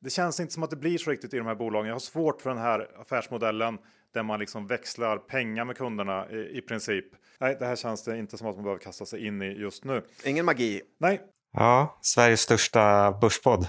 det 0.00 0.10
känns 0.10 0.40
inte 0.40 0.52
som 0.52 0.62
att 0.62 0.70
det 0.70 0.76
blir 0.76 0.98
så 0.98 1.10
riktigt 1.10 1.34
i 1.34 1.36
de 1.36 1.46
här 1.46 1.54
bolagen. 1.54 1.86
Jag 1.86 1.94
har 1.94 2.00
svårt 2.00 2.42
för 2.42 2.50
den 2.50 2.58
här 2.58 2.88
affärsmodellen 3.00 3.78
där 4.14 4.22
man 4.22 4.40
liksom 4.40 4.66
växlar 4.66 5.16
pengar 5.16 5.64
med 5.64 5.76
kunderna 5.76 6.30
i, 6.30 6.58
i 6.58 6.60
princip. 6.60 7.04
Nej, 7.40 7.56
det 7.58 7.66
här 7.66 7.76
känns 7.76 8.04
det 8.04 8.18
inte 8.18 8.38
som 8.38 8.46
att 8.46 8.54
man 8.54 8.64
behöver 8.64 8.82
kasta 8.82 9.06
sig 9.06 9.26
in 9.26 9.42
i 9.42 9.46
just 9.46 9.84
nu. 9.84 10.02
Ingen 10.24 10.44
magi. 10.44 10.80
Nej. 11.00 11.20
Ja, 11.52 11.98
Sveriges 12.02 12.40
största 12.40 13.12
börspodd. 13.20 13.66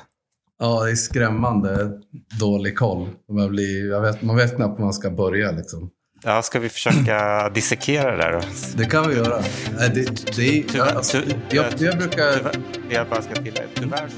Ja, 0.60 0.84
det 0.84 0.92
är 0.92 0.96
skrämmande 0.96 2.02
dålig 2.40 2.78
koll. 2.78 3.10
Man, 3.30 3.50
blir, 3.50 4.02
vet, 4.02 4.22
man 4.22 4.36
vet 4.36 4.56
knappt 4.56 4.80
var 4.80 4.86
man 4.86 4.94
ska 4.94 5.10
börja. 5.10 5.52
Liksom. 5.52 5.90
Ja, 6.24 6.42
ska 6.42 6.60
vi 6.60 6.70
försöka 6.70 7.50
dissekera 7.54 8.12
det 8.12 8.18
där 8.18 8.32
då? 8.32 8.42
Det 8.78 8.86
kan 8.86 9.10
vi 9.10 9.16
göra. 9.16 9.42
Det, 9.78 9.94
det, 9.94 10.26
det, 10.36 10.64
Tyvärr, 10.64 10.96
alltså, 10.96 11.22
ty, 11.22 11.36
jag, 11.50 11.66
jag 11.78 11.98
brukar... 11.98 12.34
Tyvärr, 12.34 12.62
jag 12.90 13.10
bara 13.10 13.22
ska 13.22 13.36
tillägga, 13.36 13.68
tyvärr 13.76 14.10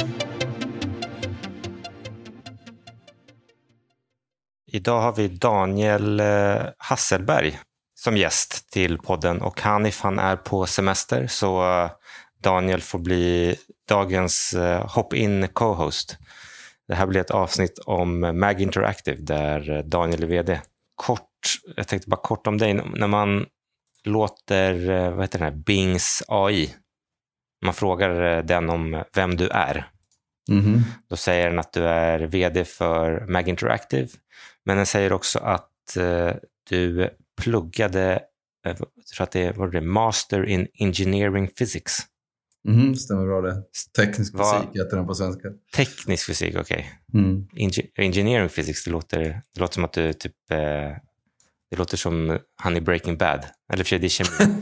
Idag 4.75 5.01
har 5.01 5.13
vi 5.13 5.27
Daniel 5.27 6.19
eh, 6.19 6.61
Hasselberg 6.77 7.59
som 7.95 8.17
gäst 8.17 8.71
till 8.71 8.97
podden 8.97 9.41
och 9.41 9.61
Hanif 9.61 10.01
han 10.01 10.19
är 10.19 10.35
på 10.35 10.65
semester 10.65 11.27
så 11.27 11.63
eh, 11.63 11.91
Daniel 12.39 12.81
får 12.81 12.99
bli 12.99 13.55
dagens 13.89 14.53
eh, 14.53 14.95
hop-in 14.95 15.47
co-host. 15.47 16.17
Det 16.87 16.95
här 16.95 17.07
blir 17.07 17.21
ett 17.21 17.31
avsnitt 17.31 17.79
om 17.85 18.39
Mag 18.39 18.61
Interactive 18.61 19.21
där 19.21 19.83
Daniel 19.83 20.23
är 20.23 20.27
vd. 20.27 20.61
Kort, 20.95 21.53
jag 21.75 21.87
tänkte 21.87 22.09
bara 22.09 22.21
kort 22.21 22.47
om 22.47 22.57
dig. 22.57 22.73
När 22.73 23.07
man 23.07 23.45
låter 24.03 24.73
vad 25.09 25.21
heter 25.21 25.39
den 25.39 25.53
här, 25.53 25.63
Bings 25.63 26.23
AI, 26.27 26.75
man 27.65 27.73
frågar 27.73 28.43
den 28.43 28.69
om 28.69 29.03
vem 29.13 29.37
du 29.37 29.49
är. 29.49 29.92
Mm. 30.49 30.81
Då 31.09 31.15
säger 31.15 31.49
den 31.49 31.59
att 31.59 31.73
du 31.73 31.83
är 31.83 32.19
vd 32.19 32.65
för 32.65 33.25
Mag 33.27 33.47
Interactive 33.49 34.07
men 34.65 34.77
den 34.77 34.85
säger 34.85 35.13
också 35.13 35.39
att 35.39 35.97
eh, 35.97 36.31
du 36.69 37.09
pluggade, 37.41 38.13
eh, 38.65 38.75
jag 38.95 39.07
tror 39.15 39.23
att 39.23 39.31
det 39.31 39.57
var 39.57 39.67
det, 39.67 39.81
Master 39.81 40.45
in 40.45 40.67
Engineering 40.73 41.47
Physics. 41.47 41.99
Mm, 42.67 42.95
stämmer 42.95 43.25
bra 43.25 43.41
det. 43.41 43.63
Teknisk 43.97 44.33
Va? 44.33 44.43
fysik 44.43 44.83
heter 44.83 44.97
den 44.97 45.07
på 45.07 45.15
svenska. 45.15 45.49
Teknisk 45.75 46.25
fysik, 46.25 46.55
okej. 46.59 46.89
Okay. 47.07 47.21
Mm. 47.21 47.47
engineering 47.95 48.49
Physics, 48.49 48.83
det 48.83 48.91
låter, 48.91 49.19
det 49.53 49.59
låter 49.59 49.73
som 49.73 49.85
att 49.85 49.93
du 49.93 50.13
typ... 50.13 50.51
Eh, 50.51 50.97
det 51.73 51.77
låter 51.77 51.97
som 51.97 52.39
han 52.55 52.77
i 52.77 52.81
Breaking 52.81 53.17
Bad. 53.17 53.45
Eller 53.73 53.83
för 53.83 53.99
det 53.99 54.07
är 54.07 54.09
kemi. 54.09 54.59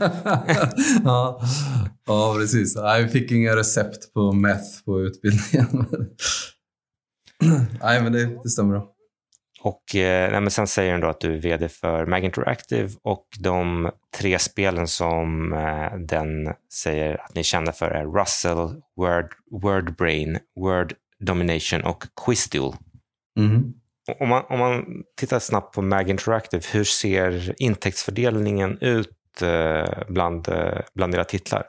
ja. 1.04 1.40
ja, 2.06 2.34
precis. 2.38 2.76
Jag 2.76 3.12
fick 3.12 3.30
inga 3.30 3.56
recept 3.56 4.14
på 4.14 4.32
meth 4.32 4.84
på 4.84 5.00
utbildningen. 5.00 5.86
Nej, 7.82 8.02
men 8.02 8.12
det, 8.12 8.42
det 8.42 8.48
stämmer 8.48 8.70
bra. 8.70 8.88
Och 9.62 9.96
eh, 9.96 10.40
men 10.40 10.50
sen 10.50 10.66
säger 10.66 10.92
den 10.92 11.00
då 11.00 11.08
att 11.08 11.20
du 11.20 11.34
är 11.34 11.40
vd 11.40 11.68
för 11.68 12.06
Mag 12.06 12.24
Interactive 12.24 12.90
och 13.02 13.26
de 13.40 13.90
tre 14.16 14.38
spelen 14.38 14.88
som 14.88 15.52
eh, 15.52 15.98
den 15.98 16.54
säger 16.72 17.24
att 17.24 17.34
ni 17.34 17.38
är 17.38 17.44
kända 17.44 17.72
för 17.72 17.90
är 17.90 18.20
Russell, 18.20 18.82
Word, 18.96 19.34
Wordbrain, 19.62 20.38
Word 20.60 20.94
Domination 21.20 21.82
och 21.82 22.04
Quizduel. 22.26 22.72
Mm. 23.38 23.72
Om, 24.20 24.28
man, 24.28 24.44
om 24.48 24.58
man 24.58 24.84
tittar 25.20 25.38
snabbt 25.38 25.74
på 25.74 25.82
Mag 25.82 26.10
Interactive, 26.10 26.62
hur 26.72 26.84
ser 26.84 27.62
intäktsfördelningen 27.62 28.78
ut 28.80 29.42
eh, 29.42 30.02
bland, 30.08 30.48
eh, 30.48 30.80
bland 30.94 31.14
era 31.14 31.24
titlar? 31.24 31.64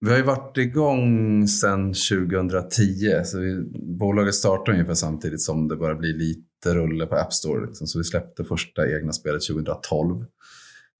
Vi 0.00 0.10
har 0.10 0.16
ju 0.16 0.22
varit 0.22 0.58
igång 0.58 1.48
sedan 1.48 1.94
2010, 1.94 3.24
så 3.24 3.38
vi, 3.38 3.62
bolaget 3.98 4.34
startade 4.34 4.72
ungefär 4.72 4.94
samtidigt 4.94 5.40
som 5.40 5.68
det 5.68 5.76
börjar 5.76 5.94
bli 5.94 6.12
lite 6.12 6.74
rulle 6.74 7.06
på 7.06 7.16
App 7.16 7.32
Store. 7.32 7.66
Liksom. 7.66 7.86
Så 7.86 7.98
vi 7.98 8.04
släppte 8.04 8.44
första 8.44 8.96
egna 8.96 9.12
spelet 9.12 9.42
2012. 9.48 10.24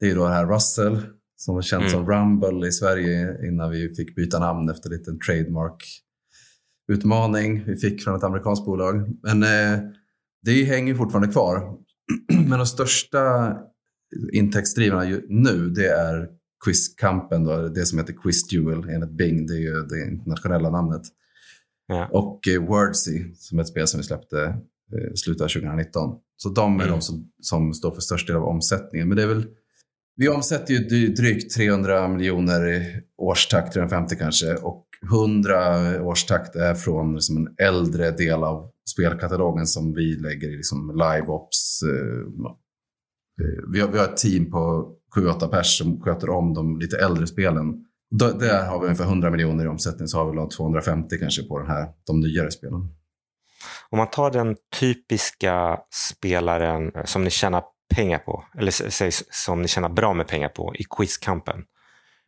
Det 0.00 0.10
är 0.10 0.14
då 0.14 0.24
det 0.24 0.34
här 0.34 0.46
Russell 0.46 1.02
som 1.36 1.54
var 1.54 1.62
känt 1.62 1.80
mm. 1.80 1.92
som 1.92 2.10
Rumble 2.10 2.68
i 2.68 2.72
Sverige 2.72 3.46
innan 3.48 3.70
vi 3.70 3.94
fick 3.94 4.14
byta 4.14 4.38
namn 4.38 4.70
efter 4.70 4.90
en 4.90 4.96
liten 4.96 5.18
trademark-utmaning 5.18 7.64
vi 7.66 7.76
fick 7.76 8.04
från 8.04 8.16
ett 8.16 8.24
amerikanskt 8.24 8.64
bolag. 8.64 9.16
Men 9.22 9.42
eh, 9.42 9.78
det 10.42 10.64
hänger 10.64 10.94
fortfarande 10.94 11.32
kvar. 11.32 11.76
Men 12.48 12.58
de 12.58 12.66
största 12.66 13.56
intäktsdrivarna 14.32 15.18
nu 15.28 15.70
det 15.70 15.88
är 15.88 16.28
Quizkampen, 16.64 17.44
då, 17.44 17.68
det 17.68 17.86
som 17.86 17.98
heter 17.98 18.12
Quiz 18.22 18.48
Duel 18.48 18.88
enligt 18.88 19.10
Bing, 19.10 19.46
det 19.46 19.54
är 19.54 19.60
ju 19.60 19.82
det 19.82 20.08
internationella 20.08 20.70
namnet. 20.70 21.02
Ja. 21.86 22.08
Och 22.12 22.48
eh, 22.48 22.62
Wordsy 22.62 23.34
som 23.34 23.58
är 23.58 23.62
ett 23.62 23.68
spel 23.68 23.86
som 23.86 24.00
vi 24.00 24.04
släppte 24.04 24.42
eh, 24.92 25.12
slutet 25.14 25.42
av 25.42 25.48
2019. 25.48 26.14
Så 26.36 26.48
de 26.48 26.80
är 26.80 26.84
mm. 26.84 26.94
de 26.94 27.02
som, 27.02 27.30
som 27.40 27.74
står 27.74 27.90
för 27.90 28.00
störst 28.00 28.26
del 28.26 28.36
av 28.36 28.44
omsättningen. 28.44 29.08
Men 29.08 29.16
det 29.16 29.22
är 29.22 29.26
väl, 29.26 29.46
vi 30.16 30.28
omsätter 30.28 30.74
ju 30.74 31.08
drygt 31.08 31.54
300 31.54 32.08
miljoner 32.08 32.68
i 32.68 33.02
årstakt, 33.16 33.72
350 33.72 34.16
kanske. 34.18 34.54
Och 34.54 34.86
100 35.12 36.02
årstakt 36.02 36.56
är 36.56 36.74
från 36.74 37.14
liksom 37.14 37.36
en 37.36 37.66
äldre 37.66 38.10
del 38.10 38.44
av 38.44 38.71
spelkatalogen 38.90 39.66
som 39.66 39.94
vi 39.94 40.16
lägger 40.16 40.48
i 40.48 40.56
liksom 40.56 40.90
live-ops. 40.90 41.82
Eh, 41.82 42.46
eh, 43.44 43.72
vi, 43.72 43.80
har, 43.80 43.88
vi 43.88 43.98
har 43.98 44.04
ett 44.04 44.16
team 44.16 44.50
på 44.50 44.92
7-8 45.16 45.48
pers 45.48 45.78
som 45.78 46.00
sköter 46.00 46.30
om 46.30 46.54
de 46.54 46.78
lite 46.78 46.98
äldre 46.98 47.26
spelen. 47.26 47.84
Där 48.10 48.66
har 48.66 48.80
vi 48.80 48.84
ungefär 48.84 49.04
100 49.04 49.30
miljoner 49.30 49.64
i 49.64 49.68
omsättning, 49.68 50.08
så 50.08 50.18
har 50.18 50.32
vi 50.32 50.48
250 50.56 51.18
kanske 51.18 51.42
på 51.42 51.58
den 51.58 51.68
här, 51.68 51.88
de 52.06 52.20
nyare 52.20 52.50
spelen. 52.50 52.80
Om 53.90 53.98
man 53.98 54.10
tar 54.10 54.30
den 54.30 54.56
typiska 54.80 55.78
spelaren 56.10 56.92
som 57.04 57.24
ni 57.24 57.30
tjänar 57.30 57.62
pengar 57.94 58.18
på, 58.18 58.44
eller 58.58 58.72
som 59.32 59.62
ni 59.62 59.68
tjänar 59.68 59.88
bra 59.88 60.14
med 60.14 60.28
pengar 60.28 60.48
på 60.48 60.74
i 60.74 60.84
quizkampen. 60.98 61.64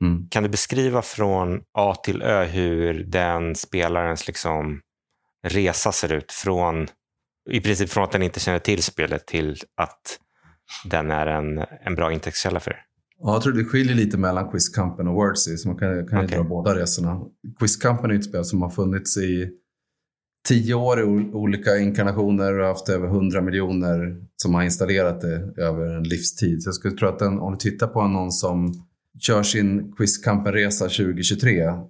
Mm. 0.02 0.28
Kan 0.30 0.42
du 0.42 0.48
beskriva 0.48 1.02
från 1.02 1.60
A 1.72 1.94
till 1.94 2.22
Ö 2.22 2.44
hur 2.44 3.04
den 3.04 3.54
spelarens 3.54 4.26
liksom 4.26 4.80
resa 5.44 5.92
ser 5.92 6.12
ut? 6.12 6.32
Från, 6.32 6.86
I 7.50 7.60
princip 7.60 7.90
från 7.90 8.04
att 8.04 8.12
den 8.12 8.22
inte 8.22 8.40
känner 8.40 8.58
till 8.58 8.82
spelet 8.82 9.26
till 9.26 9.56
att 9.76 10.18
den 10.84 11.10
är 11.10 11.26
en, 11.26 11.64
en 11.84 11.94
bra 11.94 12.12
intäktskälla 12.12 12.60
för 12.60 12.70
er. 12.70 12.80
Ja, 13.18 13.32
jag 13.32 13.42
tror 13.42 13.52
det 13.52 13.64
skiljer 13.64 13.94
lite 13.94 14.18
mellan 14.18 14.50
Quizkampen 14.50 15.08
och 15.08 15.14
Wordsy, 15.14 15.56
så 15.56 15.68
man 15.68 15.78
kan, 15.78 16.08
kan 16.08 16.24
okay. 16.24 16.36
dra 16.36 16.44
båda 16.44 16.74
resorna. 16.74 17.20
Quizkampen 17.58 18.10
är 18.10 18.14
ett 18.14 18.24
spel 18.24 18.44
som 18.44 18.62
har 18.62 18.70
funnits 18.70 19.16
i 19.16 19.50
tio 20.48 20.74
år 20.74 21.00
i 21.00 21.04
olika 21.32 21.78
inkarnationer 21.78 22.58
och 22.58 22.66
haft 22.66 22.88
över 22.88 23.06
100 23.06 23.40
miljoner 23.40 24.16
som 24.36 24.54
har 24.54 24.62
installerat 24.62 25.20
det 25.20 25.62
över 25.62 25.96
en 25.96 26.02
livstid. 26.02 26.62
Så 26.62 26.68
jag 26.68 26.74
skulle 26.74 26.96
tro 26.96 27.08
att 27.08 27.18
den, 27.18 27.38
om 27.38 27.52
du 27.52 27.58
tittar 27.58 27.86
på 27.86 28.06
någon 28.06 28.32
som 28.32 28.74
kör 29.20 29.42
sin 29.42 29.94
Quizkampen-resa 29.96 30.84
2023 30.84 31.62
mm. 31.62 31.84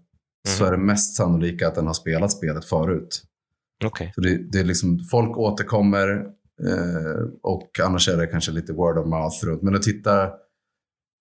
så 0.46 0.64
är 0.64 0.70
det 0.70 0.78
mest 0.78 1.16
sannolika 1.16 1.68
att 1.68 1.74
den 1.74 1.86
har 1.86 1.94
spelat 1.94 2.32
spelet 2.32 2.64
förut. 2.64 3.22
Okay. 3.84 4.10
Så 4.14 4.20
det, 4.20 4.52
det 4.52 4.58
är 4.58 4.64
liksom, 4.64 4.98
folk 5.10 5.38
återkommer 5.38 6.08
eh, 6.68 7.22
och 7.42 7.70
annars 7.82 8.08
är 8.08 8.16
det 8.16 8.26
kanske 8.26 8.52
lite 8.52 8.72
word 8.72 8.98
of 8.98 9.06
mouth 9.06 9.44
runt. 9.44 9.62
Men 9.62 9.72
du 9.72 9.78
tittar 9.78 10.30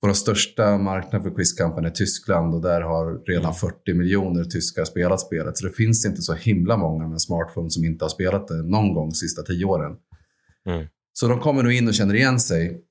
vår 0.01 0.13
största 0.13 0.77
marknad 0.77 1.23
för 1.23 1.35
Quizkampen 1.35 1.85
är 1.85 1.89
Tyskland 1.89 2.55
och 2.55 2.61
där 2.61 2.81
har 2.81 3.25
redan 3.25 3.53
40 3.53 3.75
mm. 3.87 3.97
miljoner 3.97 4.43
tyskar 4.43 4.85
spelat 4.85 5.19
spelet. 5.19 5.57
Så 5.57 5.67
det 5.67 5.73
finns 5.73 6.05
inte 6.05 6.21
så 6.21 6.33
himla 6.33 6.77
många 6.77 7.07
med 7.07 7.21
smartphone 7.21 7.69
som 7.69 7.85
inte 7.85 8.05
har 8.05 8.09
spelat 8.09 8.47
det 8.47 8.63
någon 8.63 8.93
gång 8.93 9.09
de 9.09 9.15
sista 9.15 9.41
tio 9.41 9.65
åren. 9.65 9.95
Mm. 10.69 10.87
Så 11.13 11.27
de 11.27 11.39
kommer 11.39 11.63
nog 11.63 11.73
in 11.73 11.87
och 11.87 11.93
känner 11.93 12.15
igen 12.15 12.39
sig. 12.39 12.81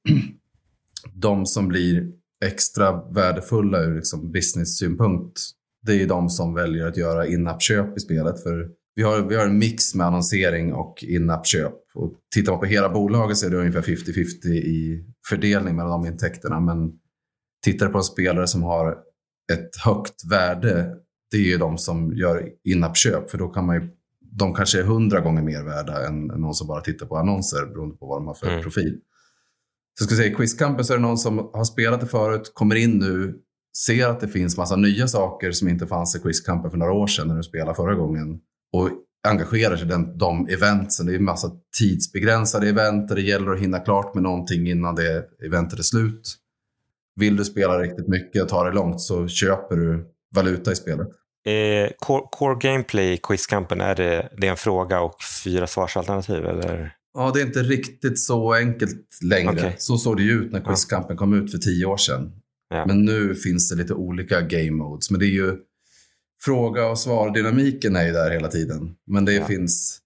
De 1.15 1.47
som 1.47 1.69
blir 1.69 2.09
extra 2.45 3.11
värdefulla 3.11 3.81
ur 3.81 3.95
liksom 3.95 4.33
business-synpunkt, 4.33 5.41
det 5.87 6.03
är 6.03 6.07
de 6.07 6.29
som 6.29 6.55
väljer 6.55 6.87
att 6.87 6.97
göra 6.97 7.27
in-app-köp 7.27 7.97
i 7.97 8.01
spelet. 8.01 8.43
För 8.43 8.69
vi 8.95 9.03
har, 9.03 9.23
vi 9.23 9.37
har 9.37 9.47
en 9.47 9.59
mix 9.59 9.95
med 9.95 10.07
annonsering 10.07 10.73
och 10.73 11.05
in-app-köp. 11.05 11.75
Och 11.95 12.13
tittar 12.35 12.53
man 12.53 12.61
på 12.61 12.67
hela 12.67 12.89
bolaget 12.89 13.37
så 13.37 13.47
är 13.47 13.51
det 13.51 13.57
ungefär 13.57 13.83
50-50 13.83 14.49
i 14.49 15.05
fördelning 15.29 15.77
mellan 15.77 16.03
de 16.03 16.13
intäkterna. 16.13 16.61
Men 16.61 16.93
tittar 17.65 17.89
på 17.89 17.99
en 17.99 18.05
spelare 18.05 18.47
som 18.47 18.63
har 18.63 18.99
ett 19.53 19.77
högt 19.85 20.31
värde, 20.31 20.95
det 21.31 21.37
är 21.37 21.41
ju 21.41 21.59
de 21.59 21.79
som 21.79 22.13
gör 22.17 22.49
in-app-köp. 22.65 23.31
För 23.31 23.39
då 23.39 23.49
kan 23.49 23.67
man 23.67 23.77
ju, 23.77 23.89
de 24.21 24.55
kanske 24.55 24.81
är 24.81 24.85
hundra 24.85 25.21
gånger 25.21 25.43
mer 25.43 25.63
värda 25.63 26.07
än, 26.07 26.27
någon 26.27 26.55
som 26.55 26.67
bara 26.67 26.81
tittar 26.81 27.07
på 27.07 27.17
annonser 27.17 27.67
beroende 27.67 27.97
på 27.97 28.07
vad 28.07 28.19
de 28.19 28.27
har 28.27 28.35
för 28.35 28.49
mm. 28.49 28.63
profil. 28.63 28.99
Så 29.99 30.03
jag 30.03 30.07
skulle 30.07 30.17
säga 30.17 30.45
i 30.45 30.85
så 30.85 30.93
är 30.93 30.97
det 30.97 31.03
någon 31.03 31.19
som 31.19 31.39
har 31.39 31.65
spelat 31.65 32.01
det 32.01 32.07
förut, 32.07 32.53
kommer 32.55 32.75
in 32.75 32.99
nu, 32.99 33.35
ser 33.87 34.07
att 34.09 34.21
det 34.21 34.29
finns 34.29 34.57
massa 34.57 34.77
nya 34.77 35.09
saker 35.09 35.53
som 35.53 35.69
inte 35.69 35.87
fanns 35.87 36.17
i 36.17 36.19
Quizkampen 36.19 36.71
för 36.71 36.79
några 36.79 36.93
år 36.93 37.07
sedan 37.07 37.29
när 37.29 37.37
du 37.37 37.43
spelade 37.43 37.75
förra 37.75 37.95
gången. 37.95 38.41
Och 38.73 38.91
engagerar 39.29 39.77
sig 39.77 39.87
i 39.87 39.89
den, 39.89 40.19
de 40.19 40.49
eventsen. 40.49 41.07
Det 41.07 41.13
är 41.13 41.17
en 41.17 41.25
massa 41.25 41.51
tidsbegränsade 41.79 42.69
event 42.69 43.09
där 43.09 43.15
det 43.15 43.23
gäller 43.23 43.51
att 43.51 43.61
hinna 43.61 43.79
klart 43.79 44.15
med 44.15 44.23
någonting 44.23 44.67
innan 44.69 44.95
det 44.95 45.25
eventet 45.47 45.79
är 45.79 45.83
slut. 45.83 46.37
Vill 47.17 47.37
du 47.37 47.45
spela 47.45 47.79
riktigt 47.79 48.09
mycket 48.09 48.43
och 48.43 48.49
ta 48.49 48.65
det 48.65 48.73
långt 48.73 49.01
så 49.01 49.29
köper 49.29 49.77
du 49.77 50.07
valuta 50.35 50.73
i 50.73 50.77
spelet. 50.77 51.09
Eh, 51.47 51.91
core, 51.99 52.23
core 52.31 52.71
gameplay 52.71 53.13
i 53.13 53.17
quizkampen, 53.17 53.81
är 53.81 53.95
det, 53.95 54.29
det 54.39 54.47
är 54.47 54.51
en 54.51 54.57
fråga 54.57 55.01
och 55.01 55.17
fyra 55.45 55.67
svarsalternativ? 55.67 56.45
Eller? 56.45 56.95
Ja, 57.15 57.31
det 57.35 57.41
är 57.41 57.47
inte 57.47 57.63
riktigt 57.63 58.19
så 58.19 58.55
enkelt 58.55 59.19
längre. 59.25 59.53
Okej. 59.53 59.75
Så 59.79 59.97
såg 59.97 60.17
det 60.17 60.23
ut 60.23 60.53
när 60.53 60.61
quizkampen 60.61 61.17
kom 61.17 61.35
ut 61.35 61.51
för 61.51 61.59
tio 61.59 61.87
år 61.87 61.97
sedan. 61.97 62.33
Ja. 62.69 62.87
Men 62.87 63.05
nu 63.05 63.35
finns 63.35 63.71
det 63.71 63.77
lite 63.77 63.95
olika 63.95 64.41
game 64.41 64.71
modes. 64.71 65.11
Men 65.11 65.21
det 65.21 65.27
är 65.27 65.35
ju 65.35 65.57
fråga 66.45 66.87
och 66.87 66.99
svar-dynamiken 66.99 67.97
är 67.97 68.05
ju 68.07 68.13
där 68.13 68.31
hela 68.31 68.49
tiden. 68.49 68.95
Men 69.07 69.25
det 69.25 69.33
Ja. 69.33 69.47
finns 69.47 69.99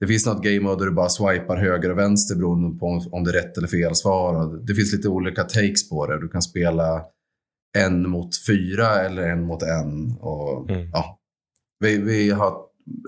det 0.00 0.06
finns 0.06 0.26
något 0.26 0.42
game 0.44 0.60
mode 0.60 0.80
där 0.84 0.86
du 0.86 0.92
bara 0.92 1.08
swipar 1.08 1.56
höger 1.56 1.90
och 1.90 1.98
vänster 1.98 2.34
beroende 2.36 2.78
på 2.78 2.86
om- 3.12 3.24
det 3.24 3.30
är 3.30 3.42
rätt 3.42 3.58
eller 3.58 3.68
fel 3.68 3.94
svar. 3.94 4.34
Och 4.34 4.64
Det 4.66 4.74
finns 4.74 4.92
lite 4.92 5.08
olika 5.08 5.44
takes 5.44 5.88
på 5.88 6.06
det. 6.06 6.20
Du 6.20 6.28
kan 6.28 6.42
spela 6.42 7.04
en 7.78 8.08
mot 8.08 8.46
fyra 8.46 8.86
eller 9.00 9.22
en 9.22 9.46
mot 9.46 9.62
en. 9.62 10.16
Och, 10.20 10.70
Mm. 10.70 10.90
ja, 10.92 11.18
vi, 11.80 11.96
vi 11.98 12.30
har 12.30 12.56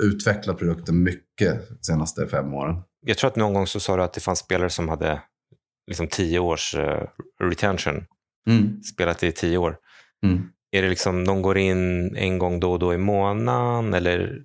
utvecklat 0.02 0.58
produkten 0.58 1.02
mycket 1.02 1.68
de 1.68 1.76
senaste 1.80 2.26
fem 2.26 2.54
åren. 2.54 2.76
Jag 3.06 3.18
tror 3.18 3.28
att 3.30 3.36
någon 3.36 3.54
gång 3.54 3.66
så 3.66 3.80
sa 3.80 3.96
du 3.96 4.02
att 4.02 4.12
det 4.12 4.20
fanns 4.20 4.38
spelare 4.38 4.70
som 4.70 4.88
hade 4.88 5.22
liksom 5.86 6.08
tio 6.08 6.38
års 6.38 6.74
eh, 6.74 7.02
retention, 7.40 8.04
Mm. 8.48 8.82
spelat 8.82 9.22
i 9.22 9.32
tio 9.32 9.58
år. 9.58 9.76
Mm. 10.24 10.42
Är 10.76 10.82
det 10.82 10.88
liksom, 10.88 11.24
de 11.24 11.42
går 11.42 11.58
in 11.58 12.16
en 12.16 12.38
gång 12.38 12.60
då 12.60 12.72
och 12.72 12.78
då 12.78 12.94
i 12.94 12.98
månaden 12.98 13.94
eller, 13.94 14.44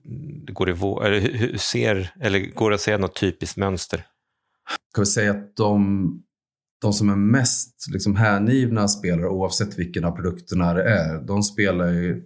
går 0.54 0.66
det 0.66 1.08
eller 1.08 1.20
hur, 1.20 1.58
ser, 1.58 2.14
eller 2.20 2.40
går 2.40 2.70
det 2.70 2.76
att 2.76 2.82
säga 2.82 2.98
något 2.98 3.16
typiskt 3.20 3.58
mönster? 3.58 4.06
Kan 4.96 5.02
vi 5.02 5.06
säga 5.06 5.32
att 5.32 5.56
de, 5.56 6.24
de 6.82 6.94
som 6.94 7.10
är 7.10 7.16
mest 7.16 7.88
liksom 7.94 8.16
hängivna 8.16 8.88
spelare, 8.88 9.30
oavsett 9.30 9.80
vilken 9.80 10.06
av 10.06 10.12
produkterna 10.12 10.74
det 10.74 10.84
är, 10.84 11.22
de 11.22 11.44
spelar 11.44 11.88
ju 11.88 12.24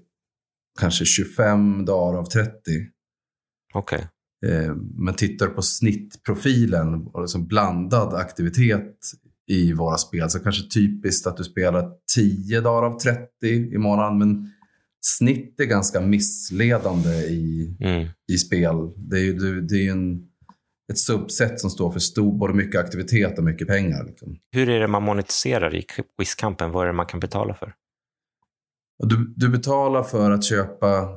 kanske 0.79 1.05
25 1.05 1.85
dagar 1.85 2.19
av 2.19 2.25
30. 2.25 2.51
Okej. 3.73 4.07
Eh, 4.45 4.75
men 4.75 5.13
tittar 5.13 5.47
på 5.47 5.61
snittprofilen 5.61 7.07
och 7.07 7.21
liksom 7.21 7.47
blandad 7.47 8.13
aktivitet 8.13 8.97
i 9.47 9.73
våra 9.73 9.97
spel 9.97 10.29
så 10.29 10.39
kanske 10.39 10.69
typiskt 10.73 11.27
att 11.27 11.37
du 11.37 11.43
spelar 11.43 11.91
10 12.15 12.61
dagar 12.61 12.83
av 12.87 12.99
30 12.99 13.29
i 13.45 13.77
månaden. 13.77 14.17
Men 14.17 14.49
snitt 15.17 15.59
är 15.59 15.65
ganska 15.65 16.01
missledande 16.01 17.09
i, 17.09 17.77
Mm. 17.79 18.07
i 18.31 18.37
spel. 18.37 18.75
Det 18.97 19.17
är 19.17 19.21
ju 19.23 19.61
det, 19.61 19.87
är 19.87 19.91
en, 19.91 20.27
ett 20.91 20.97
subset 20.97 21.59
som 21.59 21.69
står 21.69 21.91
för 21.91 21.99
stor, 21.99 22.37
både 22.37 22.53
mycket 22.53 22.81
aktivitet 22.81 23.37
och 23.37 23.43
mycket 23.43 23.67
pengar. 23.67 24.03
Liksom. 24.05 24.37
Hur 24.51 24.69
är 24.69 24.79
det 24.79 24.87
man 24.87 25.03
monetiserar 25.03 25.75
i 25.75 25.85
quizkampen? 26.17 26.71
Vad 26.71 26.83
är 26.83 26.87
det 26.87 26.93
man 26.93 27.05
kan 27.05 27.19
betala 27.19 27.53
för? 27.53 27.73
Du, 29.03 29.33
du 29.37 29.49
betalar 29.49 30.03
för 30.03 30.31
att 30.31 30.43
köpa 30.43 31.09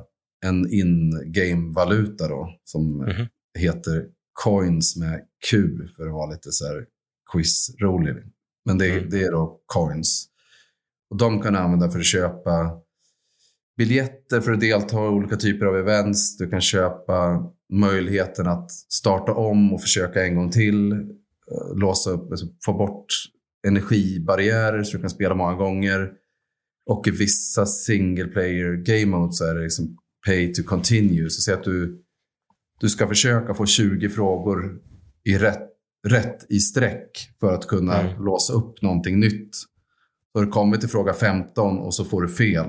en 0.45 0.73
in-game-valuta 0.73 2.27
då, 2.27 2.49
som 2.63 2.97
Mhm. 2.97 3.27
heter 3.59 4.05
coins 4.43 4.95
med 4.97 5.21
Q 5.49 5.67
för 5.97 6.07
att 6.07 6.13
vara 6.13 6.31
lite 6.31 6.51
så 6.51 6.65
här 6.67 6.85
quiz-rolig. 7.33 8.15
Men 8.65 8.77
det, 8.77 8.91
Mm. 8.91 9.09
det 9.09 9.23
är 9.23 9.31
då 9.31 9.61
coins. 9.65 10.25
Och 11.09 11.17
de 11.17 11.41
kan 11.41 11.53
du 11.53 11.59
använda 11.59 11.91
för 11.91 11.99
att 11.99 12.05
köpa 12.05 12.71
biljetter 13.77 14.41
för 14.41 14.51
att 14.51 14.59
delta 14.59 15.05
i 15.05 15.07
olika 15.07 15.35
typer 15.35 15.65
av 15.65 15.77
events. 15.77 16.37
Du 16.37 16.49
kan 16.49 16.61
köpa 16.61 17.43
möjligheten 17.73 18.47
att 18.47 18.71
starta 18.71 19.33
om 19.33 19.73
och 19.73 19.81
försöka 19.81 20.23
en 20.25 20.35
gång 20.35 20.51
till. 20.51 20.91
eh, 20.91 21.75
Låsa 21.75 22.09
upp, 22.11 22.31
alltså 22.31 22.45
få 22.65 22.73
bort 22.73 23.05
energibarriärer 23.67 24.83
så 24.83 24.97
du 24.97 25.01
kan 25.01 25.09
spela 25.09 25.35
många 25.35 25.53
gånger. 25.55 26.11
Och 26.85 27.07
i 27.07 27.11
vissa 27.11 27.65
single 27.65 28.27
player 28.27 28.73
game 28.73 29.05
modes 29.17 29.37
så 29.37 29.45
är 29.45 29.55
det 29.55 29.61
liksom 29.63 29.97
pay 30.27 30.53
to 30.53 30.63
continue. 30.63 31.29
Så 31.29 31.41
säg 31.41 31.53
att 31.53 31.63
du, 31.63 32.03
du 32.79 32.89
ska 32.89 33.07
försöka 33.07 33.53
få 33.53 33.65
20 33.65 34.09
frågor 34.09 34.79
i 35.23 35.37
rätt, 35.37 35.68
rätt 36.07 36.45
i 36.51 36.59
sträck 36.59 37.09
för 37.39 37.53
att 37.53 37.67
kunna 37.67 37.99
Mm. 37.99 38.23
låsa 38.23 38.53
upp 38.53 38.81
någonting 38.81 39.19
nytt. 39.19 39.55
Så 40.31 40.39
har 40.39 40.45
du 40.45 40.51
kommit 40.51 40.79
till 40.79 40.89
fråga 40.89 41.13
15 41.13 41.79
och 41.79 41.93
så 41.93 42.05
får 42.05 42.21
du 42.21 42.29
fel. 42.29 42.65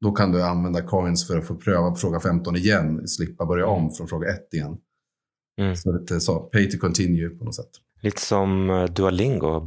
Då 0.00 0.12
kan 0.12 0.32
du 0.32 0.42
använda 0.42 0.82
coins 0.82 1.26
för 1.26 1.38
att 1.38 1.46
få 1.46 1.54
pröva 1.56 1.94
fråga 1.96 2.20
15 2.20 2.56
igen. 2.56 3.08
Slippa 3.08 3.46
börja 3.46 3.66
om 3.66 3.90
från 3.90 4.08
fråga 4.08 4.28
1 4.28 4.54
igen. 4.54 4.76
Mm. 5.60 5.76
Så 5.76 5.92
lite 5.98 6.20
så, 6.20 6.40
pay 6.40 6.70
to 6.70 6.78
continue 6.78 7.28
på 7.28 7.44
något 7.44 7.54
sätt. 7.54 7.70
Lite 8.00 8.20
som 8.20 8.70
eh, 8.70 8.84
Duolingo. 8.84 9.66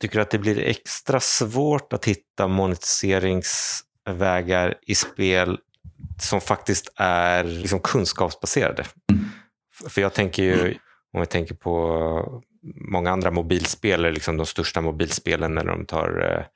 Tycker 0.00 0.14
du 0.18 0.22
att 0.22 0.30
det 0.30 0.38
blir 0.38 0.58
extra 0.58 1.20
svårt 1.20 1.92
att 1.92 2.04
hitta 2.04 2.48
monetiseringsvägar 2.48 4.74
i 4.86 4.94
spel 4.94 5.58
som 6.22 6.40
faktiskt 6.40 6.92
är 6.96 7.44
liksom 7.44 7.80
kunskapsbaserade? 7.80 8.84
För 9.88 10.00
jag 10.00 10.14
tänker 10.14 10.42
ju, 10.42 10.74
om 11.12 11.20
vi 11.20 11.26
tänker 11.26 11.54
på 11.54 12.42
många 12.92 13.10
andra 13.10 13.30
mobilspel, 13.30 14.12
liksom 14.12 14.36
de 14.36 14.46
största 14.46 14.80
mobilspelen 14.80 15.54
när 15.54 15.64
de 15.64 15.86
tar 15.86 16.46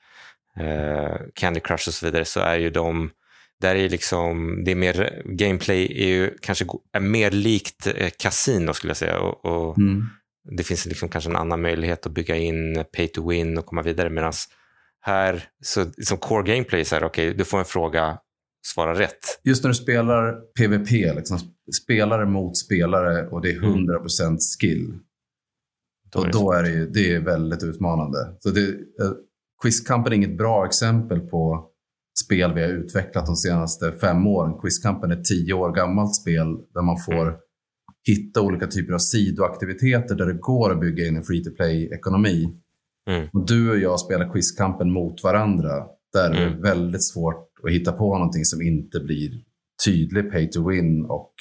eh, 0.61 1.17
Candy 1.35 1.61
Crush 1.61 1.89
och 1.89 1.95
så 1.95 2.07
vidare, 2.07 2.25
så 2.25 2.41
är 2.41 2.57
ju 2.57 2.71
de 2.71 3.11
där 3.61 3.75
är 3.75 3.89
liksom, 3.89 4.65
det 4.65 4.71
är 4.71 4.75
mer, 4.75 5.23
gameplay 5.25 6.03
är 6.03 6.07
ju 6.07 6.39
kanske 6.41 6.65
är 6.93 7.01
mer 7.01 7.31
likt 7.31 7.87
eh, 7.87 8.11
skulle 8.73 8.91
jag 8.91 8.97
säga. 8.97 9.19
Och, 9.19 9.45
och 9.45 9.79
Mm. 9.79 10.07
det 10.57 10.65
finns 10.65 10.87
liksom 10.87 11.09
kanske 11.09 11.31
en 11.31 11.37
annan 11.37 11.63
möjlighet 11.63 12.07
att 12.07 12.13
bygga 12.13 12.37
in 12.37 12.85
pay 12.97 13.09
to 13.09 13.29
win 13.29 13.59
och 13.59 13.67
komma 13.67 13.83
vidare. 13.83 14.11
Medan 14.11 14.33
här, 15.01 15.45
så, 15.63 15.85
som 16.03 16.19
core 16.19 16.55
gameplay, 16.55 16.85
så 16.85 16.95
här, 16.95 17.05
okej, 17.05 17.35
du 17.35 17.45
får 17.45 17.59
en 17.59 17.65
fråga, 17.65 18.19
svara 18.67 18.99
rätt. 18.99 19.19
Just 19.45 19.65
när 19.65 19.69
du 19.69 19.75
spelar 19.75 20.33
PVP, 20.59 20.91
liksom, 21.17 21.39
spelare 21.85 22.27
mot 22.27 22.57
spelare 22.57 23.29
och 23.29 23.41
det 23.41 23.51
är 23.51 23.61
100% 23.61 24.39
skill. 24.61 24.99
Då 26.13 26.19
är 26.19 26.21
och 26.21 26.27
det 26.33 26.39
då 26.39 26.53
är 26.53 26.63
det, 26.63 26.69
ju- 26.71 26.91
det 26.91 27.13
är 27.15 27.21
väldigt 27.21 27.63
utmanande. 27.63 28.19
Så 28.41 28.51
det, 28.51 28.61
eh, 28.69 29.11
Quizkampen 29.63 30.13
är 30.13 30.17
inget 30.17 30.39
bra 30.39 30.67
exempel 30.67 31.21
på 31.21 31.67
spel 32.25 32.53
vi 32.55 32.63
har 32.63 32.69
utvecklat 32.69 33.27
de 33.27 33.37
senaste 33.37 33.93
fem 33.93 34.27
åren. 34.27 34.59
Quizkampen 34.61 35.11
är 35.11 35.17
ett 35.17 35.25
tio 35.25 35.55
år 35.55 35.73
gammalt 35.73 36.15
spel 36.15 36.47
där 36.75 36.83
man 36.83 36.97
får 37.07 37.37
hitta 38.07 38.41
olika 38.41 38.67
typer 38.67 38.93
av 38.93 38.99
sidoaktiviteter 38.99 40.15
där 40.15 40.27
det 40.27 40.33
går 40.41 40.73
att 40.73 40.81
bygga 40.81 41.07
in 41.07 41.17
en 41.17 41.23
free 41.23 41.45
to 41.45 41.51
play-ekonomi. 41.57 42.49
Mm. 43.11 43.29
Du 43.47 43.71
och 43.71 43.79
jag 43.79 44.01
spelar 44.01 44.33
Quizkampen 44.33 44.91
mot 44.93 45.23
varandra. 45.25 45.87
Där 46.13 46.31
är 46.31 46.35
det 46.41 46.47
Mm. 46.47 46.63
väldigt 46.63 47.05
svårt 47.05 47.49
att 47.65 47.73
hitta 47.73 47.93
på 47.93 48.19
någonting 48.19 48.45
som 48.45 48.63
inte 48.63 49.01
blir 49.01 49.41
tydlig 49.85 50.33
pay 50.33 50.51
to 50.51 50.69
win 50.69 51.05
och 51.05 51.35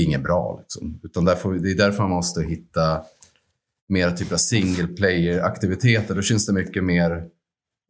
inget 0.00 0.22
bra. 0.22 0.58
Liksom. 0.60 1.00
Utan 1.02 1.24
därför, 1.24 1.52
det 1.52 1.70
är 1.70 1.76
därför 1.76 2.02
man 2.02 2.10
måste 2.10 2.42
hitta 2.42 3.02
mer 3.88 4.10
typ 4.10 4.32
av 4.32 4.36
single 4.36 4.86
player-aktiviteter. 4.86 6.14
Då 6.14 6.22
känns 6.22 6.46
det 6.46 6.52
mycket 6.52 6.84
mer 6.84 7.28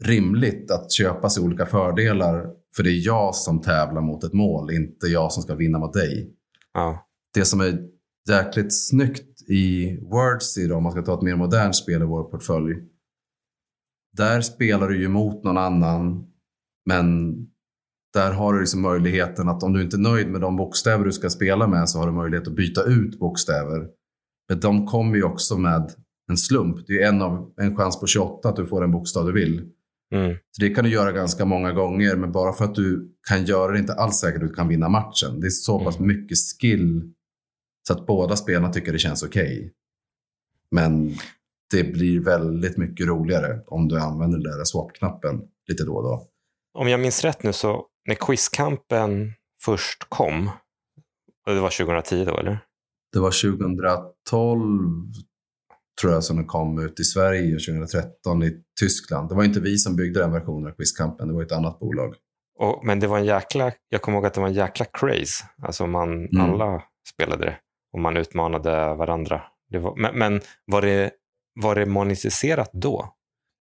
rimligt 0.05 0.71
att 0.71 0.93
köpa 0.93 1.31
sig 1.31 1.43
olika 1.43 1.67
fördelar. 1.67 2.51
För 2.77 2.83
det 2.83 2.91
är 2.91 3.07
jag 3.07 3.35
som 3.35 3.61
tävlar 3.61 4.01
mot 4.01 4.25
ett 4.25 4.33
mål, 4.33 4.71
inte 4.71 5.07
jag 5.07 5.33
som 5.33 5.43
ska 5.43 5.55
vinna 5.55 5.79
mot 5.79 5.93
dig. 5.93 6.31
Ja. 6.75 7.07
Det 7.35 7.45
som 7.45 7.61
är 7.61 7.79
jäkligt 8.29 8.89
snyggt 8.89 9.43
i 9.49 9.97
Wordsy, 10.01 10.67
då, 10.67 10.77
om 10.77 10.83
man 10.83 10.93
ska 10.93 11.03
ta 11.03 11.15
ett 11.15 11.23
mer 11.23 11.37
modernt 11.37 11.77
spel 11.77 12.03
i 12.03 12.05
vår 12.05 12.25
portfölj. 12.25 12.75
Där 14.17 14.41
spelar 14.41 14.89
du 14.89 15.01
ju 15.01 15.09
mot 15.09 15.45
någon 15.45 15.59
annan, 15.59 16.27
men 16.87 17.35
där 18.15 18.33
har 18.33 18.53
du 18.53 18.61
liksom 18.61 18.83
möjligheten 18.83 19.49
att 19.49 19.63
om 19.63 19.73
du 19.73 19.83
inte 19.83 19.97
är 19.97 20.01
nöjd 20.01 20.29
med 20.29 20.41
de 20.41 20.57
bokstäver 20.57 21.05
du 21.05 21.13
ska 21.13 21.31
spela 21.31 21.67
med 21.67 21.89
så 21.89 21.99
har 21.99 22.07
du 22.07 22.13
möjlighet 22.13 22.49
att 22.49 22.55
byta 22.55 22.85
ut 22.85 23.19
bokstäver. 23.19 23.87
Men 24.49 24.61
de 24.61 24.87
kommer 24.87 25.17
ju 25.17 25.23
också 25.23 25.59
med 25.59 25.93
en 26.31 26.37
slump. 26.37 26.87
Det 26.87 27.03
är 27.03 27.09
en, 27.09 27.23
av, 27.23 27.53
en 27.57 27.77
chans 27.77 28.01
på 28.01 28.07
28 28.07 28.49
att 28.49 28.57
du 28.57 28.67
får 28.67 28.85
en 28.85 28.93
bokstav 28.93 29.27
du 29.27 29.33
vill. 29.33 29.71
Mm. 30.15 30.37
Så 30.51 30.63
det 30.63 30.75
kan 30.75 30.85
du 30.85 30.91
göra 30.91 31.13
ganska 31.13 31.45
många 31.45 31.73
gånger, 31.73 32.17
men 32.17 32.33
bara 32.33 32.53
för 32.53 32.65
att 32.65 32.75
du 32.75 33.15
kan 33.29 33.45
göra 33.45 33.73
det 33.73 33.79
inte 33.79 33.95
alls 33.95 34.17
säkert 34.17 34.43
att 34.43 34.49
du 34.49 34.55
kan 34.55 34.69
vinna 34.69 34.89
matchen. 34.89 35.41
Det 35.41 35.47
är 35.47 35.51
så 35.51 35.85
pass 35.85 35.99
Mm. 35.99 36.09
mycket 36.09 36.39
skill 36.61 37.13
så 37.89 37.93
att 37.93 38.07
båda 38.07 38.37
spelarna 38.37 38.73
tycker 38.73 38.93
det 38.93 38.99
känns 38.99 39.23
okej. 39.23 39.73
Men 40.71 41.15
det 41.71 41.93
blir 41.93 42.21
väldigt 42.21 42.77
mycket 42.77 43.07
roligare 43.07 43.61
om 43.67 43.89
du 43.89 43.99
använder 44.01 44.39
den 44.39 44.59
där 44.59 44.65
swap-knappen 44.65 45.43
lite 45.69 45.85
då 45.85 45.97
och 45.97 46.03
då. 46.03 46.29
Om 46.77 46.89
jag 46.89 47.01
minns 47.01 47.25
rätt 47.25 47.43
nu 47.43 47.53
så, 47.53 47.87
när 48.09 48.15
quizkampen 48.15 49.33
först 49.63 50.09
kom, 50.09 50.51
det 51.47 51.61
var 51.61 51.71
2010 51.71 52.25
då 52.25 52.37
eller? 52.37 52.59
Det 53.13 53.19
var 53.21 53.31
2012 53.31 55.07
tror 56.01 56.13
jag 56.13 56.25
som 56.25 56.37
den 56.37 56.47
kom 56.47 56.79
ut 56.79 57.01
i 57.01 57.05
Sverige 57.05 57.55
och 57.55 57.61
2013 57.63 58.43
i 58.43 58.63
Tyskland. 58.81 59.29
Det 59.29 59.35
var 59.35 59.45
inte 59.45 59.61
vi 59.61 59.79
som 59.79 59.97
byggde 59.97 60.21
den 60.21 60.33
versionen 60.33 60.71
av 60.71 60.75
Quizkampen, 60.77 61.29
det 61.29 61.35
var 61.35 61.43
ett 61.43 61.53
annat 61.53 61.79
bolag. 61.79 62.15
Och, 62.59 62.87
men 62.87 63.01
det 63.01 63.07
var 63.07 63.19
en 63.19 63.25
jäkla, 63.25 63.73
jag 63.89 64.03
kommer 64.03 64.19
ihåg 64.19 64.27
att 64.27 64.35
det 64.35 64.41
var 64.41 64.49
en 64.49 64.55
jäkla 64.55 64.87
craze. 64.93 65.45
Alltså 65.63 65.87
man, 65.87 66.09
Mm. 66.27 66.41
alla 66.41 66.83
spelade 67.15 67.45
det 67.45 67.57
och 67.93 68.01
man 68.01 68.17
utmanade 68.17 68.95
varandra. 68.95 69.43
Var, 69.73 69.97
men 69.97 70.19
men 70.19 70.41
var, 70.67 70.83
det, 70.83 71.11
var 71.61 71.75
det 71.75 71.87
monetiserat 71.87 72.71
då? 72.73 73.13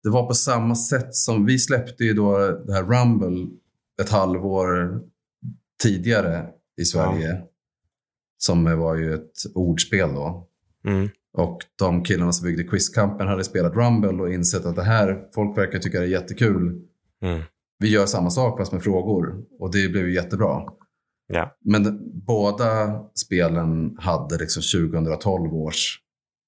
Det 0.03 0.11
var 0.11 0.27
på 0.27 0.35
samma 0.35 0.75
sätt 0.75 1.15
som 1.15 1.47
vi 1.47 1.59
släppte 1.59 2.05
ju 2.05 2.13
då 2.13 2.39
det 2.67 2.73
här 2.73 2.85
Rumble 2.85 3.49
ett 4.03 4.11
halvår 4.11 5.01
tidigare 5.83 6.49
i 6.81 6.85
Sverige. 6.85 7.29
Ja. 7.29 7.47
Som 8.39 8.79
var 8.79 8.97
ju 8.97 9.15
ett 9.15 9.33
ordspel 9.55 10.15
då. 10.15 10.49
Mm. 10.87 11.09
Och 11.33 11.59
de 11.79 12.05
killarna 12.05 12.33
som 12.33 12.45
byggde 12.45 12.65
Quizkampen 12.65 13.29
hade 13.29 13.45
spelat 13.45 13.77
Rumble 13.77 14.23
och 14.23 14.33
insett 14.33 14.67
att 14.67 14.77
det 14.77 14.83
här, 14.83 15.29
folk 15.35 15.59
verkar 15.59 15.79
tycka 15.79 16.01
det 16.01 16.07
är 16.07 16.11
jättekul. 16.11 16.83
Mm. 17.23 17.43
Vi 17.79 17.89
gör 17.89 18.07
samma 18.07 18.31
sak 18.31 18.59
fast 18.59 18.73
med 18.73 18.83
frågor. 18.83 19.45
Och 19.59 19.73
det 19.73 19.89
blev 19.89 20.07
ju 20.07 20.15
jättebra. 20.15 20.63
Ja. 21.27 21.57
Men 21.65 22.01
båda 22.27 23.03
spelen 23.15 23.97
hade 23.99 24.39
liksom 24.39 24.91
2012 24.91 25.55
års 25.55 26.01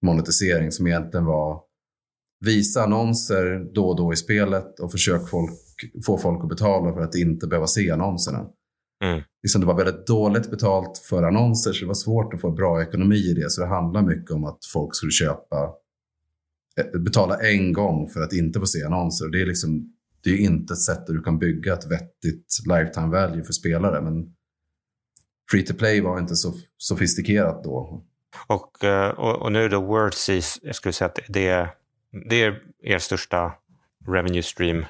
monetisering 0.02 0.72
som 0.72 0.86
egentligen 0.86 1.26
var 1.26 1.60
visa 2.44 2.82
annonser 2.82 3.72
då 3.74 3.88
och 3.88 3.96
då 3.96 4.12
i 4.12 4.16
spelet 4.16 4.80
och 4.80 4.92
försök 4.92 5.28
folk, 5.28 5.52
få 6.06 6.18
folk 6.18 6.42
att 6.42 6.48
betala 6.48 6.92
för 6.92 7.00
att 7.00 7.14
inte 7.14 7.46
behöva 7.46 7.66
se 7.66 7.90
annonserna. 7.90 8.46
Mm. 9.04 9.22
Liksom 9.42 9.60
det 9.60 9.66
var 9.66 9.76
väldigt 9.76 10.06
dåligt 10.06 10.50
betalt 10.50 10.98
för 10.98 11.22
annonser 11.22 11.72
så 11.72 11.80
det 11.80 11.86
var 11.86 11.94
svårt 11.94 12.34
att 12.34 12.40
få 12.40 12.50
bra 12.50 12.82
ekonomi 12.82 13.16
i 13.16 13.34
det. 13.34 13.50
Så 13.50 13.60
det 13.60 13.66
handlar 13.66 14.02
mycket 14.02 14.30
om 14.30 14.44
att 14.44 14.58
folk 14.72 14.94
skulle 14.94 15.12
köpa, 15.12 15.70
eh, 16.76 17.00
betala 17.00 17.36
en 17.36 17.72
gång 17.72 18.08
för 18.08 18.20
att 18.20 18.32
inte 18.32 18.60
få 18.60 18.66
se 18.66 18.84
annonser. 18.84 19.28
Det 19.28 19.42
är, 19.42 19.46
liksom, 19.46 19.92
det 20.24 20.30
är 20.30 20.36
inte 20.36 20.72
ett 20.72 20.80
sätt 20.80 21.06
där 21.06 21.14
du 21.14 21.22
kan 21.22 21.38
bygga 21.38 21.72
ett 21.72 21.90
vettigt 21.90 22.46
lifetime 22.66 23.08
value 23.08 23.44
för 23.44 23.52
spelare. 23.52 24.00
Men 24.00 24.34
free 25.50 25.62
to 25.62 25.74
play 25.74 26.00
var 26.00 26.18
inte 26.18 26.36
så 26.36 26.54
sofistikerat 26.78 27.64
då. 27.64 28.04
Och, 28.46 28.84
eh, 28.84 29.10
och, 29.10 29.42
och 29.42 29.52
nu 29.52 29.68
då 29.68 29.80
Wordsea, 29.80 30.42
jag 30.62 30.74
skulle 30.74 30.92
säga 30.92 31.08
att 31.08 31.18
det 31.28 31.48
är, 31.48 31.68
det 32.30 32.42
är 32.42 32.60
er 32.84 32.98
största 32.98 33.52
revenue 34.06 34.42
stream 34.42 34.84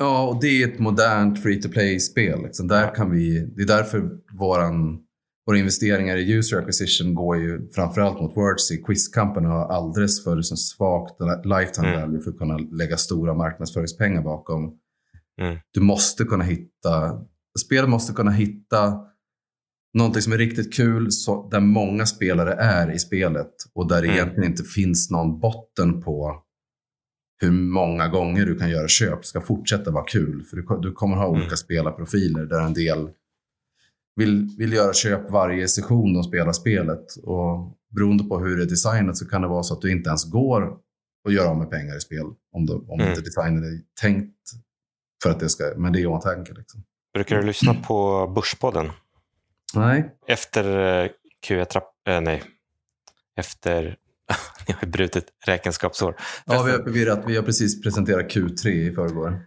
Ja, 0.00 0.28
och 0.28 0.40
det 0.40 0.62
är 0.62 0.68
ett 0.68 0.78
modernt 0.78 1.42
free 1.42 1.62
to 1.62 1.68
play-spel. 1.68 2.42
Liksom. 2.42 2.68
Där 2.68 2.94
kan 2.94 3.10
vi, 3.10 3.46
det 3.56 3.62
är 3.62 3.66
därför 3.66 4.10
våran, 4.38 4.98
våra 5.46 5.58
investeringar 5.58 6.16
i 6.16 6.32
user 6.32 6.58
acquisition 6.58 7.14
går 7.14 7.36
ju 7.36 7.68
framförallt 7.68 8.20
mot 8.20 8.36
Wordsea. 8.36 8.84
Quizkampen 8.86 9.44
har 9.44 9.68
alldeles 9.68 10.24
för 10.24 10.36
liksom, 10.36 10.56
svagt 10.56 11.14
lifetime 11.44 11.88
mm. 11.88 12.00
value 12.00 12.20
för 12.20 12.30
att 12.30 12.38
kunna 12.38 12.58
lägga 12.58 12.96
stora 12.96 13.34
marknadsföringspengar 13.34 14.22
bakom. 14.22 14.78
Mm. 15.40 15.58
Du 15.70 15.80
måste 15.80 16.24
kunna 16.24 16.44
hitta, 16.44 17.20
spel 17.66 17.86
måste 17.86 18.12
kunna 18.12 18.30
hitta 18.30 19.00
någonting 19.94 20.22
som 20.22 20.32
är 20.32 20.38
riktigt 20.38 20.74
kul, 20.74 21.12
så, 21.12 21.48
där 21.48 21.60
många 21.60 22.06
spelare 22.06 22.52
är 22.52 22.92
i 22.92 22.98
spelet 22.98 23.52
och 23.74 23.88
där 23.88 24.02
det 24.02 24.08
mm. 24.08 24.16
egentligen 24.16 24.50
inte 24.50 24.64
finns 24.64 25.10
någon 25.10 25.40
botten 25.40 26.02
på 26.02 26.42
hur 27.40 27.50
många 27.50 28.08
gånger 28.08 28.46
du 28.46 28.58
kan 28.58 28.70
göra 28.70 28.88
köp 28.88 29.24
ska 29.24 29.40
fortsätta 29.40 29.90
vara 29.90 30.04
kul. 30.04 30.44
För 30.44 30.56
du, 30.56 30.80
du 30.82 30.92
kommer 30.92 31.16
ha 31.16 31.26
olika 31.26 31.46
mm. 31.46 31.56
spelarprofiler 31.56 32.44
där 32.44 32.60
en 32.60 32.74
del 32.74 33.08
vill, 34.16 34.54
vill 34.58 34.72
göra 34.72 34.92
köp 34.92 35.30
varje 35.30 35.68
session 35.68 36.14
de 36.14 36.22
spelar 36.22 36.52
spelet. 36.52 37.16
Och 37.22 37.78
beroende 37.88 38.24
på 38.24 38.38
hur 38.38 38.56
det 38.56 38.62
är 38.62 38.66
designat 38.66 39.16
så 39.16 39.26
kan 39.26 39.42
det 39.42 39.48
vara 39.48 39.62
så 39.62 39.74
att 39.74 39.80
du 39.80 39.92
inte 39.92 40.08
ens 40.08 40.24
går 40.24 40.76
att 41.28 41.34
göra 41.34 41.48
av 41.48 41.58
med 41.58 41.70
pengar 41.70 41.96
i 41.96 42.00
spel. 42.00 42.26
Om, 42.52 42.66
du, 42.66 42.72
om 42.72 43.00
mm. 43.00 43.08
inte 43.08 43.20
designen 43.20 43.64
är 43.64 43.80
tänkt 44.00 44.36
för 45.22 45.30
att 45.30 45.40
det 45.40 45.48
ska, 45.48 45.72
men 45.76 45.92
det 45.92 46.00
är 46.00 46.06
åtanke. 46.06 46.52
Liksom. 46.52 46.84
Brukar 47.14 47.36
du 47.36 47.42
lyssna 47.42 47.74
på 47.74 48.26
Börspodden? 48.34 48.90
Nej. 49.74 50.16
Efter 50.26 50.64
eh, 51.04 51.10
Q1, 51.46 51.80
äh, 52.08 52.20
nej. 52.20 52.42
Efter 53.36 53.96
Ni 54.68 54.74
har 54.74 54.82
ju 54.82 54.88
brutit 54.88 55.24
räkenskapsår. 55.46 56.16
Ja, 56.46 56.62
vi 56.62 56.70
har 56.70 56.78
förvirrat. 56.78 57.22
Vi 57.26 57.36
har 57.36 57.42
precis 57.42 57.82
presenterat 57.82 58.34
Q3 58.34 58.68
i 58.68 58.92
förrgår. 58.94 59.40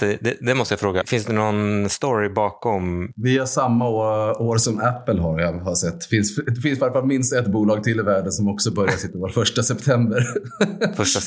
det, 0.00 0.36
det, 0.40 0.54
måste 0.54 0.72
jag 0.72 0.80
fråga. 0.80 1.02
Finns 1.06 1.24
det 1.24 1.32
någon 1.32 1.88
story 1.88 2.28
bakom? 2.28 3.12
Vi 3.16 3.38
har 3.38 3.46
samma 3.46 3.88
år, 3.88 4.42
år 4.42 4.56
som 4.56 4.80
Apple 4.80 5.20
har, 5.20 5.40
jag 5.40 5.52
har 5.52 5.74
sett. 5.74 6.00
Det 6.00 6.06
finns, 6.06 6.36
det 6.36 6.60
finns 6.60 6.78
i 6.78 6.82
alla 6.82 6.92
fall 6.92 7.06
minst 7.06 7.34
ett 7.34 7.46
bolag 7.46 7.84
till 7.84 8.00
i 8.00 8.02
världen 8.02 8.32
som 8.32 8.48
också 8.48 8.70
börjar 8.70 8.96
sitt 8.96 9.16
år 9.16 9.28
första 9.28 9.62
september. 9.62 10.26
första, 10.96 11.20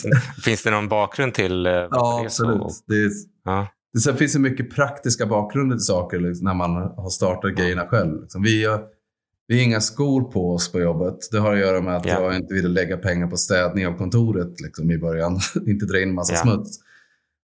finns 0.44 0.64
det 0.64 0.72
någon 0.72 0.90
bakgrund 0.90 1.34
till 1.34 1.66
eh, 1.66 1.72
Ja, 1.72 2.22
absolut. 2.26 2.84
Det, 2.88 2.96
är, 2.96 3.10
ja. 3.46 3.68
det 3.94 4.00
sen 4.00 4.18
finns 4.18 4.34
det 4.34 4.40
mycket 4.40 4.76
praktiska 4.76 5.26
bakgrunder 5.26 5.76
till 5.76 5.86
saker 5.86 6.20
liksom, 6.20 6.46
när 6.46 6.54
man 6.54 6.72
har 6.76 7.10
startat 7.10 7.56
grejerna 7.56 7.88
själv. 7.88 8.22
Liksom. 8.22 8.44
Vi 8.44 8.66
har 8.66 8.97
vi 9.48 9.58
har 9.58 9.64
inga 9.64 9.82
skor 9.82 10.22
på 10.22 10.54
oss 10.54 10.72
på 10.72 10.80
jobbet. 10.80 11.18
Det 11.32 11.40
har 11.40 11.54
att 11.54 11.60
göra 11.60 11.82
med 11.82 11.96
att 11.96 12.06
yeah. 12.06 12.24
jag 12.24 12.36
inte 12.36 12.54
ville 12.54 12.70
lägga 12.70 12.98
pengar 12.98 13.28
på 13.28 13.38
städning 13.38 13.88
av 13.88 13.98
kontoret 13.98 14.62
liksom, 14.62 14.92
i 14.92 14.98
början. 14.98 15.40
inte 15.68 15.86
dra 15.86 16.02
in 16.02 16.14
massa 16.14 16.34
yeah. 16.34 16.44
smuts. 16.44 16.80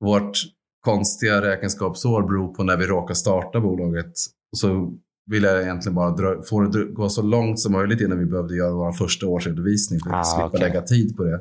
Vårt 0.01 0.39
konstiga 0.81 1.43
räkenskapsår 1.43 2.23
beror 2.23 2.55
på 2.55 2.63
när 2.63 2.77
vi 2.77 2.87
råkar 2.87 3.15
starta 3.15 3.61
bolaget. 3.61 4.13
Så 4.57 4.93
vill 5.27 5.43
jag 5.43 5.63
egentligen 5.63 5.95
bara 5.95 6.11
dra, 6.11 6.43
få 6.43 6.61
det 6.61 6.85
gå 6.85 7.09
så 7.09 7.23
långt 7.23 7.61
som 7.61 7.73
möjligt 7.73 8.01
innan 8.01 8.19
vi 8.19 8.27
behövde 8.27 8.57
göra 8.57 8.73
vår 8.73 8.93
första 8.93 9.27
årsredovisning 9.27 10.01
för 10.01 10.11
att 10.11 10.17
ah, 10.17 10.25
slippa 10.25 10.47
okay. 10.47 10.61
lägga 10.61 10.83
tid 10.83 11.17
på 11.17 11.25
det. 11.25 11.41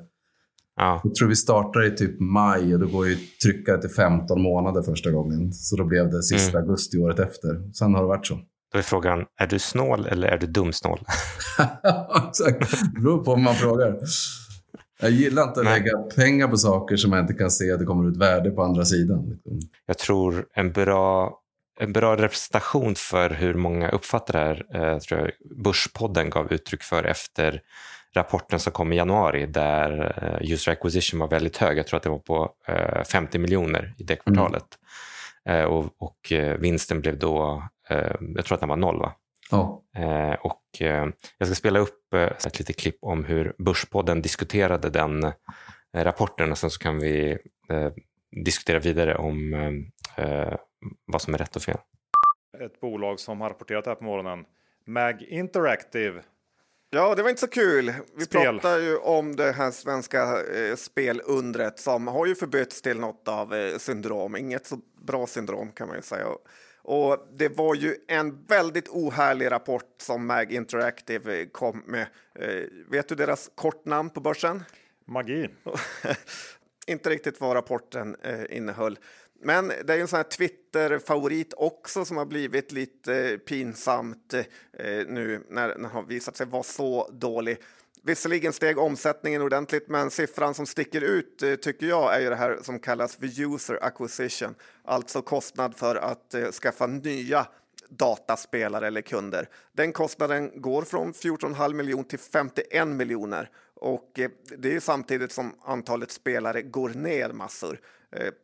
Ah. 0.76 1.00
Jag 1.04 1.16
tror 1.16 1.28
vi 1.28 1.36
startar 1.36 1.88
i 1.88 1.92
typ 1.92 2.20
maj 2.20 2.74
och 2.74 2.80
då 2.80 2.88
går 2.88 3.08
ju 3.08 3.18
tryckare 3.44 3.82
till 3.82 3.90
15 3.90 4.42
månader 4.42 4.82
första 4.82 5.12
gången. 5.12 5.54
Så 5.54 5.76
då 5.76 5.84
blev 5.84 6.12
det 6.12 6.24
sista 6.24 6.58
mm. 6.58 6.62
augusti 6.62 6.98
året 6.98 7.20
efter. 7.20 7.74
Sen 7.74 7.94
har 7.94 8.02
det 8.02 8.08
varit 8.08 8.28
så. 8.28 8.40
Då 8.76 8.80
är 8.80 8.84
frågan, 8.84 9.26
är 9.40 9.48
du 9.48 9.60
snål 9.60 10.06
eller 10.06 10.28
är 10.28 10.38
du 10.38 10.48
dumsnål? 10.48 11.00
Exakt, 12.28 12.72
det 12.94 13.02
beror 13.02 13.18
på 13.18 13.32
vad 13.32 13.40
man 13.40 13.56
frågar. 13.56 13.98
Jag 15.02 15.12
gillar 15.12 15.44
inte 15.44 15.60
att 15.60 15.66
Nej. 15.66 15.80
lägga 15.80 15.98
pengar 15.98 16.48
på 16.48 16.58
saker 16.58 16.98
som 16.98 17.14
jag 17.14 17.22
inte 17.22 17.34
kan 17.34 17.52
se 17.52 17.72
att 17.72 17.80
det 17.80 17.86
kommer 17.86 18.10
ut 18.10 18.18
värde 18.18 18.52
på 18.52 18.64
andra 18.64 18.86
sidan. 18.86 19.30
Liksom. 19.30 19.60
Jag 19.86 19.98
tror 19.98 20.46
en 20.54 20.72
bra, 20.72 21.34
en 21.80 21.94
bra 21.94 22.18
representation 22.18 22.96
för 22.96 23.30
hur 23.30 23.54
många 23.54 23.90
uppfattar 23.90 24.34
det 24.34 24.40
här 24.40 24.94
eh, 24.94 25.00
tror 25.00 25.20
jag 25.20 25.32
Börspodden 25.64 26.30
gav 26.30 26.54
uttryck 26.54 26.84
för 26.84 27.04
efter 27.04 27.62
rapporten 28.16 28.60
som 28.60 28.72
kom 28.72 28.94
i 28.94 28.96
januari 28.96 29.46
där 29.46 30.14
eh, 30.24 30.52
user 30.52 30.72
acquisition 30.72 31.20
var 31.20 31.28
väldigt 31.28 31.58
hög. 31.58 31.78
Jag 31.78 31.88
tror 31.88 31.98
att 31.98 32.04
det 32.04 32.10
var 32.10 32.20
på 32.20 32.50
eh, 32.68 33.04
50 33.04 33.40
miljoner 33.40 33.94
i 33.98 34.04
det 34.04 34.16
kvartalet. 34.16 34.64
Mm. 35.46 35.60
Eh, 35.60 35.66
och, 35.66 35.86
och 35.98 36.32
eh, 36.32 36.58
vinsten 36.58 37.02
blev 37.02 37.20
då 37.20 37.64
jag 38.36 38.46
tror 38.46 38.54
att 38.54 38.60
den 38.60 38.70
var 38.70 38.76
noll 38.76 39.00
va? 39.00 39.14
Eh, 39.98 40.34
och 40.34 40.82
eh, 40.82 41.10
jag 41.38 41.48
ska 41.48 41.56
spela 41.56 41.80
upp 41.80 42.14
ett 42.14 42.60
litet 42.60 42.78
klipp 42.78 42.98
om 43.02 43.26
hur 43.26 43.56
Börspodden 43.58 44.22
diskuterade 44.22 44.90
den 44.90 45.32
rapporten 45.96 46.52
och 46.52 46.58
sen 46.58 46.70
så 46.70 46.80
kan 46.80 47.00
vi 47.00 47.38
diskutera 48.46 48.80
vidare 48.80 49.16
om 49.16 49.52
vad 51.06 51.22
som 51.22 51.34
är 51.34 51.38
rätt 51.38 51.56
och 51.56 51.62
fel. 51.62 51.78
Ett 52.60 52.80
bolag 52.80 53.20
som 53.20 53.42
har 53.42 53.50
rapporterat 53.50 53.86
här 53.86 53.96
på 53.96 54.04
morgonen, 54.04 54.46
Mag 54.86 55.22
Interactive. 55.22 56.22
Ja, 56.90 57.16
det 57.16 57.24
var 57.24 57.30
inte 57.30 57.42
så 57.42 57.48
kul. 57.48 57.94
Vi 58.18 58.26
Spel. 58.26 58.42
pratar 58.42 58.78
ju 58.80 58.98
om 58.98 59.36
det 59.36 59.52
här 59.52 59.72
svenska 59.72 60.24
eh, 60.42 60.76
spelundret 60.76 61.80
som 61.80 62.08
har 62.08 62.26
ju 62.26 62.36
förbytts 62.36 62.82
till 62.82 63.00
något 63.00 63.28
av 63.28 63.54
eh, 63.54 63.78
syndrom. 63.78 64.36
Inget 64.36 64.66
så 64.66 64.80
bra 65.08 65.28
syndrom 65.28 65.72
kan 65.72 65.88
man 65.88 65.98
ju 65.98 66.02
säga. 66.02 66.26
Och 66.88 67.28
det 67.34 67.50
var 67.50 67.76
ju 67.76 67.96
en 68.08 68.46
väldigt 68.46 68.90
ohärlig 68.90 69.52
rapport 69.52 69.96
som 69.98 70.28
Mag 70.28 70.52
Interactive 70.52 71.46
kom 71.46 71.84
med. 71.86 72.08
Eh, 72.40 72.64
vet 72.90 73.08
du 73.08 73.16
deras 73.16 73.52
kortnamn 73.56 74.10
på 74.10 74.20
börsen? 74.20 74.64
Magi. 75.06 75.50
Inte 76.88 77.10
riktigt 77.10 77.42
vad 77.42 77.56
rapporten 77.56 78.16
eh, 78.22 78.58
innehöll. 78.58 79.00
Men 79.42 79.68
det 79.68 79.94
är 79.94 80.00
en 80.00 80.08
sån 80.08 80.18
här 80.18 80.24
Twitter-favorit 80.24 81.54
också 81.58 82.06
som 82.06 82.18
har 82.18 82.26
blivit 82.26 82.72
lite 82.72 83.40
pinsamt 83.46 84.34
eh, 84.34 84.44
nu 85.08 85.46
när 85.50 85.68
den 85.68 85.86
har 85.86 86.04
visat 86.04 86.38
sig 86.38 86.48
vara 86.48 86.64
så 86.64 87.10
dålig. 87.12 87.58
Visserligen 88.08 88.54
steg 88.54 88.78
omsättningen 88.78 89.42
ordentligt, 89.42 89.88
men 89.88 90.12
siffran 90.12 90.54
som 90.54 90.66
sticker 90.66 91.02
ut 91.02 91.44
eh, 91.44 91.56
tycker 91.56 91.86
jag 91.86 92.16
är 92.16 92.20
ju 92.20 92.30
det 92.30 92.36
här 92.36 92.60
som 92.62 92.80
kallas 92.80 93.16
för 93.16 93.56
user 93.56 93.80
acquisition, 93.82 94.56
alltså 94.84 95.22
kostnad 95.22 95.76
för 95.76 95.96
att 95.96 96.34
eh, 96.34 96.52
skaffa 96.52 96.88
nya 96.88 97.48
dataspelare 97.90 98.88
eller 98.88 99.02
kunder. 99.02 99.50
Den 99.74 99.94
kostnaden 99.94 100.62
går 100.62 100.82
från 100.82 101.14
14,5 101.14 101.74
miljoner 101.74 102.04
till 102.04 102.20
51 102.20 102.88
miljoner 102.88 103.50
och 103.74 104.20
eh, 104.20 104.30
det 104.58 104.76
är 104.76 104.80
samtidigt 104.80 105.32
som 105.32 105.56
antalet 105.64 106.12
spelare 106.12 106.62
går 106.62 106.90
ner 106.90 107.32
massor. 107.32 107.80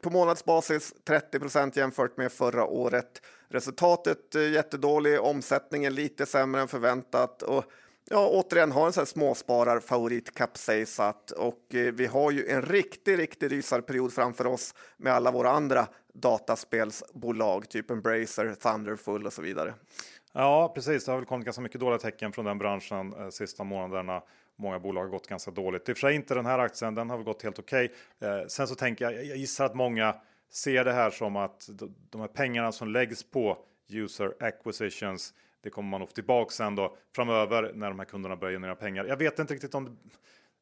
På 0.04 0.10
månadsbasis 0.10 0.94
30 1.08 1.40
procent 1.40 1.76
jämfört 1.76 2.18
med 2.18 2.32
förra 2.32 2.66
året. 2.66 3.22
Resultatet 3.50 4.36
jättedålig, 4.36 5.22
omsättningen 5.22 5.96
lite 5.96 6.26
sämre 6.26 6.62
än 6.62 6.68
förväntat 6.68 7.42
och 7.42 7.66
ja, 8.10 8.28
återigen 8.28 8.72
har 8.72 8.86
en 8.86 8.94
sån 8.94 9.02
här 9.02 9.06
småspararfavorit 9.06 10.36
kapsejsat 10.36 11.32
och 11.32 11.76
eh, 11.76 11.94
vi 11.94 12.06
har 12.06 12.32
ju 12.32 12.48
en 12.48 12.62
riktig, 12.62 13.20
riktig 13.20 13.52
rysarperiod 13.52 14.14
framför 14.14 14.48
oss 14.48 14.74
med 14.98 15.14
alla 15.14 15.32
våra 15.32 15.52
andra 15.52 15.88
dataspelsbolag, 16.14 17.70
typ 17.70 17.92
Embracer, 17.92 18.56
Thunderful 18.56 19.26
och 19.26 19.34
så 19.34 19.42
vidare. 19.42 19.74
Ja, 20.34 20.72
precis. 20.76 21.06
Det 21.06 21.12
har 21.12 21.18
väl 21.18 21.26
kommit 21.26 21.46
ganska 21.46 21.62
mycket 21.62 21.80
dåliga 21.80 22.00
tecken 22.00 22.32
från 22.32 22.46
den 22.46 22.58
branschen 22.58 23.14
eh, 23.20 23.30
sista 23.30 23.64
månaderna. 23.64 24.22
Många 24.56 24.80
bolag 24.80 25.02
har 25.02 25.10
gått 25.10 25.28
ganska 25.28 25.52
dåligt. 25.52 25.90
I 25.90 25.94
och 25.94 25.98
för 25.98 26.08
sig 26.08 26.16
inte 26.16 26.34
den 26.34 26.46
här 26.46 26.60
aktien, 26.60 26.96
den 26.96 27.10
har 27.10 27.18
väl 27.18 27.26
gått 27.26 27.44
helt 27.44 27.60
okej. 27.60 27.92
Okay. 28.20 28.40
Eh, 28.40 28.48
sen 28.48 28.68
så 28.68 28.76
tänker 28.76 29.06
jag, 29.06 29.26
jag 29.26 29.38
gissar 29.38 29.66
att 29.66 29.76
många 29.76 30.16
ser 30.52 30.86
det 30.86 30.94
här 30.94 31.10
som 31.10 31.36
att 31.36 31.70
de 32.10 32.22
här 32.22 32.28
pengarna 32.28 32.72
som 32.72 32.88
läggs 32.88 33.24
på 33.24 33.58
user 33.90 34.34
acquisitions. 34.40 35.34
Det 35.64 35.70
kommer 35.70 35.90
man 35.90 36.00
nog 36.00 36.14
tillbaka 36.14 36.52
sen 36.52 36.76
då 36.76 36.98
framöver 37.16 37.72
när 37.76 37.90
de 37.90 38.00
här 38.00 38.06
kunderna 38.06 38.36
börjar 38.36 38.54
generera 38.54 38.76
pengar. 38.76 39.06
Jag 39.06 39.18
vet 39.18 39.40
inte 39.40 39.54
riktigt 39.54 39.76
om 39.76 39.86
det, 39.86 39.92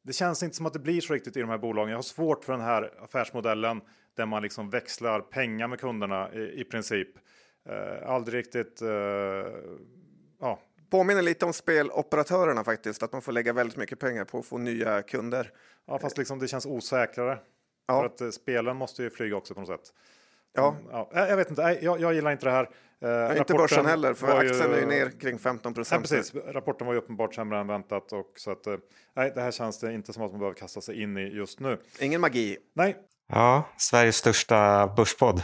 det 0.02 0.12
känns 0.12 0.42
inte 0.42 0.56
som 0.56 0.66
att 0.66 0.72
det 0.72 0.78
blir 0.78 1.00
så 1.00 1.14
riktigt 1.14 1.36
i 1.36 1.40
de 1.40 1.48
här 1.48 1.58
bolagen. 1.58 1.90
Jag 1.90 1.98
har 1.98 2.02
svårt 2.02 2.44
för 2.44 2.52
den 2.52 2.62
här 2.62 2.92
affärsmodellen 3.04 3.80
där 4.14 4.26
man 4.26 4.42
liksom 4.42 4.70
växlar 4.70 5.20
pengar 5.20 5.68
med 5.68 5.80
kunderna 5.80 6.34
i, 6.34 6.60
i 6.60 6.64
princip. 6.64 7.08
Eh, 7.68 8.10
aldrig 8.10 8.38
riktigt. 8.38 8.82
Eh, 8.82 8.88
ja. 10.40 10.60
Påminner 10.90 11.22
lite 11.22 11.44
om 11.44 11.52
speloperatörerna 11.52 12.64
faktiskt, 12.64 13.02
att 13.02 13.12
man 13.12 13.22
får 13.22 13.32
lägga 13.32 13.52
väldigt 13.52 13.76
mycket 13.76 14.00
pengar 14.00 14.24
på 14.24 14.38
att 14.38 14.46
få 14.46 14.58
nya 14.58 15.02
kunder. 15.02 15.52
Ja, 15.86 15.98
fast 15.98 16.18
liksom 16.18 16.38
det 16.38 16.48
känns 16.48 16.66
osäkrare. 16.66 17.38
Ja. 17.86 18.00
För 18.00 18.06
att 18.06 18.20
eh, 18.20 18.30
spelen 18.30 18.76
måste 18.76 19.02
ju 19.02 19.10
flyga 19.10 19.36
också 19.36 19.54
på 19.54 19.60
något 19.60 19.68
sätt. 19.68 19.94
Ja. 20.52 20.76
ja. 20.90 21.10
Jag 21.12 21.36
vet 21.36 21.50
inte, 21.50 21.78
jag, 21.82 22.00
jag 22.00 22.14
gillar 22.14 22.32
inte 22.32 22.46
det 22.46 22.50
här. 22.50 22.70
Eh, 23.04 23.38
inte 23.38 23.54
börsen 23.54 23.86
heller, 23.86 24.14
för 24.14 24.38
aktien 24.38 24.70
ju... 24.70 24.76
är 24.76 24.80
ju 24.80 24.86
ner 24.86 25.20
kring 25.20 25.38
15 25.38 25.74
procent. 25.74 26.10
Ja, 26.10 26.16
precis. 26.16 26.34
Rapporten 26.54 26.86
var 26.86 26.94
ju 26.94 26.98
uppenbart 26.98 27.34
sämre 27.34 27.60
än 27.60 27.66
väntat. 27.66 28.12
Och 28.12 28.32
så 28.36 28.50
att, 28.50 28.66
eh, 28.66 28.74
nej, 29.16 29.32
det 29.34 29.40
här 29.40 29.50
känns 29.50 29.80
det 29.80 29.94
inte 29.94 30.12
som 30.12 30.22
att 30.22 30.30
man 30.30 30.40
behöver 30.40 30.58
kasta 30.58 30.80
sig 30.80 31.02
in 31.02 31.16
i 31.16 31.20
just 31.20 31.60
nu. 31.60 31.78
Ingen 32.00 32.20
magi. 32.20 32.56
Nej. 32.74 32.96
Ja, 33.32 33.68
Sveriges 33.78 34.16
största 34.16 34.86
börspodd. 34.96 35.42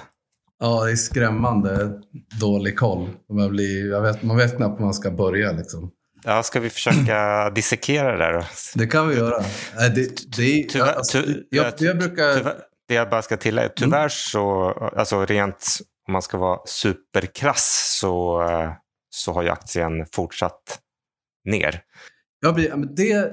Ja, 0.58 0.84
det 0.84 0.90
är 0.90 0.96
skrämmande 0.96 2.02
dålig 2.40 2.78
koll. 2.78 3.08
Man, 3.28 3.50
blir, 3.50 3.90
jag 3.90 4.02
vet, 4.02 4.22
man 4.22 4.36
vet 4.36 4.56
knappt 4.56 4.80
var 4.80 4.84
man 4.86 4.94
ska 4.94 5.10
börja. 5.10 5.52
Liksom. 5.52 5.90
Ja, 6.24 6.42
ska 6.42 6.60
vi 6.60 6.70
försöka 6.70 7.50
dissekera 7.54 8.12
det 8.12 8.18
där 8.18 8.32
då? 8.32 8.42
Det 8.74 8.86
kan 8.86 9.08
vi 9.08 9.16
göra. 9.16 9.42
Det, 9.94 10.36
det, 10.36 10.68
tyvärr, 10.68 10.96
jag, 11.50 11.72
jag, 11.78 11.98
brukar... 11.98 12.34
Tyvärr, 12.34 12.56
det 12.88 12.94
jag 12.94 13.10
bara 13.10 13.22
ska 13.22 13.36
tillägga, 13.36 13.68
tyvärr 13.76 13.98
mm. 13.98 14.10
så, 14.10 14.70
alltså 14.96 15.24
rent 15.24 15.78
om 16.06 16.12
man 16.12 16.22
ska 16.22 16.38
vara 16.38 16.60
superkrass 16.66 17.96
så, 18.00 18.42
så 19.10 19.32
har 19.32 19.42
ju 19.42 19.48
aktien 19.48 20.06
fortsatt 20.12 20.80
ner. 21.44 21.82
Ja, 22.40 22.52
det, 22.96 23.32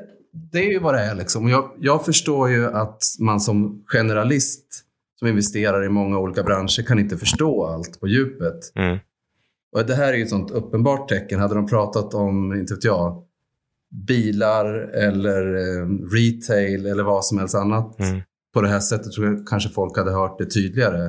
det 0.52 0.60
är 0.60 0.72
ju 0.72 0.80
vad 0.80 0.94
det 0.94 1.00
är. 1.00 1.16
Liksom. 1.16 1.50
Jag, 1.50 1.72
jag 1.80 2.06
förstår 2.06 2.50
ju 2.50 2.66
att 2.66 3.02
man 3.20 3.40
som 3.40 3.84
generalist 3.88 4.86
som 5.20 5.28
investerar 5.28 5.86
i 5.86 5.90
många 5.90 6.20
olika 6.20 6.44
branscher 6.44 6.84
kan 6.88 7.00
inte 7.00 7.18
förstå 7.18 7.66
allt 7.66 8.00
på 8.00 8.08
djupet. 8.08 8.76
Mm. 8.76 8.98
Och 9.76 9.86
det 9.86 9.96
här 9.96 10.14
är 10.14 10.18
ju 10.18 10.24
ett 10.24 10.30
sånt 10.30 10.52
uppenbart 10.52 11.10
tecken. 11.10 11.40
Hade 11.40 11.56
de 11.56 11.68
pratat 11.68 12.14
om, 12.14 12.54
inte 12.54 12.74
vet 12.74 12.84
jag, 12.84 13.24
bilar 14.08 14.66
eller 14.94 15.56
eh, 15.56 15.88
retail 16.14 16.86
eller 16.86 17.04
vad 17.04 17.26
som 17.26 17.38
helst 17.38 17.56
annat 17.56 18.00
mm. 18.00 18.22
på 18.54 18.62
det 18.62 18.68
här 18.68 18.80
sättet 18.80 19.12
tror 19.12 19.28
jag 19.28 19.48
kanske 19.48 19.70
folk 19.70 19.98
hade 19.98 20.12
hört 20.12 20.38
det 20.38 20.46
tydligare. 20.46 21.04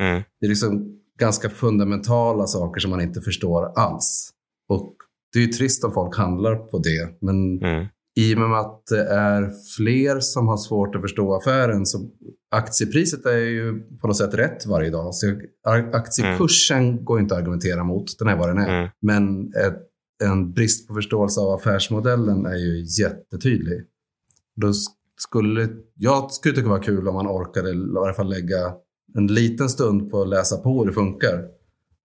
Mm. 0.00 0.22
Det 0.40 0.46
är 0.46 0.48
liksom 0.48 1.00
ganska 1.18 1.50
fundamentala 1.50 2.46
saker 2.46 2.80
som 2.80 2.90
man 2.90 3.00
inte 3.00 3.20
förstår 3.20 3.78
alls. 3.78 4.30
Och 4.68 4.96
det 5.32 5.38
är 5.38 5.42
ju 5.42 5.52
trist 5.52 5.84
om 5.84 5.92
folk 5.92 6.16
handlar 6.16 6.56
på 6.56 6.78
det. 6.78 7.16
Men 7.20 7.62
mm. 7.62 7.86
i 8.20 8.34
och 8.34 8.38
med 8.38 8.60
att 8.60 8.86
det 8.86 9.04
är 9.08 9.50
fler 9.76 10.20
som 10.20 10.48
har 10.48 10.56
svårt 10.56 10.94
att 10.94 11.00
förstå 11.00 11.34
affären 11.34 11.86
så 11.86 12.10
aktiepriset 12.50 13.26
är 13.26 13.38
ju 13.38 13.80
på 14.00 14.06
något 14.06 14.16
sätt 14.16 14.34
rätt 14.34 14.66
varje 14.66 14.90
dag. 14.90 15.14
Så 15.14 15.26
aktiekursen 15.92 16.88
mm. 16.88 17.04
går 17.04 17.20
inte 17.20 17.34
att 17.34 17.40
argumentera 17.40 17.84
mot. 17.84 18.18
Den 18.18 18.28
är 18.28 18.36
vad 18.36 18.48
den 18.48 18.58
är. 18.58 18.78
Mm. 18.78 18.90
Men 19.02 19.46
ett, 19.54 19.78
en 20.24 20.52
brist 20.52 20.88
på 20.88 20.94
förståelse 20.94 21.40
av 21.40 21.50
affärsmodellen 21.50 22.46
är 22.46 22.56
ju 22.56 22.84
jättetydlig. 23.02 23.82
Då 24.56 24.72
skulle, 25.16 25.68
jag 25.94 26.30
skulle 26.30 26.54
tycka 26.54 26.68
det 26.68 26.74
var 26.74 26.82
kul 26.82 27.08
om 27.08 27.14
man 27.14 27.26
orkade 27.26 27.70
i 27.70 27.92
varje 27.94 28.14
fall 28.14 28.28
lägga 28.28 28.74
en 29.18 29.26
liten 29.26 29.68
stund 29.68 30.10
på 30.10 30.22
att 30.22 30.28
läsa 30.28 30.56
på 30.56 30.78
hur 30.78 30.86
det 30.86 30.92
funkar. 30.92 31.32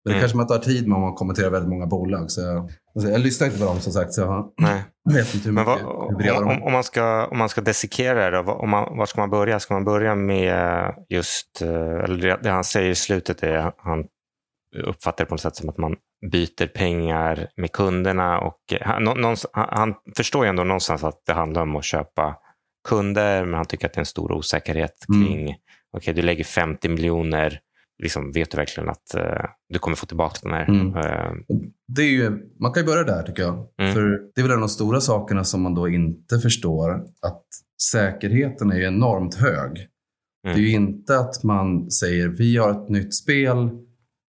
Men 0.04 0.10
det 0.10 0.10
mm. 0.10 0.20
kanske 0.20 0.36
man 0.36 0.46
tar 0.46 0.58
tid 0.58 0.88
med 0.88 0.96
om 0.96 1.02
man 1.02 1.14
kommenterar 1.14 1.50
väldigt 1.50 1.70
många 1.70 1.86
bolag. 1.86 2.30
Så 2.30 2.40
jag, 2.40 2.70
alltså 2.94 3.10
jag 3.10 3.20
lyssnar 3.20 3.46
inte 3.46 3.58
på 3.58 3.64
dem 3.64 3.80
som 3.80 3.92
sagt. 3.92 4.12
Så 4.12 4.20
jag, 4.20 4.52
Nej. 4.60 4.82
vet 5.14 5.34
inte 5.34 5.48
hur 5.48 5.54
mycket 5.54 5.66
vad, 5.66 6.42
om, 6.42 6.48
om, 6.48 6.62
om, 6.62 6.72
man 6.72 6.84
ska, 6.84 7.26
om 7.26 7.38
man 7.38 7.48
ska 7.48 7.60
dissekera 7.60 8.30
det, 8.30 8.42
då, 8.42 8.52
om 8.52 8.70
man, 8.70 8.98
var 8.98 9.06
ska 9.06 9.20
man 9.20 9.30
börja? 9.30 9.60
Ska 9.60 9.74
man 9.74 9.84
börja 9.84 10.14
med 10.14 10.94
just, 11.08 11.62
eh, 11.62 12.04
eller 12.04 12.38
det 12.42 12.50
han 12.50 12.64
säger 12.64 12.90
i 12.90 12.94
slutet, 12.94 13.42
är 13.42 13.72
han 13.78 14.04
uppfattar 14.84 15.24
det 15.24 15.28
på 15.28 15.34
något 15.34 15.40
sätt 15.40 15.56
som 15.56 15.68
att 15.68 15.78
man 15.78 15.96
byter 16.30 16.66
pengar 16.66 17.48
med 17.56 17.72
kunderna. 17.72 18.40
Och 18.40 18.58
han, 18.80 19.04
någonstans, 19.04 19.52
han 19.52 19.94
förstår 20.16 20.44
ju 20.44 20.48
ändå 20.48 20.64
någonstans 20.64 21.04
att 21.04 21.22
det 21.26 21.32
handlar 21.32 21.62
om 21.62 21.76
att 21.76 21.84
köpa 21.84 22.36
kunder, 22.88 23.44
men 23.44 23.54
han 23.54 23.66
tycker 23.66 23.86
att 23.86 23.92
det 23.92 23.98
är 23.98 24.00
en 24.00 24.06
stor 24.06 24.32
osäkerhet 24.32 25.08
mm. 25.08 25.26
kring 25.26 25.42
mm 25.42 25.54
okay, 25.96 26.14
du 26.14 26.22
lägger 26.22 26.44
50 26.44 26.88
miljoner, 26.88 27.60
liksom, 28.02 28.32
vet 28.32 28.50
du 28.50 28.56
verkligen 28.56 28.88
att 28.88 29.14
uh, 29.16 29.44
du 29.68 29.78
kommer 29.78 29.96
få 29.96 30.06
tillbaka 30.06 30.38
den 30.42 30.52
här? 30.52 30.68
Mm. 30.68 30.86
Uh, 30.86 31.32
det 31.88 32.02
är 32.02 32.10
ju, 32.10 32.30
man 32.60 32.72
kan 32.72 32.82
ju 32.82 32.86
börja 32.86 33.04
där 33.04 33.22
tycker 33.22 33.42
jag. 33.42 33.66
Mm. 33.82 33.94
För 33.94 34.20
Det 34.34 34.40
är 34.40 34.42
väl 34.42 34.50
en 34.50 34.56
av 34.56 34.60
de 34.60 34.68
stora 34.68 35.00
sakerna 35.00 35.44
som 35.44 35.62
man 35.62 35.74
då 35.74 35.88
inte 35.88 36.38
förstår. 36.38 36.90
Att 37.22 37.44
säkerheten 37.92 38.72
är 38.72 38.80
enormt 38.80 39.34
hög. 39.34 39.88
Mm. 40.46 40.56
Det 40.56 40.62
är 40.62 40.68
ju 40.68 40.70
inte 40.70 41.18
att 41.18 41.44
man 41.44 41.90
säger 41.90 42.28
vi 42.28 42.56
har 42.56 42.70
ett 42.70 42.88
nytt 42.88 43.14
spel, 43.14 43.70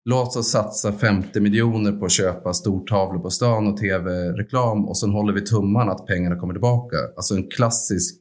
låt 0.04 0.36
oss 0.36 0.50
satsa 0.50 0.92
50 0.92 1.40
miljoner 1.40 1.92
på 1.92 2.04
att 2.04 2.12
köpa 2.12 2.52
stortavlor 2.52 3.22
på 3.22 3.30
stan 3.30 3.66
och 3.66 3.76
tv-reklam 3.76 4.88
och 4.88 4.98
sen 4.98 5.10
håller 5.10 5.32
vi 5.32 5.40
tummarna 5.40 5.92
att 5.92 6.06
pengarna 6.06 6.36
kommer 6.36 6.54
tillbaka. 6.54 6.96
Alltså 7.16 7.34
en 7.34 7.48
klassisk 7.48 8.20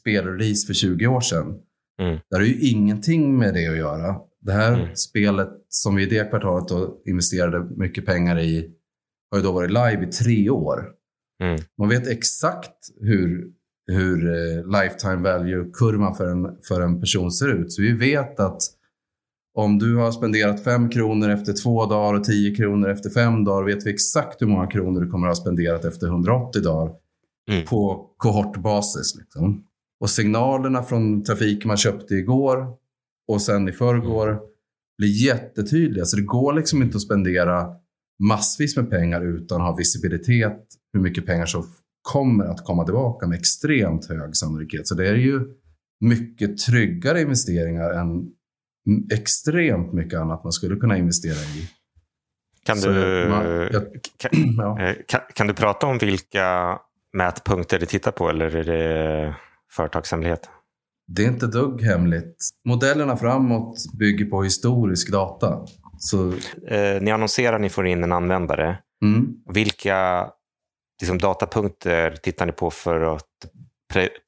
spelrelease 0.00 0.66
för 0.66 0.74
20 0.74 1.06
år 1.06 1.20
sedan. 1.20 1.58
Mm. 1.98 2.18
Det 2.30 2.36
har 2.36 2.42
ju 2.42 2.60
ingenting 2.60 3.38
med 3.38 3.54
det 3.54 3.66
att 3.66 3.76
göra. 3.76 4.16
Det 4.40 4.52
här 4.52 4.74
mm. 4.74 4.96
spelet 4.96 5.50
som 5.68 5.94
vi 5.94 6.02
i 6.02 6.06
det 6.06 6.30
kvartalet 6.30 6.68
då 6.68 7.02
investerade 7.06 7.68
mycket 7.76 8.06
pengar 8.06 8.38
i 8.38 8.70
har 9.30 9.38
ju 9.38 9.44
då 9.44 9.52
varit 9.52 9.70
live 9.70 10.08
i 10.08 10.12
tre 10.12 10.50
år. 10.50 10.84
Mm. 11.42 11.60
Man 11.78 11.88
vet 11.88 12.06
exakt 12.06 12.74
hur, 13.00 13.46
hur 13.86 14.28
eh, 14.28 14.82
lifetime 14.82 15.16
value-kurvan 15.16 16.14
för 16.14 16.26
en, 16.26 16.58
för 16.68 16.80
en 16.80 17.00
person 17.00 17.30
ser 17.30 17.48
ut. 17.48 17.72
Så 17.72 17.82
vi 17.82 17.92
vet 17.92 18.40
att 18.40 18.62
om 19.54 19.78
du 19.78 19.96
har 19.96 20.12
spenderat 20.12 20.64
5 20.64 20.90
kronor 20.90 21.30
efter 21.30 21.52
två 21.52 21.86
dagar 21.86 22.18
och 22.18 22.24
10 22.24 22.54
kronor 22.54 22.88
efter 22.88 23.10
fem 23.10 23.44
dagar 23.44 23.64
vet 23.64 23.86
vi 23.86 23.90
exakt 23.90 24.42
hur 24.42 24.46
många 24.46 24.66
kronor 24.66 25.00
du 25.00 25.10
kommer 25.10 25.26
att 25.26 25.36
ha 25.38 25.42
spenderat 25.42 25.84
efter 25.84 26.06
180 26.06 26.62
dagar 26.62 26.94
mm. 27.50 27.64
på 27.66 28.10
kohortbasis. 28.16 29.14
Liksom. 29.18 29.64
Och 30.00 30.10
signalerna 30.10 30.82
från 30.82 31.24
trafiken 31.24 31.68
man 31.68 31.76
köpte 31.76 32.14
igår 32.14 32.66
och 33.28 33.42
sen 33.42 33.68
i 33.68 33.72
förrgår 33.72 34.40
blir 34.98 35.24
jättetydliga. 35.26 36.04
Så 36.04 36.16
det 36.16 36.22
går 36.22 36.52
liksom 36.52 36.82
inte 36.82 36.96
att 36.96 37.02
spendera 37.02 37.66
massvis 38.18 38.76
med 38.76 38.90
pengar 38.90 39.20
utan 39.24 39.60
att 39.60 39.66
ha 39.66 39.76
visibilitet 39.76 40.66
hur 40.92 41.00
mycket 41.00 41.26
pengar 41.26 41.46
som 41.46 41.64
kommer 42.02 42.44
att 42.44 42.64
komma 42.64 42.84
tillbaka 42.84 43.26
med 43.26 43.38
extremt 43.38 44.08
hög 44.08 44.36
sannolikhet. 44.36 44.88
Så 44.88 44.94
det 44.94 45.08
är 45.08 45.14
ju 45.14 45.40
mycket 46.00 46.58
tryggare 46.58 47.20
investeringar 47.20 47.90
än 47.90 48.30
extremt 49.12 49.92
mycket 49.92 50.18
annat 50.18 50.44
man 50.44 50.52
skulle 50.52 50.76
kunna 50.76 50.96
investera 50.96 51.34
i. 51.34 51.70
Kan 52.64 52.80
du, 52.80 53.26
man, 53.28 53.44
jag, 53.46 53.82
kan, 54.16 54.30
ja. 54.58 54.80
Eh, 54.80 54.96
kan, 55.06 55.20
kan, 55.34 55.46
du 55.46 55.54
prata 55.54 55.86
om 55.86 55.98
vilka 55.98 56.78
mätpunkter 57.12 57.78
du 57.78 57.86
tittar 57.86 58.10
på 58.10 58.28
eller 58.28 58.56
är 58.56 58.64
det 58.64 59.34
företagshemlighet? 59.70 60.48
Det 61.08 61.24
är 61.24 61.28
inte 61.28 61.46
dugg 61.46 61.82
hemligt. 61.82 62.36
Modellerna 62.64 63.16
framåt 63.16 63.76
bygger 63.98 64.24
på 64.24 64.42
historisk 64.42 65.12
data. 65.12 65.64
Så... 65.98 66.32
Eh, 66.68 67.02
ni 67.02 67.10
annonserar, 67.10 67.58
ni 67.58 67.68
får 67.68 67.86
in 67.86 68.04
en 68.04 68.12
användare. 68.12 68.78
Mm. 69.04 69.26
Vilka 69.54 70.30
liksom, 71.00 71.18
datapunkter 71.18 72.10
tittar 72.10 72.46
ni 72.46 72.52
på 72.52 72.70
för 72.70 73.16
att 73.16 73.24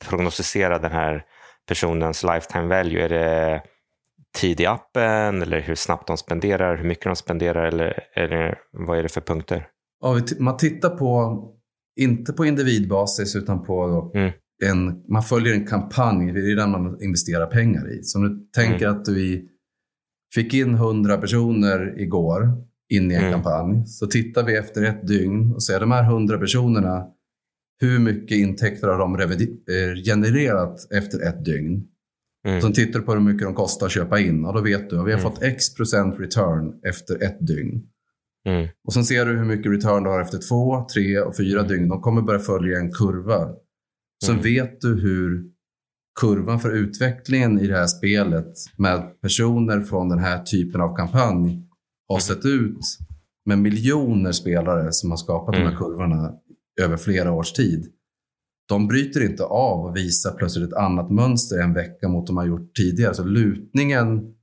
prognostisera 0.09 0.79
den 0.79 0.93
här 0.93 1.25
personens 1.69 2.23
lifetime 2.23 2.67
value? 2.67 3.05
Är 3.05 3.09
det 3.09 3.63
tid 4.39 4.61
i 4.61 4.67
appen 4.67 5.43
eller 5.43 5.61
hur 5.61 5.75
snabbt 5.75 6.07
de 6.07 6.17
spenderar, 6.17 6.77
hur 6.77 6.85
mycket 6.85 7.05
de 7.05 7.17
spenderar 7.17 7.67
eller, 7.67 8.01
eller 8.17 8.59
vad 8.73 8.99
är 8.99 9.03
det 9.03 9.09
för 9.09 9.21
punkter? 9.21 9.67
Ja, 10.01 10.21
man 10.39 10.57
tittar 10.57 10.91
på, 10.91 11.43
inte 12.01 12.33
på 12.33 12.45
individbasis 12.45 13.37
utan 13.37 13.65
på 13.65 14.11
mm 14.15 14.31
en, 14.63 15.03
man 15.09 15.23
följer 15.23 15.55
en 15.55 15.67
kampanj, 15.67 16.33
det 16.33 16.53
är 16.53 16.57
den 16.57 16.71
man 16.71 17.03
investerar 17.03 17.47
pengar 17.47 17.93
i. 17.93 18.03
Så 18.03 18.19
om 18.19 18.25
du 18.25 18.51
tänker 18.53 18.87
mm. 18.87 19.01
att 19.01 19.09
vi 19.09 19.49
fick 20.35 20.55
in 20.55 20.75
100 20.75 21.17
personer 21.17 22.01
igår 22.01 22.53
in 22.89 23.11
i 23.11 23.15
en 23.15 23.21
mm. 23.21 23.33
kampanj. 23.33 23.87
Så 23.87 24.07
tittar 24.07 24.43
vi 24.43 24.57
efter 24.57 24.83
ett 24.83 25.07
dygn 25.07 25.53
och 25.53 25.63
ser 25.63 25.81
de 25.81 25.91
här 25.91 26.05
100 26.05 26.39
personerna, 26.39 27.07
hur 27.81 27.99
mycket 27.99 28.39
intäkter 28.39 28.89
har 28.89 28.99
de 28.99 29.15
eh, 29.15 30.03
genererat 30.05 30.93
efter 30.93 31.29
ett 31.29 31.45
dygn? 31.45 31.87
Mm. 32.49 32.61
Sen 32.61 32.73
tittar 32.73 32.99
du 32.99 33.05
på 33.05 33.13
hur 33.13 33.21
mycket 33.21 33.43
de 33.43 33.55
kostar 33.55 33.87
att 33.87 33.93
köpa 33.93 34.21
in 34.21 34.45
och 34.45 34.55
då 34.55 34.61
vet 34.61 34.91
du 34.91 35.01
att 35.01 35.07
vi 35.07 35.13
har 35.13 35.21
mm. 35.21 35.33
fått 35.33 35.43
x 35.43 35.75
procent 35.75 36.21
return 36.21 36.81
efter 36.89 37.23
ett 37.23 37.47
dygn. 37.47 37.83
Mm. 38.49 38.69
Och 38.85 38.93
sen 38.93 39.05
ser 39.05 39.27
du 39.27 39.39
hur 39.39 39.45
mycket 39.45 39.73
return 39.73 40.03
du 40.03 40.11
har 40.11 40.21
efter 40.21 40.39
två, 40.49 40.87
tre 40.95 41.21
och 41.21 41.37
fyra 41.37 41.61
mm. 41.61 41.73
dygn. 41.73 41.89
De 41.89 42.01
kommer 42.01 42.23
börja 42.23 42.41
följa 42.41 42.79
en 42.79 42.93
kurva 42.93 43.49
så 44.25 44.33
mm. 44.33 44.43
vet 44.43 44.81
du 44.81 45.01
hur 45.01 45.45
kurvan 46.21 46.61
för 46.61 46.71
utvecklingen 46.71 47.61
i 47.61 47.67
det 47.67 47.77
här 47.77 47.87
spelet 47.87 48.55
med 48.77 49.21
personer 49.21 49.81
från 49.81 50.09
den 50.09 50.19
här 50.19 50.43
typen 50.43 50.81
av 50.81 50.97
kampanj 50.97 51.63
har 52.09 52.17
mm. 52.17 52.21
sett 52.21 52.45
ut 52.45 52.79
Men 53.45 53.63
miljoner 53.63 54.33
spelare 54.33 54.93
som 54.93 55.11
har 55.11 55.17
skapat 55.17 55.55
mm. 55.55 55.65
de 55.67 55.71
här 55.71 55.77
mm. 55.77 55.85
kurvorna 55.85 56.33
över 56.81 56.97
flera 56.97 57.33
års 57.33 57.53
tid, 57.53 57.87
de 58.69 58.89
bryter 58.89 59.25
inte 59.25 59.45
av 59.45 59.85
och 59.85 59.97
visar 59.97 60.33
plötsligt 60.33 60.69
ett 60.69 60.79
annat 60.79 61.11
mönster 61.11 61.59
en 61.63 61.75
vecka 61.75 62.09
mot 62.09 62.27
de 62.27 62.37
har 62.37 62.47
gjort 62.47 62.75
tidigare. 62.75 63.15
Så 63.15 63.25
lutningen, 63.25 64.35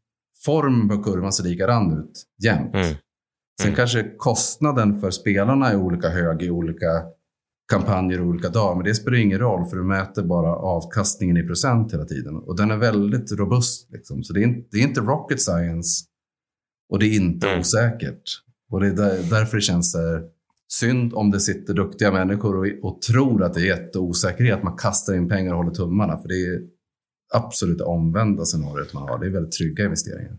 formen 0.46 0.90
på 0.90 1.04
kurvan 1.04 1.34
ser 1.34 1.44
likadan 1.44 2.00
ut 2.00 2.24
jämt. 2.44 2.74
Mm. 2.74 2.96
Sen 3.62 3.68
mm. 3.68 3.76
kanske 3.76 4.04
kostnaden 4.18 5.02
för 5.02 5.12
spelarna 5.12 5.72
är 5.72 5.76
olika 5.76 6.10
hög 6.10 6.42
i 6.42 6.50
olika 6.50 7.04
kampanjer 7.68 8.22
olika 8.22 8.50
dagar. 8.50 8.76
Men 8.76 8.86
det 8.86 8.96
spelar 8.96 9.18
ingen 9.18 9.40
roll 9.40 9.66
för 9.66 9.78
du 9.78 9.84
mäter 9.84 10.24
bara 10.24 10.56
avkastningen 10.56 11.38
i 11.38 11.44
procent 11.44 11.94
hela 11.94 12.06
tiden. 12.06 12.36
Och 12.36 12.56
den 12.56 12.72
är 12.72 12.78
väldigt 12.78 13.32
robust. 13.32 13.92
Liksom. 13.92 14.24
Så 14.24 14.34
det 14.34 14.40
är, 14.40 14.44
inte, 14.44 14.68
det 14.72 14.78
är, 14.78 14.84
inte 14.84 15.02
rocket 15.02 15.42
science 15.42 16.06
och 16.90 17.00
det 17.00 17.06
är 17.06 17.16
inte 17.16 17.48
mm. 17.48 17.60
osäkert. 17.60 18.42
Och 18.72 18.80
det 18.80 18.88
är 18.88 18.94
där, 18.94 19.30
därför 19.30 19.58
det 19.58 19.62
känns 19.62 19.96
här, 19.96 20.24
synd 20.68 21.14
om 21.14 21.32
det 21.32 21.40
sitter 21.40 21.74
duktiga 21.74 22.12
människor 22.12 22.58
och, 22.58 22.90
och 22.90 23.02
tror 23.02 23.44
att 23.44 23.54
det 23.54 23.62
är 23.62 23.66
jätteosäkerhet. 23.66 24.64
Man 24.64 24.78
kastar 24.78 25.16
in 25.16 25.30
pengar 25.30 25.52
och 25.52 25.58
håller 25.58 25.72
tummarna. 25.72 26.18
För 26.18 26.28
det 26.28 26.46
är 26.46 26.62
absolut 27.34 27.78
det 27.78 27.84
omvända 27.84 28.46
scenariot 28.46 28.94
man 28.94 29.04
har. 29.04 29.20
Det 29.20 29.26
är 29.26 29.32
väldigt 29.32 29.58
trygga 29.58 29.86
investeringar. 29.86 30.38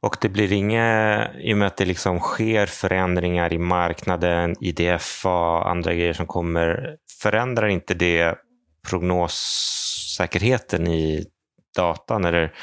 Och 0.00 0.16
det 0.20 0.28
blir 0.28 0.52
inga, 0.52 1.30
i 1.34 1.54
och 1.54 1.58
med 1.58 1.66
att 1.66 1.76
det 1.76 1.84
liksom 1.84 2.20
sker 2.20 2.66
förändringar 2.66 3.52
i 3.52 3.58
marknaden, 3.58 4.54
IDFA, 4.60 5.62
andra 5.64 5.94
grejer 5.94 6.12
som 6.12 6.26
kommer, 6.26 6.96
förändrar 7.22 7.68
inte 7.68 7.94
det 7.94 8.34
prognossäkerheten 8.90 10.88
i 10.88 11.26
datan? 11.76 12.24
Eller, 12.24 12.54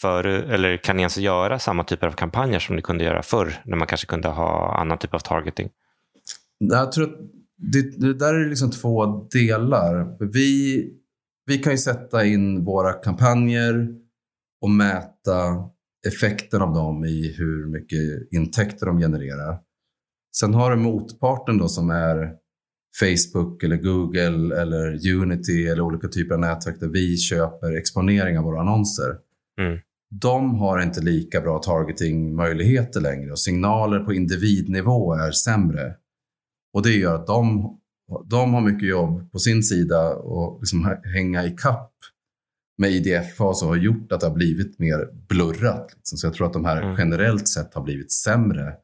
för, 0.00 0.24
eller 0.24 0.76
kan 0.76 0.96
ni 0.96 1.02
ens 1.02 1.18
göra 1.18 1.58
samma 1.58 1.84
typer 1.84 2.06
av 2.06 2.12
kampanjer 2.12 2.58
som 2.58 2.76
ni 2.76 2.82
kunde 2.82 3.04
göra 3.04 3.22
förr, 3.22 3.62
när 3.64 3.76
man 3.76 3.86
kanske 3.86 4.06
kunde 4.06 4.28
ha 4.28 4.74
annan 4.80 4.98
typ 4.98 5.14
av 5.14 5.18
targeting? 5.18 5.70
Jag 6.58 6.92
tror 6.92 7.04
att 7.04 7.18
det, 7.56 8.00
det 8.00 8.14
där 8.14 8.34
är 8.34 8.48
liksom 8.48 8.70
två 8.70 9.06
delar. 9.06 10.16
Vi, 10.32 10.84
vi 11.46 11.58
kan 11.58 11.72
ju 11.72 11.78
sätta 11.78 12.24
in 12.24 12.64
våra 12.64 12.92
kampanjer 12.92 13.88
och 14.60 14.70
mäta 14.70 15.68
effekten 16.06 16.62
av 16.62 16.74
dem 16.74 17.04
i 17.04 17.34
hur 17.38 17.66
mycket 17.66 18.32
intäkter 18.32 18.86
de 18.86 18.98
genererar. 18.98 19.58
Sen 20.36 20.54
har 20.54 20.70
du 20.70 20.76
motparten 20.76 21.58
då 21.58 21.68
som 21.68 21.90
är 21.90 22.32
Facebook 23.00 23.62
eller 23.62 23.76
Google 23.76 24.60
eller 24.60 25.08
Unity 25.14 25.66
eller 25.66 25.80
olika 25.80 26.08
typer 26.08 26.34
av 26.34 26.40
nätverk 26.40 26.80
där 26.80 26.88
vi 26.88 27.16
köper 27.16 27.76
exponering 27.76 28.38
av 28.38 28.44
våra 28.44 28.60
annonser. 28.60 29.16
Mm. 29.60 29.78
De 30.20 30.54
har 30.54 30.82
inte 30.82 31.00
lika 31.00 31.40
bra 31.40 31.58
targetingmöjligheter 31.58 33.00
längre 33.00 33.30
och 33.30 33.38
signaler 33.38 34.00
på 34.00 34.12
individnivå 34.12 35.14
är 35.14 35.30
sämre. 35.30 35.94
Och 36.72 36.82
det 36.82 36.92
gör 36.92 37.14
att 37.14 37.26
de, 37.26 37.76
de 38.24 38.54
har 38.54 38.60
mycket 38.60 38.88
jobb 38.88 39.32
på 39.32 39.38
sin 39.38 39.62
sida 39.62 40.14
och 40.14 40.58
liksom 40.60 40.96
hänga 41.14 41.44
i 41.44 41.50
kapp 41.50 41.92
med 42.78 42.90
IDF-fas 42.90 43.62
har 43.62 43.76
gjort 43.76 44.12
att 44.12 44.20
det 44.20 44.26
har 44.26 44.34
blivit 44.34 44.78
mer 44.78 45.08
blurrat. 45.28 45.92
Liksom. 45.96 46.18
Så 46.18 46.26
jag 46.26 46.34
tror 46.34 46.46
att 46.46 46.52
de 46.52 46.64
här 46.64 46.82
mm. 46.82 46.96
generellt 46.98 47.48
sett 47.48 47.74
har 47.74 47.82
blivit 47.82 48.12
sämre 48.12 48.74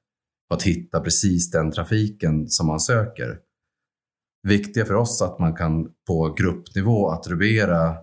på 0.48 0.54
att 0.54 0.62
hitta 0.62 1.00
precis 1.00 1.50
den 1.50 1.72
trafiken 1.72 2.48
som 2.48 2.66
man 2.66 2.80
söker. 2.80 3.38
Viktiga 4.48 4.84
för 4.84 4.94
oss 4.94 5.22
att 5.22 5.38
man 5.38 5.54
kan 5.54 5.88
på 6.06 6.34
gruppnivå 6.38 7.10
attribuera 7.10 7.96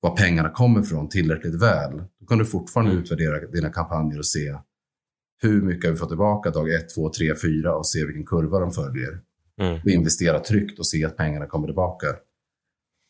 var 0.00 0.16
pengarna 0.16 0.50
kommer 0.50 0.80
ifrån 0.80 1.08
tillräckligt 1.08 1.62
väl. 1.62 2.02
Då 2.20 2.26
kan 2.26 2.38
du 2.38 2.44
fortfarande 2.44 2.92
mm. 2.92 3.02
utvärdera 3.02 3.46
dina 3.46 3.70
kampanjer 3.72 4.18
och 4.18 4.26
se 4.26 4.54
hur 5.42 5.62
mycket 5.62 5.84
har 5.84 5.92
vi 5.92 5.98
fått 5.98 6.08
tillbaka 6.08 6.50
dag 6.50 6.74
1, 6.74 6.94
2, 6.94 7.10
3, 7.10 7.34
4 7.42 7.76
och 7.76 7.86
se 7.86 8.04
vilken 8.04 8.26
kurva 8.26 8.58
de 8.58 8.72
följer. 8.72 9.20
Mm. 9.60 9.74
Och 9.74 9.88
investera 9.88 10.38
tryggt 10.38 10.78
och 10.78 10.86
se 10.86 11.04
att 11.04 11.16
pengarna 11.16 11.46
kommer 11.46 11.68
tillbaka. 11.68 12.06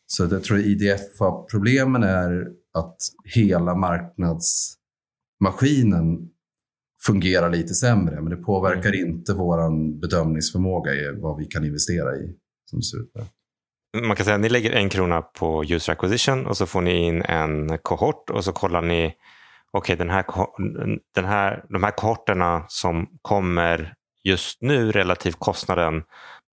Så 0.07 0.27
jag 0.31 0.43
tror 0.43 0.59
IDF-problemen 0.59 2.03
är 2.03 2.47
att 2.73 2.97
hela 3.23 3.75
marknadsmaskinen 3.75 6.29
fungerar 7.05 7.49
lite 7.49 7.73
sämre, 7.73 8.21
men 8.21 8.29
det 8.29 8.37
påverkar 8.37 8.89
mm. 8.89 9.09
inte 9.09 9.33
vår 9.33 9.69
bedömningsförmåga 10.01 10.93
i 10.93 11.19
vad 11.21 11.37
vi 11.37 11.45
kan 11.45 11.65
investera 11.65 12.15
i. 12.15 12.35
Som 12.69 12.81
ser 12.81 12.97
ut 12.97 13.11
Man 14.07 14.15
kan 14.15 14.25
säga 14.25 14.35
att 14.35 14.41
ni 14.41 14.49
lägger 14.49 14.71
en 14.71 14.89
krona 14.89 15.21
på 15.21 15.63
user 15.63 15.93
acquisition 15.93 16.45
och 16.45 16.57
så 16.57 16.65
får 16.65 16.81
ni 16.81 17.07
in 17.07 17.21
en 17.21 17.77
kohort 17.77 18.29
och 18.29 18.43
så 18.43 18.51
kollar 18.51 18.81
ni 18.81 19.13
okej, 19.71 19.93
okay, 19.93 19.95
den 19.95 20.09
här, 20.09 20.25
den 21.15 21.25
här, 21.25 21.65
de 21.69 21.83
här 21.83 21.91
kohorterna 21.91 22.65
som 22.67 23.07
kommer 23.21 23.93
just 24.23 24.61
nu 24.61 24.91
relativt 24.91 25.39
kostnaden 25.39 26.03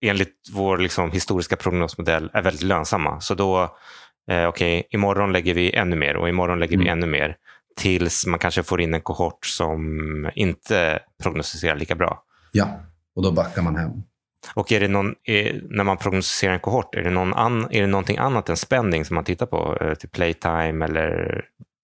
enligt 0.09 0.49
vår 0.53 0.77
liksom, 0.77 1.11
historiska 1.11 1.55
prognosmodell 1.55 2.29
är 2.33 2.41
väldigt 2.41 2.63
lönsamma. 2.63 3.19
Så 3.19 3.33
då, 3.35 3.61
eh, 3.61 3.67
okej, 4.27 4.47
okay, 4.47 4.83
imorgon 4.89 5.31
lägger 5.31 5.53
vi 5.53 5.73
ännu 5.75 5.95
mer 5.95 6.15
och 6.15 6.29
imorgon 6.29 6.59
lägger 6.59 6.75
mm. 6.75 6.85
vi 6.85 6.91
ännu 6.91 7.07
mer 7.07 7.35
tills 7.75 8.25
man 8.25 8.39
kanske 8.39 8.63
får 8.63 8.81
in 8.81 8.93
en 8.93 9.01
kohort 9.01 9.45
som 9.45 10.29
inte 10.35 10.99
prognostiserar 11.23 11.75
lika 11.75 11.95
bra. 11.95 12.23
Ja, 12.51 12.79
och 13.15 13.23
då 13.23 13.31
backar 13.31 13.61
man 13.61 13.75
hem. 13.75 13.91
Och 14.55 14.71
är 14.71 14.79
det 14.79 14.87
någon, 14.87 15.15
är, 15.23 15.61
när 15.69 15.83
man 15.83 15.97
prognostiserar 15.97 16.53
en 16.53 16.59
kohort, 16.59 16.95
är 16.95 17.03
det, 17.03 17.09
någon 17.09 17.33
an, 17.33 17.67
är 17.71 17.81
det 17.81 17.87
någonting 17.87 18.17
annat 18.17 18.49
än 18.49 18.57
spending 18.57 19.05
som 19.05 19.15
man 19.15 19.23
tittar 19.23 19.45
på? 19.45 19.77
Eh, 19.81 19.93
till 19.93 20.09
playtime 20.09 20.85
eller? 20.85 21.41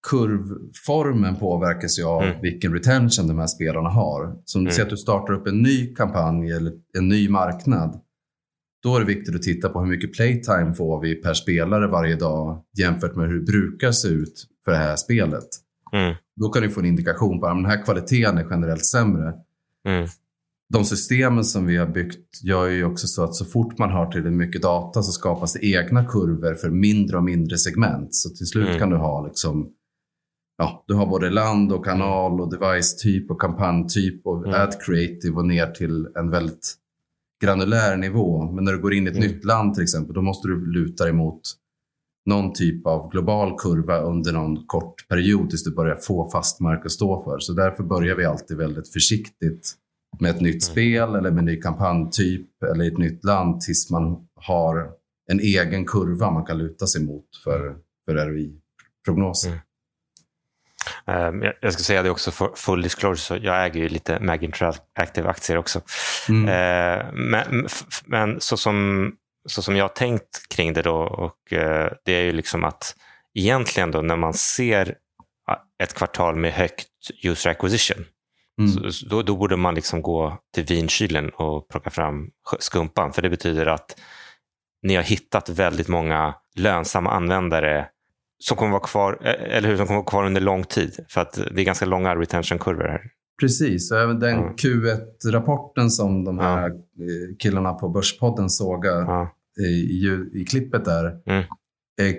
Kurvformen 0.10 1.36
påverkas 1.36 2.00
ju 2.00 2.04
av 2.04 2.24
mm. 2.24 2.42
vilken 2.42 2.74
retention 2.74 3.28
de 3.28 3.40
här 3.40 3.48
spelarna 3.48 3.90
har. 3.90 4.36
Så 4.46 4.60
om 4.60 4.64
du 4.64 4.70
mm. 4.70 4.72
säger 4.72 4.86
att 4.86 4.90
du 4.90 4.98
startar 4.98 5.34
upp 5.34 5.48
en 5.48 5.62
ny 5.62 5.96
kampanj 5.96 6.52
eller 6.52 6.72
en 6.98 7.08
ny 7.08 7.30
marknad 7.30 8.02
då 8.84 8.96
är 8.96 9.00
det 9.00 9.06
viktigt 9.06 9.36
att 9.36 9.42
titta 9.42 9.70
på 9.70 9.80
hur 9.80 9.88
mycket 9.88 10.14
playtime 10.14 10.74
får 10.74 11.02
vi 11.02 11.16
per 11.16 11.34
spelare 11.34 11.88
varje 11.88 12.16
dag 12.16 12.64
jämfört 12.78 13.16
med 13.16 13.28
hur 13.28 13.40
det 13.40 13.46
brukar 13.46 13.92
se 13.92 14.08
ut 14.08 14.48
för 14.66 14.72
det 14.72 14.78
här 14.78 14.96
spelet. 14.96 15.48
Mm. 15.92 16.16
Då 16.36 16.50
kan 16.50 16.64
du 16.64 16.70
få 16.70 16.80
en 16.80 16.86
indikation 16.86 17.40
på 17.40 17.46
att 17.46 17.58
den 17.58 17.66
här 17.66 17.84
kvaliteten 17.86 18.38
är 18.38 18.48
generellt 18.50 18.86
sämre. 18.86 19.34
Mm. 19.88 20.08
De 20.74 20.86
systemen 20.86 21.44
som 21.44 21.66
vi 21.66 21.78
har 21.78 21.88
byggt 21.88 22.44
gör 22.44 22.68
ju 22.68 22.86
också 22.86 23.08
så 23.08 23.24
att 23.24 23.36
så 23.36 23.46
fort 23.46 23.78
man 23.78 23.92
har 23.92 24.12
till 24.12 24.22
mycket 24.22 24.62
data 24.62 25.02
så 25.02 25.12
skapas 25.12 25.54
det 25.54 25.66
egna 25.66 26.06
kurvor 26.06 26.56
för 26.56 26.70
mindre 26.70 27.18
och 27.18 27.24
mindre 27.24 27.58
segment. 27.58 28.16
Så 28.16 28.30
till 28.30 28.48
slut 28.48 28.68
mm. 28.68 28.80
kan 28.80 28.90
du 28.90 28.98
ha 28.98 29.26
liksom 29.26 29.74
Ja, 30.62 30.84
du 30.88 30.94
har 30.94 31.06
både 31.06 31.30
land 31.30 31.72
och 31.72 31.86
kanal 31.86 32.42
och 32.42 32.52
device-typ 32.52 33.32
och 33.32 33.42
kampanjtyp 33.42 34.26
och 34.26 34.48
mm. 34.48 34.62
ad 34.62 34.72
creative 34.86 35.36
och 35.36 35.46
ner 35.46 35.68
till 35.68 36.08
en 36.16 36.30
väldigt 36.30 36.76
granulär 37.42 37.98
nivå. 37.98 38.52
Men 38.52 38.64
när 38.64 38.72
du 38.72 38.82
går 38.82 38.94
in 38.94 39.08
i 39.08 39.10
ett 39.10 39.18
mm. 39.18 39.28
nytt 39.28 39.46
land 39.46 39.74
till 39.74 39.84
exempel, 39.84 40.16
då 40.16 40.22
måste 40.22 40.48
du 40.48 40.72
luta 40.72 41.04
dig 41.04 41.14
mot 41.14 41.42
någon 42.26 42.54
typ 42.54 42.88
av 42.88 43.12
global 43.12 43.60
kurva 43.60 44.00
under 44.00 44.34
någon 44.34 44.66
kort 44.66 45.08
period 45.08 45.50
tills 45.50 45.64
du 45.64 45.76
börjar 45.76 45.96
få 45.96 46.30
fast 46.30 46.60
mark 46.60 46.86
att 46.86 46.92
stå 46.92 47.24
för. 47.24 47.40
Så 47.40 47.54
därför 47.54 47.84
börjar 47.84 48.16
vi 48.16 48.26
alltid 48.26 48.58
väldigt 48.58 48.94
försiktigt 48.94 49.74
med 50.20 50.30
ett 50.30 50.42
nytt 50.42 50.64
mm. 50.64 50.72
spel 50.72 51.16
eller 51.16 51.32
med 51.32 51.40
en 51.40 51.46
ny 51.46 51.62
kampanjtyp 51.62 52.64
eller 52.72 52.88
ett 52.88 52.98
nytt 52.98 53.24
land 53.24 53.62
tills 53.62 53.90
man 53.92 54.28
har 54.36 54.90
en 55.32 55.40
egen 55.40 55.86
kurva 55.86 56.32
man 56.32 56.46
kan 56.46 56.58
luta 56.58 56.88
sig 56.88 57.06
mot 57.06 57.26
för, 57.44 57.76
för 58.06 58.16
ROI-prognoser. 58.16 59.50
Mm. 59.50 59.60
Um, 61.10 61.44
jag, 61.62 61.74
ska 61.74 61.84
säga 61.84 62.04
det 62.04 62.10
också 62.10 62.32
för 62.32 62.52
full 62.56 62.82
disclosure, 62.82 63.18
så 63.18 63.46
jag 63.46 63.66
äger 63.66 63.80
ju 63.80 63.90
lite 63.90 64.20
Mag 64.20 64.44
Interactive-aktier 64.44 65.58
också. 65.58 65.82
Mm. 66.30 66.44
Uh, 66.44 67.14
men, 67.14 67.68
men 68.06 68.42
så, 68.42 68.58
som, 68.58 69.12
så 69.50 69.62
som 69.62 69.76
jag 69.76 69.84
har 69.84 69.90
tänkt 69.90 70.50
kring 70.50 70.74
det 70.74 70.82
då, 70.82 70.96
och, 70.96 71.54
uh, 71.54 71.88
det 72.06 72.14
är 72.14 72.22
ju 72.22 72.32
liksom 72.32 72.64
att 72.64 72.96
egentligen 73.34 73.92
då 73.92 74.02
när 74.02 74.16
man 74.16 74.34
ser 74.34 74.96
ett 75.84 75.94
kvartal 75.94 76.36
med 76.36 76.54
högt 76.54 76.88
user 77.24 77.50
acquisition, 77.50 78.06
mm. 78.60 78.92
då, 79.10 79.22
då, 79.22 79.36
borde 79.36 79.56
man 79.56 79.76
liksom 79.76 80.02
gå 80.02 80.38
till 80.54 80.64
vinkylen 80.64 81.30
och 81.30 81.70
plocka 81.70 81.90
fram 81.90 82.30
skumpan, 82.60 83.14
för 83.14 83.22
det 83.22 83.30
betyder 83.30 83.66
att 83.66 84.00
ni 84.82 84.96
har 84.96 85.04
hittat 85.04 85.50
väldigt 85.50 85.88
många 85.88 86.36
lönsamma 86.56 87.12
användare 87.12 87.88
som 88.40 88.58
kommer 88.58 88.72
vara 88.72 88.84
kvar, 88.84 89.18
eh, 89.22 89.58
eller 89.58 89.70
hur, 89.70 89.78
som 89.78 89.88
kommer 89.88 90.00
vara 90.00 90.10
kvar 90.10 90.26
under 90.26 90.42
lång 90.42 90.64
tid. 90.64 91.00
För 91.10 91.22
att 91.22 91.34
det 91.34 91.62
är 91.62 91.66
ganska 91.66 91.86
långa 91.86 92.16
retention-kurvor 92.16 92.84
här. 92.84 93.02
Precis, 93.40 93.92
och 93.92 94.00
även 94.00 94.20
den 94.20 94.38
mm. 94.38 94.56
Q1-rapporten 94.56 95.90
som 95.90 96.24
de 96.24 96.40
här 96.40 96.70
ja. 96.70 96.76
killarna 97.40 97.74
på 97.74 97.90
Börspodden 97.90 98.50
sågar 98.50 99.02
ja. 99.02 99.36
i, 99.60 100.42
i, 100.42 100.46
klippet 100.46 100.86
där, 100.86 101.06
mm. 101.26 101.44
är 102.02 102.16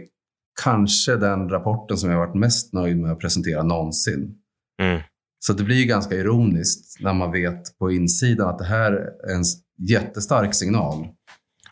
kanske 0.63 1.17
den 1.17 1.49
rapporten 1.49 1.97
som 1.97 2.11
jag 2.11 2.19
varit 2.19 2.35
mest 2.35 2.73
nöjd 2.73 2.97
med 2.97 3.13
att 3.13 3.21
presentera 3.21 3.63
någonsin. 3.63 4.35
Mm. 4.83 5.01
Så 5.39 5.53
det 5.53 5.65
blir 5.65 5.87
ganska 5.87 6.15
ironiskt 6.15 7.01
när 7.01 7.15
man 7.15 7.33
vet 7.33 7.79
på 7.79 7.91
insidan 7.91 8.49
att 8.49 8.59
det 8.59 8.65
här 8.65 8.93
är 8.93 9.35
en 9.35 9.45
jättestark 9.89 10.55
signal. 10.55 11.09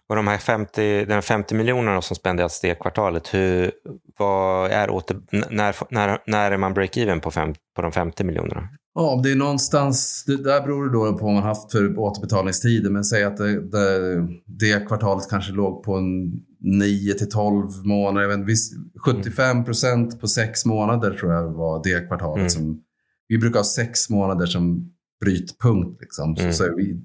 Och 0.09 0.17
de 0.17 0.27
här 0.27 0.39
50, 0.39 1.05
den 1.05 1.23
50 1.23 1.55
miljonerna 1.55 2.03
som 2.03 2.17
spenderas 2.17 2.61
det 2.61 2.75
kvartalet, 2.75 3.35
hur, 3.35 3.71
vad 4.19 4.71
är 4.71 4.91
åter, 4.91 5.21
när, 5.51 5.95
när, 5.95 6.19
när 6.27 6.51
är 6.51 6.57
man 6.57 6.75
break-even 6.75 7.21
på, 7.21 7.31
på 7.77 7.83
de 7.83 7.93
50 7.93 8.25
miljonerna? 8.25 8.69
Ja, 8.95 9.21
det 9.23 9.33
är 9.33 9.37
någonstans, 9.37 10.25
det 10.27 10.37
där 10.37 10.61
beror 10.61 10.87
det 10.87 10.93
då 10.93 11.19
på 11.19 11.25
vad 11.25 11.35
man 11.35 11.43
haft 11.43 11.73
för 11.73 11.99
återbetalningstider. 11.99 12.91
Men 12.91 13.05
säg 13.05 13.25
att 13.25 13.37
det, 13.37 13.71
det, 13.71 14.27
det 14.47 14.87
kvartalet 14.87 15.31
kanske 15.31 15.53
låg 15.53 15.83
på 15.83 15.95
en 15.95 16.33
9 16.61 17.15
till 17.15 17.31
12 17.31 17.67
månader. 17.85 18.47
Vet, 18.47 18.59
75 19.05 19.65
procent 19.65 20.21
på 20.21 20.29
sex 20.29 20.65
månader 20.65 21.11
tror 21.11 21.33
jag 21.33 21.51
var 21.53 21.83
det 21.85 22.09
kvartalet. 22.09 22.39
Mm. 22.39 22.51
Som, 22.51 22.81
vi 23.29 23.39
brukar 23.39 23.59
ha 23.59 23.65
sex 23.65 24.11
månader 24.11 24.47
som 24.47 24.93
brytpunkt. 25.21 26.01
Liksom. 26.01 26.37
Så, 26.37 26.43
mm. 26.43 26.53
så 26.53 26.75
vi, 26.77 27.01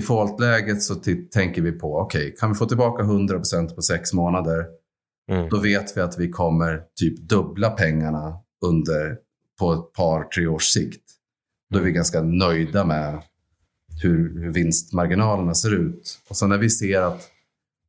defaultläget 0.00 0.82
så 0.82 0.94
tänker 1.32 1.62
vi 1.62 1.72
på, 1.72 1.98
okej, 1.98 2.20
okay, 2.20 2.36
kan 2.36 2.48
vi 2.48 2.54
få 2.54 2.66
tillbaka 2.66 3.02
100 3.02 3.36
procent 3.36 3.76
på 3.76 3.82
sex 3.82 4.12
månader, 4.12 4.66
mm. 5.30 5.48
då 5.48 5.60
vet 5.60 5.96
vi 5.96 6.00
att 6.00 6.18
vi 6.18 6.30
kommer 6.30 6.82
typ 7.00 7.28
dubbla 7.28 7.70
pengarna 7.70 8.36
under 8.66 9.16
på 9.58 9.72
ett 9.72 9.92
par, 9.92 10.24
tre 10.24 10.46
års 10.46 10.64
sikt. 10.64 11.02
Då 11.70 11.78
är 11.78 11.82
vi 11.82 11.92
ganska 11.92 12.22
nöjda 12.22 12.84
med 12.84 13.22
hur, 14.02 14.40
hur 14.40 14.50
vinstmarginalerna 14.50 15.54
ser 15.54 15.74
ut. 15.74 16.18
Och 16.28 16.36
sen 16.36 16.48
när 16.48 16.58
vi 16.58 16.70
ser 16.70 17.02
att 17.02 17.28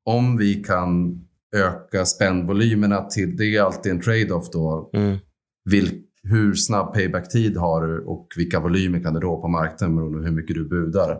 om 0.05 0.37
vi 0.37 0.63
kan 0.63 1.21
öka 1.55 2.05
spännvolymerna 2.05 3.03
till, 3.03 3.37
det 3.37 3.55
är 3.55 3.61
alltid 3.61 3.91
en 3.91 4.01
trade-off 4.01 4.49
då. 4.51 4.89
Mm. 4.93 5.17
Vil, 5.69 6.03
hur 6.23 6.53
snabb 6.53 6.93
payback-tid 6.93 7.57
har 7.57 7.87
du 7.87 8.05
och 8.05 8.27
vilka 8.37 8.59
volymer 8.59 8.99
kan 8.99 9.13
du 9.13 9.19
då 9.19 9.41
på 9.41 9.47
marknaden 9.47 9.95
beroende 9.95 10.19
på 10.19 10.25
hur 10.25 10.31
mycket 10.31 10.55
du 10.55 10.69
budar. 10.69 11.17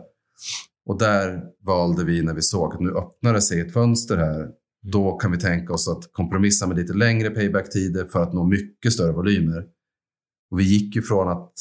Och 0.86 0.98
där 0.98 1.42
valde 1.66 2.04
vi 2.04 2.22
när 2.22 2.34
vi 2.34 2.42
såg 2.42 2.74
att 2.74 2.80
nu 2.80 2.90
öppnar 2.90 3.32
det 3.32 3.42
sig 3.42 3.60
ett 3.60 3.72
fönster 3.72 4.16
här. 4.16 4.48
Då 4.92 5.16
kan 5.16 5.32
vi 5.32 5.38
tänka 5.38 5.72
oss 5.72 5.88
att 5.88 6.12
kompromissa 6.12 6.66
med 6.66 6.76
lite 6.76 6.92
längre 6.92 7.30
payback-tider 7.30 8.04
för 8.04 8.22
att 8.22 8.32
nå 8.32 8.44
mycket 8.44 8.92
större 8.92 9.12
volymer. 9.12 9.64
Och 10.50 10.58
vi 10.58 10.64
gick 10.64 10.96
ju 10.96 11.02
från 11.02 11.28
att 11.28 11.52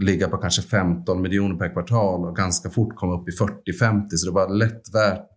ligga 0.00 0.28
på 0.28 0.36
kanske 0.36 0.62
15 0.62 1.22
miljoner 1.22 1.56
per 1.56 1.72
kvartal 1.72 2.24
och 2.24 2.36
ganska 2.36 2.70
fort 2.70 2.96
komma 2.96 3.20
upp 3.20 3.28
i 3.28 3.32
40-50. 3.32 4.06
Så 4.10 4.26
det 4.26 4.34
var 4.34 4.48
lätt 4.48 4.94
värt 4.94 5.36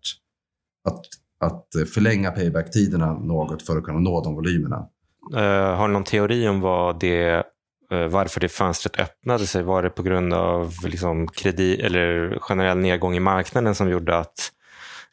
att, 0.90 1.06
att 1.40 1.90
förlänga 1.94 2.32
payback-tiderna 2.32 3.14
något 3.14 3.62
för 3.62 3.78
att 3.78 3.84
kunna 3.84 4.00
nå 4.00 4.24
de 4.24 4.36
volymerna. 4.36 4.88
Uh, 5.34 5.78
har 5.78 5.88
du 5.88 5.94
någon 5.94 6.04
teori 6.04 6.48
om 6.48 6.62
vad 6.62 7.00
det, 7.00 7.44
varför 7.90 8.40
det 8.40 8.50
fönstret 8.50 9.00
öppnade 9.00 9.48
sig? 9.48 9.64
Var 9.64 9.84
det 9.84 9.90
på 9.90 10.04
grund 10.04 10.34
av 10.34 10.74
liksom, 10.84 11.28
kredit, 11.28 11.80
eller 11.80 12.38
generell 12.40 12.78
nedgång 12.78 13.16
i 13.16 13.20
marknaden 13.20 13.76
som 13.76 13.90
gjorde 13.90 14.18
att 14.18 14.52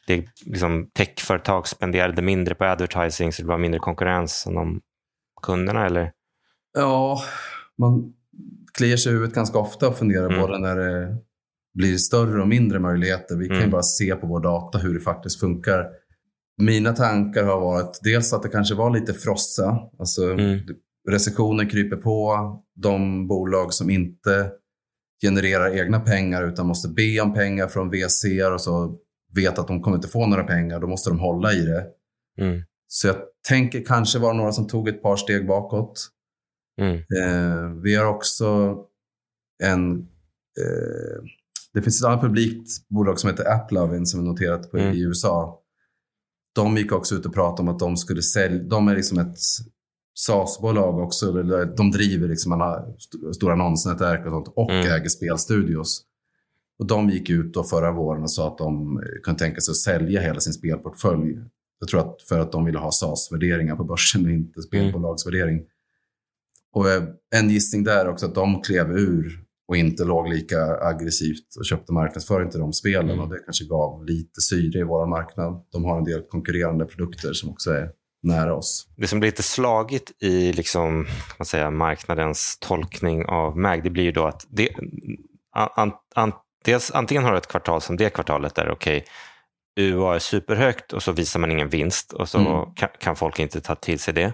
det, 0.06 0.24
liksom, 0.46 0.90
techföretag 0.94 1.68
spenderade 1.68 2.22
mindre 2.22 2.54
på 2.54 2.64
advertising 2.64 3.32
så 3.32 3.42
det 3.42 3.48
var 3.48 3.58
mindre 3.58 3.80
konkurrens 3.80 4.46
om 4.46 4.80
kunderna? 5.42 5.86
Eller? 5.86 6.12
Ja, 6.78 7.22
man 7.78 8.12
kliar 8.76 8.96
sig 8.96 9.12
i 9.12 9.14
huvudet 9.14 9.34
ganska 9.34 9.58
ofta 9.58 9.88
och 9.88 9.98
funderar 9.98 10.26
mm. 10.26 10.40
både 10.40 10.58
när 10.58 10.76
det 10.76 11.16
blir 11.74 11.96
större 11.96 12.40
och 12.40 12.48
mindre 12.48 12.78
möjligheter. 12.78 13.36
Vi 13.36 13.46
kan 13.46 13.56
mm. 13.56 13.66
ju 13.66 13.72
bara 13.72 13.82
se 13.82 14.16
på 14.16 14.26
vår 14.26 14.40
data 14.40 14.78
hur 14.78 14.94
det 14.94 15.00
faktiskt 15.00 15.40
funkar. 15.40 15.86
Mina 16.62 16.92
tankar 16.92 17.44
har 17.44 17.60
varit 17.60 18.00
dels 18.02 18.32
att 18.32 18.42
det 18.42 18.48
kanske 18.48 18.74
var 18.74 18.90
lite 18.90 19.14
frossa. 19.14 19.78
Alltså, 19.98 20.24
mm. 20.24 20.60
Recessionen 21.10 21.68
kryper 21.68 21.96
på. 21.96 22.36
De 22.74 23.28
bolag 23.28 23.74
som 23.74 23.90
inte 23.90 24.50
genererar 25.22 25.76
egna 25.76 26.00
pengar 26.00 26.42
utan 26.48 26.66
måste 26.66 26.88
be 26.88 27.20
om 27.20 27.34
pengar 27.34 27.68
från 27.68 27.90
VC 27.90 28.24
och 28.54 28.60
så 28.60 28.98
vet 29.34 29.58
att 29.58 29.68
de 29.68 29.82
kommer 29.82 29.96
inte 29.96 30.08
få 30.08 30.26
några 30.26 30.44
pengar, 30.44 30.80
då 30.80 30.86
måste 30.86 31.10
de 31.10 31.18
hålla 31.18 31.52
i 31.52 31.60
det. 31.60 31.86
Mm. 32.40 32.62
Så 32.88 33.06
jag 33.06 33.16
tänker 33.48 33.84
kanske 33.84 34.18
var 34.18 34.34
några 34.34 34.52
som 34.52 34.66
tog 34.66 34.88
ett 34.88 35.02
par 35.02 35.16
steg 35.16 35.46
bakåt. 35.46 36.08
Mm. 36.80 36.96
Eh, 36.96 37.82
vi 37.82 37.94
har 37.94 38.06
också 38.06 38.76
en... 39.62 39.98
Eh, 40.60 41.22
det 41.72 41.82
finns 41.82 42.00
ett 42.00 42.06
annat 42.06 42.20
publikt 42.20 42.88
bolag 42.88 43.20
som 43.20 43.30
heter 43.30 43.52
AppLovin 43.52 44.06
som 44.06 44.20
är 44.20 44.24
noterat 44.24 44.70
på, 44.70 44.78
mm. 44.78 44.94
i 44.94 45.00
USA. 45.00 45.62
De 46.54 46.76
gick 46.76 46.92
också 46.92 47.14
ut 47.14 47.26
och 47.26 47.34
pratade 47.34 47.62
om 47.62 47.74
att 47.74 47.78
de 47.78 47.96
skulle 47.96 48.22
sälja... 48.22 48.62
De 48.62 48.88
är 48.88 48.96
liksom 48.96 49.18
ett 49.18 49.38
SaaS-bolag 50.18 50.98
också. 50.98 51.32
De 51.76 51.90
driver 51.90 52.28
liksom 52.28 52.52
alla 52.52 52.84
stora 53.34 53.52
annonsnätverk 53.52 54.26
och 54.26 54.32
sånt 54.32 54.52
och 54.56 54.70
mm. 54.70 54.86
äger 54.86 55.08
spelstudios. 55.08 56.02
Och 56.78 56.86
de 56.86 57.10
gick 57.10 57.30
ut 57.30 57.54
då 57.54 57.64
förra 57.64 57.92
våren 57.92 58.22
och 58.22 58.30
sa 58.30 58.48
att 58.48 58.58
de 58.58 59.00
kunde 59.22 59.38
tänka 59.38 59.60
sig 59.60 59.72
att 59.72 59.76
sälja 59.76 60.20
hela 60.20 60.40
sin 60.40 60.52
spelportfölj. 60.52 61.38
Jag 61.80 61.88
tror 61.88 62.00
att 62.00 62.22
för 62.22 62.38
att 62.38 62.52
de 62.52 62.64
ville 62.64 62.78
ha 62.78 62.92
SaaS-värderingar 62.92 63.76
på 63.76 63.84
börsen 63.84 64.24
och 64.24 64.30
inte 64.30 64.62
spelbolagsvärdering. 64.62 65.62
Och 66.72 66.90
eh, 66.90 67.02
en 67.34 67.50
gissning 67.50 67.84
där 67.84 68.08
också 68.08 68.26
att 68.26 68.34
de 68.34 68.62
klev 68.62 68.90
ur 68.90 69.42
och 69.68 69.76
inte 69.76 70.04
låg 70.04 70.28
lika 70.28 70.76
aggressivt 70.76 71.56
och 71.58 71.64
köpte 71.64 71.92
marknadsföring 71.92 72.50
till 72.50 72.60
de 72.60 72.72
spelen. 72.72 73.10
Mm. 73.10 73.20
Och 73.20 73.28
det 73.28 73.38
kanske 73.38 73.64
gav 73.64 74.04
lite 74.04 74.40
syre 74.40 74.78
i 74.78 74.82
vår 74.82 75.06
marknad. 75.06 75.64
De 75.72 75.84
har 75.84 75.98
en 75.98 76.04
del 76.04 76.22
konkurrerande 76.22 76.84
produkter 76.84 77.32
som 77.32 77.50
också 77.50 77.70
är 77.70 77.90
nära 78.22 78.54
oss. 78.54 78.88
Det 78.96 79.06
som 79.06 79.20
blir 79.20 79.30
lite 79.30 79.42
slagigt 79.42 80.12
i 80.22 80.52
liksom, 80.52 81.06
man 81.38 81.46
säga, 81.46 81.70
marknadens 81.70 82.58
tolkning 82.60 83.26
av 83.26 83.58
MAG, 83.58 83.82
det 83.82 83.90
blir 83.90 84.04
ju 84.04 84.12
då 84.12 84.26
att 84.26 84.46
det, 84.48 84.68
an, 85.52 85.92
an, 86.14 86.32
dels, 86.64 86.90
antingen 86.90 87.24
har 87.24 87.32
du 87.32 87.38
ett 87.38 87.48
kvartal 87.48 87.80
som 87.80 87.96
det 87.96 88.10
kvartalet 88.10 88.54
där 88.54 88.70
okej, 88.70 88.96
okay, 88.96 89.08
UA 89.76 90.14
är 90.14 90.18
superhögt 90.18 90.92
och 90.92 91.02
så 91.02 91.12
visar 91.12 91.40
man 91.40 91.50
ingen 91.50 91.68
vinst 91.68 92.12
och 92.12 92.28
så 92.28 92.38
mm. 92.38 92.74
kan, 92.74 92.88
kan, 93.00 93.16
folk 93.16 93.38
inte 93.38 93.60
ta 93.60 93.74
till 93.74 93.98
sig 93.98 94.14
det. 94.14 94.32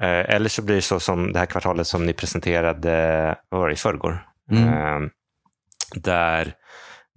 Eh, 0.00 0.34
eller 0.34 0.48
så 0.48 0.62
blir 0.62 0.76
det 0.76 0.82
så 0.82 1.00
som 1.00 1.32
det 1.32 1.38
här 1.38 1.46
kvartalet 1.46 1.86
som 1.86 2.06
ni 2.06 2.12
presenterade 2.12 3.36
vad 3.48 3.60
var 3.60 3.68
det, 3.68 3.74
i 3.74 3.76
förrgår. 3.76 4.26
Mm. 4.50 4.68
Eh, 4.68 5.10
där 5.94 6.54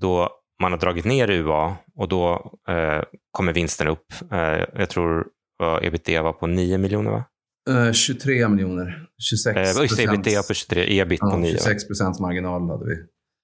då 0.02 0.30
man 0.62 0.72
har 0.72 0.80
dragit 0.80 1.06
ner 1.06 1.30
UA 1.30 1.76
och 1.96 2.08
då 2.08 2.54
eh, 2.68 3.02
kommer 3.32 3.54
vinsten 3.54 3.88
upp. 3.88 4.14
Eh, 4.32 4.66
jag 4.74 4.90
tror 4.90 5.28
uh, 5.64 5.78
ebitda 5.82 6.22
var 6.24 6.34
på 6.34 6.48
9 6.48 6.78
miljoner 6.78 7.12
va? 7.12 7.24
23 7.94 8.48
miljoner. 8.50 9.08
26 9.18 9.58
eh, 9.58 9.84
just 9.84 10.00
ebitda 10.00 10.44
på 10.44 10.54
23, 10.54 11.00
ebit 11.00 11.20
ja, 11.22 11.32
på 11.32 11.38
9. 11.38 11.52
26 11.52 11.88
procents 11.88 12.20
marginal 12.20 12.70
hade 12.70 12.86
vi. 12.86 12.96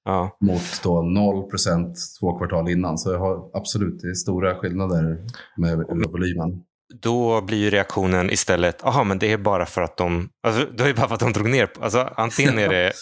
Ja. 0.06 0.38
Mot 0.40 0.84
då 0.84 1.02
0 1.02 1.50
procent 1.50 1.98
två 2.20 2.38
kvartal 2.38 2.70
innan. 2.70 2.98
Så 2.98 3.12
jag 3.12 3.20
har 3.20 3.50
absolut 3.54 4.02
det 4.02 4.10
är 4.10 4.14
stora 4.14 4.56
skillnader 4.56 5.18
med 5.58 5.78
volymen 6.12 6.64
då 7.02 7.42
blir 7.42 7.58
ju 7.58 7.70
reaktionen 7.70 8.30
istället, 8.32 8.82
jaha 8.84 9.04
men 9.04 9.20
det 9.20 9.32
är 9.32 9.38
bara 9.38 9.66
för 9.66 9.82
att 9.82 9.98
de, 9.98 10.30
alltså, 10.48 10.66
det 10.78 10.84
är 10.84 10.94
bara 10.94 11.08
för 11.08 11.14
att 11.14 11.20
de 11.20 11.34
drog 11.34 11.50
ner. 11.50 11.70
Alltså, 11.80 12.10
antingen, 12.16 12.60
är 12.60 12.70
det, 12.70 12.94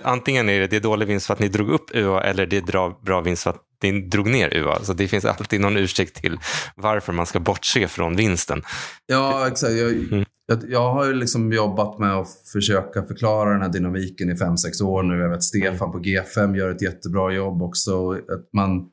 antingen 0.02 0.48
är 0.48 0.60
det, 0.60 0.66
det 0.66 0.76
är 0.76 0.80
dålig 0.80 1.06
vinst 1.06 1.26
för 1.26 1.34
att 1.34 1.40
ni 1.40 1.48
drog 1.48 1.70
upp 1.70 1.94
UA 1.94 2.22
eller 2.22 2.46
det 2.46 2.56
är 2.56 3.02
bra 3.04 3.20
vinst 3.20 3.42
för 3.42 3.50
att 3.50 3.62
ni 3.82 4.00
drog 4.00 4.30
ner 4.30 4.56
UA. 4.56 4.78
Så 4.82 4.92
det 4.92 5.08
finns 5.08 5.24
alltid 5.24 5.60
någon 5.60 5.76
ursäkt 5.76 6.22
till 6.22 6.38
varför 6.76 7.12
man 7.12 7.26
ska 7.26 7.40
bortse 7.40 7.88
från 7.88 8.16
vinsten. 8.16 8.62
Ja, 9.06 9.48
exakt. 9.48 9.72
Jag, 9.72 9.90
mm. 9.90 10.24
jag, 10.46 10.58
jag 10.68 10.92
har 10.92 11.06
ju 11.06 11.12
liksom 11.12 11.52
jobbat 11.52 11.98
med 11.98 12.16
att 12.16 12.28
försöka 12.52 13.02
förklara 13.02 13.52
den 13.52 13.62
här 13.62 13.68
dynamiken 13.68 14.30
i 14.30 14.36
fem 14.36 14.56
sex 14.56 14.80
år 14.80 15.02
nu. 15.02 15.18
Jag 15.18 15.30
vet 15.30 15.42
Stefan 15.42 15.92
på 15.92 15.98
G5 15.98 16.56
gör 16.56 16.70
ett 16.70 16.82
jättebra 16.82 17.32
jobb 17.32 17.62
också. 17.62 18.12
Att 18.12 18.52
man 18.52 18.86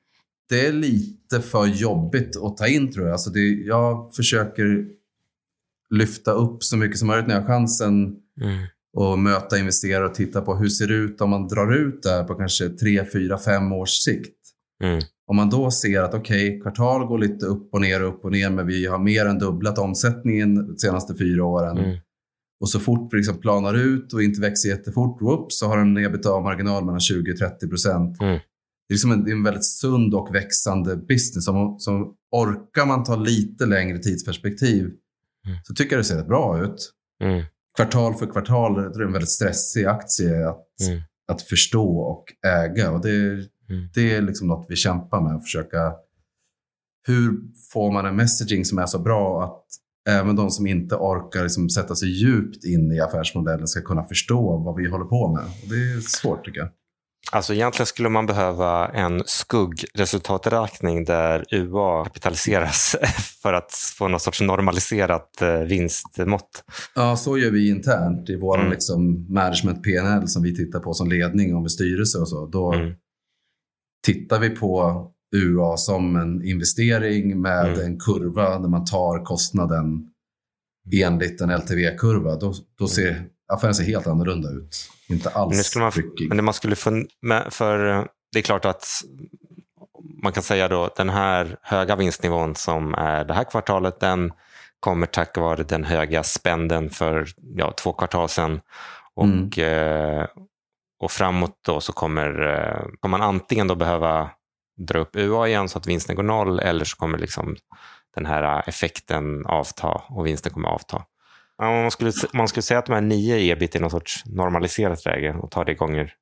det 0.49 0.67
är 0.67 0.73
lite 0.73 1.41
för 1.41 1.65
jobbigt 1.65 2.38
att 2.43 2.57
ta 2.57 2.67
in 2.67 2.91
tror 2.91 3.05
jag. 3.05 3.13
Alltså 3.13 3.29
det, 3.29 3.49
jag 3.49 4.15
försöker 4.15 4.86
lyfta 5.89 6.31
upp 6.31 6.63
så 6.63 6.77
mycket 6.77 6.97
som 6.97 7.07
möjligt 7.07 7.27
när 7.27 7.36
jag 7.36 7.41
har 7.41 7.47
chansen 7.47 8.15
mm. 8.41 8.65
och 8.93 9.19
möta 9.19 9.57
investerare 9.57 10.05
och 10.05 10.13
titta 10.13 10.41
på 10.41 10.55
hur 10.55 10.69
ser 10.69 10.88
det 10.88 10.93
ut 10.93 11.21
om 11.21 11.29
man 11.29 11.47
drar 11.47 11.75
ut 11.75 12.03
det 12.03 12.10
här 12.10 12.23
på 12.23 12.36
kanske 12.36 12.69
3, 12.69 13.05
4, 13.13 13.38
5 13.38 13.71
års 13.71 13.89
sikt. 13.89 14.36
Mm. 14.83 15.01
Om 15.27 15.36
man 15.36 15.49
då 15.49 15.71
ser 15.71 16.01
att 16.01 16.13
okej, 16.13 16.47
okay, 16.47 16.62
kvartal 16.62 17.05
går 17.05 17.17
lite 17.17 17.45
upp 17.45 17.73
och 17.73 17.81
ner 17.81 18.03
och 18.03 18.10
upp 18.10 18.25
och 18.25 18.31
ner 18.31 18.49
men 18.49 18.67
vi 18.67 18.86
har 18.86 18.99
mer 18.99 19.25
än 19.25 19.39
dubblat 19.39 19.77
omsättningen 19.77 20.67
de 20.67 20.77
senaste 20.77 21.15
fyra 21.15 21.45
åren. 21.45 21.77
Mm. 21.77 21.97
Och 22.60 22.69
så 22.69 22.79
fort 22.79 23.13
vi 23.13 23.17
liksom 23.17 23.38
planar 23.38 23.73
ut 23.73 24.13
och 24.13 24.23
inte 24.23 24.41
växer 24.41 24.69
jättefort, 24.69 25.21
upp, 25.21 25.51
så 25.51 25.67
har 25.67 25.77
en 25.77 25.97
ebitda-marginal 25.97 26.86
mellan 26.86 26.99
20 26.99 27.38
30 27.38 27.67
procent. 27.67 28.21
Mm 28.21 28.39
det 28.88 28.91
är, 28.91 28.95
liksom 28.95 29.12
en, 29.12 29.23
det 29.23 29.32
är 29.32 29.36
en 29.36 29.43
väldigt 29.43 29.65
sund 29.65 30.13
och 30.13 30.36
växande 30.36 30.95
business. 30.95 31.45
Som, 31.45 31.76
som 31.80 32.15
orkar 32.32 32.86
man 32.86 33.04
ta 33.04 33.15
lite 33.15 33.65
längre 33.65 33.97
tidsperspektiv 33.97 34.84
mm. 34.86 35.58
så 35.63 35.73
tycker 35.73 35.95
jag 35.95 36.00
det 36.00 36.08
ser 36.08 36.17
rätt 36.17 36.28
bra 36.28 36.63
ut. 36.63 36.93
Mm. 37.23 37.45
Kvartal 37.76 38.15
för 38.15 38.26
kvartal 38.26 38.76
det 38.76 38.82
är 38.82 39.06
en 39.06 39.13
väldigt 39.13 39.30
stressig 39.30 39.86
aktie 39.86 40.50
att, 40.50 40.82
mm. 40.88 41.02
att 41.32 41.41
förstå 41.41 41.97
och 41.97 42.26
äga. 42.47 42.91
Och 42.91 43.02
det, 43.02 43.15
mm. 43.69 43.89
det 43.93 44.15
är 44.15 44.21
liksom 44.21 44.47
något 44.47 44.65
vi 44.69 44.76
kämpar 44.76 45.21
med. 45.21 45.36
Att 45.36 45.43
försöka, 45.43 45.93
hur 47.08 47.32
får 47.73 47.91
man 47.91 48.06
en 48.06 48.15
messaging 48.15 48.65
som 48.65 48.78
är 48.78 48.86
så 48.86 49.00
bra 49.00 49.43
att 49.43 49.65
även 50.10 50.36
de 50.36 50.50
som 50.50 50.67
inte 50.67 50.95
orkar 50.95 51.43
liksom 51.43 51.69
sätta 51.69 51.95
sig 51.95 52.10
djupt 52.10 52.65
in 52.65 52.91
i 52.91 53.00
affärsmodellen 53.00 53.67
ska 53.67 53.82
kunna 53.82 54.04
förstå 54.04 54.58
vad 54.58 54.76
vi 54.76 54.89
håller 54.89 55.06
på 55.06 55.34
med. 55.34 55.43
Och 55.43 55.69
det 55.69 55.76
är 55.76 56.00
svårt 56.00 56.45
tycker 56.45 56.60
jag. 56.60 56.69
Alltså 57.31 57.53
egentligen 57.53 57.87
skulle 57.87 58.09
man 58.09 58.25
behöva 58.25 58.87
en 58.87 59.23
skuggresultaträkning 59.25 61.05
där 61.05 61.45
UA 61.51 62.03
kapitaliseras 62.03 62.95
för 63.41 63.53
att 63.53 63.71
få 63.97 64.07
någon 64.07 64.19
sorts 64.19 64.41
normaliserat 64.41 65.41
eh, 65.41 65.59
vinstmått. 65.59 66.63
Ja, 66.95 67.15
så 67.15 67.37
gör 67.37 67.51
vi 67.51 67.69
internt 67.69 68.29
i 68.29 68.35
vår 68.35 68.59
mm. 68.59 68.71
liksom 68.71 69.25
management 69.33 69.83
PNL 69.83 70.27
som 70.27 70.43
vi 70.43 70.55
tittar 70.55 70.79
på 70.79 70.93
som 70.93 71.09
ledning 71.09 71.55
och 71.55 71.61
med 71.61 71.71
styrelse 71.71 72.17
och 72.17 72.29
så. 72.29 72.45
Då 72.45 72.73
mm. 72.73 72.93
tittar 74.05 74.39
vi 74.39 74.49
på 74.49 75.03
UA 75.35 75.77
som 75.77 76.15
en 76.15 76.45
investering 76.45 77.41
med 77.41 77.67
mm. 77.67 77.85
en 77.85 77.99
kurva 77.99 78.59
där 78.59 78.69
man 78.69 78.85
tar 78.85 79.25
kostnaden 79.25 80.07
enligt 80.93 81.41
en 81.41 81.51
LTV-kurva. 81.51 82.35
Då, 82.35 82.53
då 82.79 82.87
ser 82.87 83.25
affären 83.53 83.75
ser 83.75 83.83
helt 83.83 84.07
annorlunda 84.07 84.49
ut. 84.49 84.89
Inte 85.08 85.30
alls 85.30 85.76
men 85.76 85.84
man, 85.84 85.91
Men 86.28 86.38
det 86.38 86.43
man 86.43 86.54
skulle 86.54 86.76
med, 87.22 87.54
för 87.54 87.89
eh, 87.89 88.06
det 88.32 88.39
är 88.39 88.43
klart 88.43 88.65
att 88.65 88.88
man 90.24 90.34
kan 90.34 90.43
säga 90.43 90.67
då 90.67 90.89
den 90.96 91.10
här 91.10 91.58
höga 91.62 91.96
vinstnivån 91.96 92.56
som 92.56 92.93
är 92.93 93.24
det 93.24 93.34
här 93.34 93.43
kvartalet, 93.43 94.00
den 94.00 94.34
kommer 94.80 95.08
tack 95.08 95.38
vare 95.38 95.63
den 95.63 95.84
höga 95.84 96.24
spänden 96.24 96.89
för 96.89 97.28
ja, 97.56 97.72
två 97.72 97.93
kvartal 97.93 98.30
sedan. 98.30 98.62
Och, 99.15 99.58
mm. 99.58 100.20
eh, 100.20 100.28
och 101.00 101.12
framåt 101.12 101.60
då 101.65 101.82
så 101.82 101.93
kommer, 101.93 102.41
eh, 102.41 102.86
kommer 103.00 103.17
man 103.17 103.30
antingen 103.30 103.67
då 103.67 103.76
behöva 103.76 104.30
dra 104.78 105.00
upp 105.00 105.15
UA 105.15 105.48
igen 105.48 105.70
så 105.70 105.78
att 105.78 105.88
vinsten 105.88 106.15
går 106.15 106.24
noll 106.24 106.60
eller 106.60 106.86
så 106.86 106.98
kommer 106.98 107.17
liksom 107.17 107.56
den 108.15 108.26
här 108.26 108.70
effekten 108.70 109.46
avta 109.46 110.02
och 110.10 110.26
vinsten 110.26 110.54
kommer 110.54 110.70
avta. 110.70 111.04
Man 111.62 111.91
skulle, 111.91 112.12
man 112.34 112.48
skulle 112.48 112.62
säga 112.62 112.80
att 112.80 112.86
de 112.86 112.93
här 112.93 113.02
nio 113.02 113.52
ebit 113.52 113.76
är 113.76 113.80
någon 113.80 113.91
sorts 113.91 114.26
normaliserat 114.26 115.06
läge 115.06 115.34
och 115.34 115.52
tar 115.52 115.65
det 115.65 115.74
gånger 115.74 116.13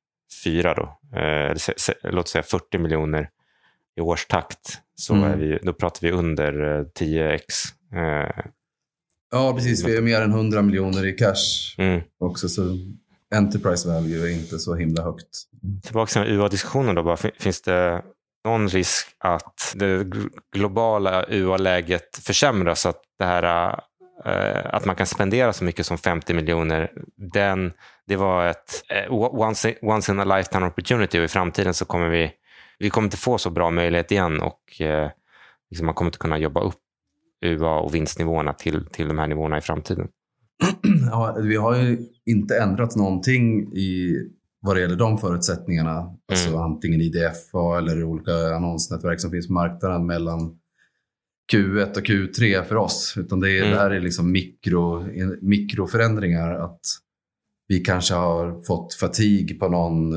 fyra 0.44 0.74
då. 0.74 0.98
Eh, 1.18 1.56
låt 2.02 2.28
säga 2.28 2.42
40 2.42 2.78
miljoner 2.78 3.30
i 3.96 4.00
årstakt. 4.00 4.78
Så 4.94 5.14
mm. 5.14 5.32
är 5.32 5.36
vi, 5.36 5.58
då 5.62 5.72
pratar 5.72 6.00
vi 6.00 6.10
under 6.10 6.52
10x. 6.98 7.40
Eh, 7.94 8.44
ja, 9.30 9.54
precis. 9.54 9.84
Vi 9.84 9.96
är 9.96 10.02
mer 10.02 10.20
än 10.20 10.30
100 10.30 10.62
miljoner 10.62 11.06
i 11.06 11.12
cash 11.12 11.74
mm. 11.78 12.00
också. 12.18 12.48
Så 12.48 12.62
Enterprise 13.34 13.88
value 13.88 14.28
är 14.28 14.32
inte 14.32 14.58
så 14.58 14.74
himla 14.74 15.02
högt. 15.02 15.42
Tillbaka 15.82 16.22
till 16.22 16.32
UA-diskussionen 16.32 16.94
då. 16.94 17.02
Bara, 17.02 17.16
finns 17.16 17.62
det 17.62 18.02
någon 18.44 18.68
risk 18.68 19.06
att 19.18 19.74
det 19.74 20.06
globala 20.52 21.24
UA-läget 21.28 22.16
försämras? 22.16 22.80
Så 22.80 22.88
att 22.88 23.00
det 23.18 23.24
här 23.24 23.42
Eh, 23.72 23.78
att 24.64 24.84
man 24.84 24.96
kan 24.96 25.06
spendera 25.06 25.52
så 25.52 25.64
mycket 25.64 25.86
som 25.86 25.98
50 25.98 26.34
miljoner, 26.34 26.92
den, 27.32 27.72
det 28.06 28.16
var 28.16 28.46
ett 28.46 28.82
uh, 29.08 29.14
once, 29.18 29.74
once 29.82 30.12
in 30.12 30.20
a 30.20 30.24
lifetime 30.24 30.66
opportunity 30.66 31.18
och 31.18 31.24
i 31.24 31.28
framtiden 31.28 31.74
så 31.74 31.84
kommer 31.84 32.08
vi, 32.08 32.32
vi 32.78 32.90
kommer 32.90 33.06
inte 33.06 33.16
få 33.16 33.38
så 33.38 33.50
bra 33.50 33.70
möjlighet 33.70 34.10
igen 34.10 34.42
och 34.42 34.60
uh, 34.80 35.08
liksom 35.70 35.86
man 35.86 35.94
kommer 35.94 36.08
inte 36.08 36.18
kunna 36.18 36.38
jobba 36.38 36.60
upp 36.60 36.80
UA 37.44 37.78
och 37.78 37.94
vinstnivåerna 37.94 38.52
till, 38.52 38.86
till 38.86 39.08
de 39.08 39.18
här 39.18 39.26
nivåerna 39.26 39.58
i 39.58 39.60
framtiden. 39.60 40.08
Ja, 41.10 41.36
vi 41.42 41.56
har 41.56 41.76
ju 41.76 41.98
inte 42.26 42.58
ändrat 42.58 42.96
någonting 42.96 43.72
i 43.72 44.16
vad 44.60 44.76
det 44.76 44.80
gäller 44.80 44.96
de 44.96 45.18
förutsättningarna. 45.18 45.90
Alltså 45.90 46.48
mm. 46.48 46.60
Alltså 46.60 46.74
antingen 46.74 47.00
IDFA 47.00 47.78
eller 47.78 48.04
olika 48.04 48.32
annonsnätverk 48.32 49.20
som 49.20 49.30
finns 49.30 49.46
på 49.46 49.52
marknaden 49.52 50.06
mellan 50.06 50.58
Q1 51.52 51.96
och 51.96 52.04
Q3 52.04 52.62
för 52.62 52.76
oss. 52.76 53.14
Utan 53.16 53.40
det, 53.40 53.50
är, 53.50 53.58
mm. 53.58 53.70
det 53.70 53.78
här 53.78 53.90
är 53.90 54.00
liksom 54.00 54.32
mikro, 54.32 55.06
mikroförändringar. 55.40 56.54
Att 56.54 56.80
vi 57.68 57.80
kanske 57.80 58.14
har 58.14 58.62
fått 58.62 58.94
fatig 58.94 59.60
på 59.60 59.68
någon, 59.68 60.10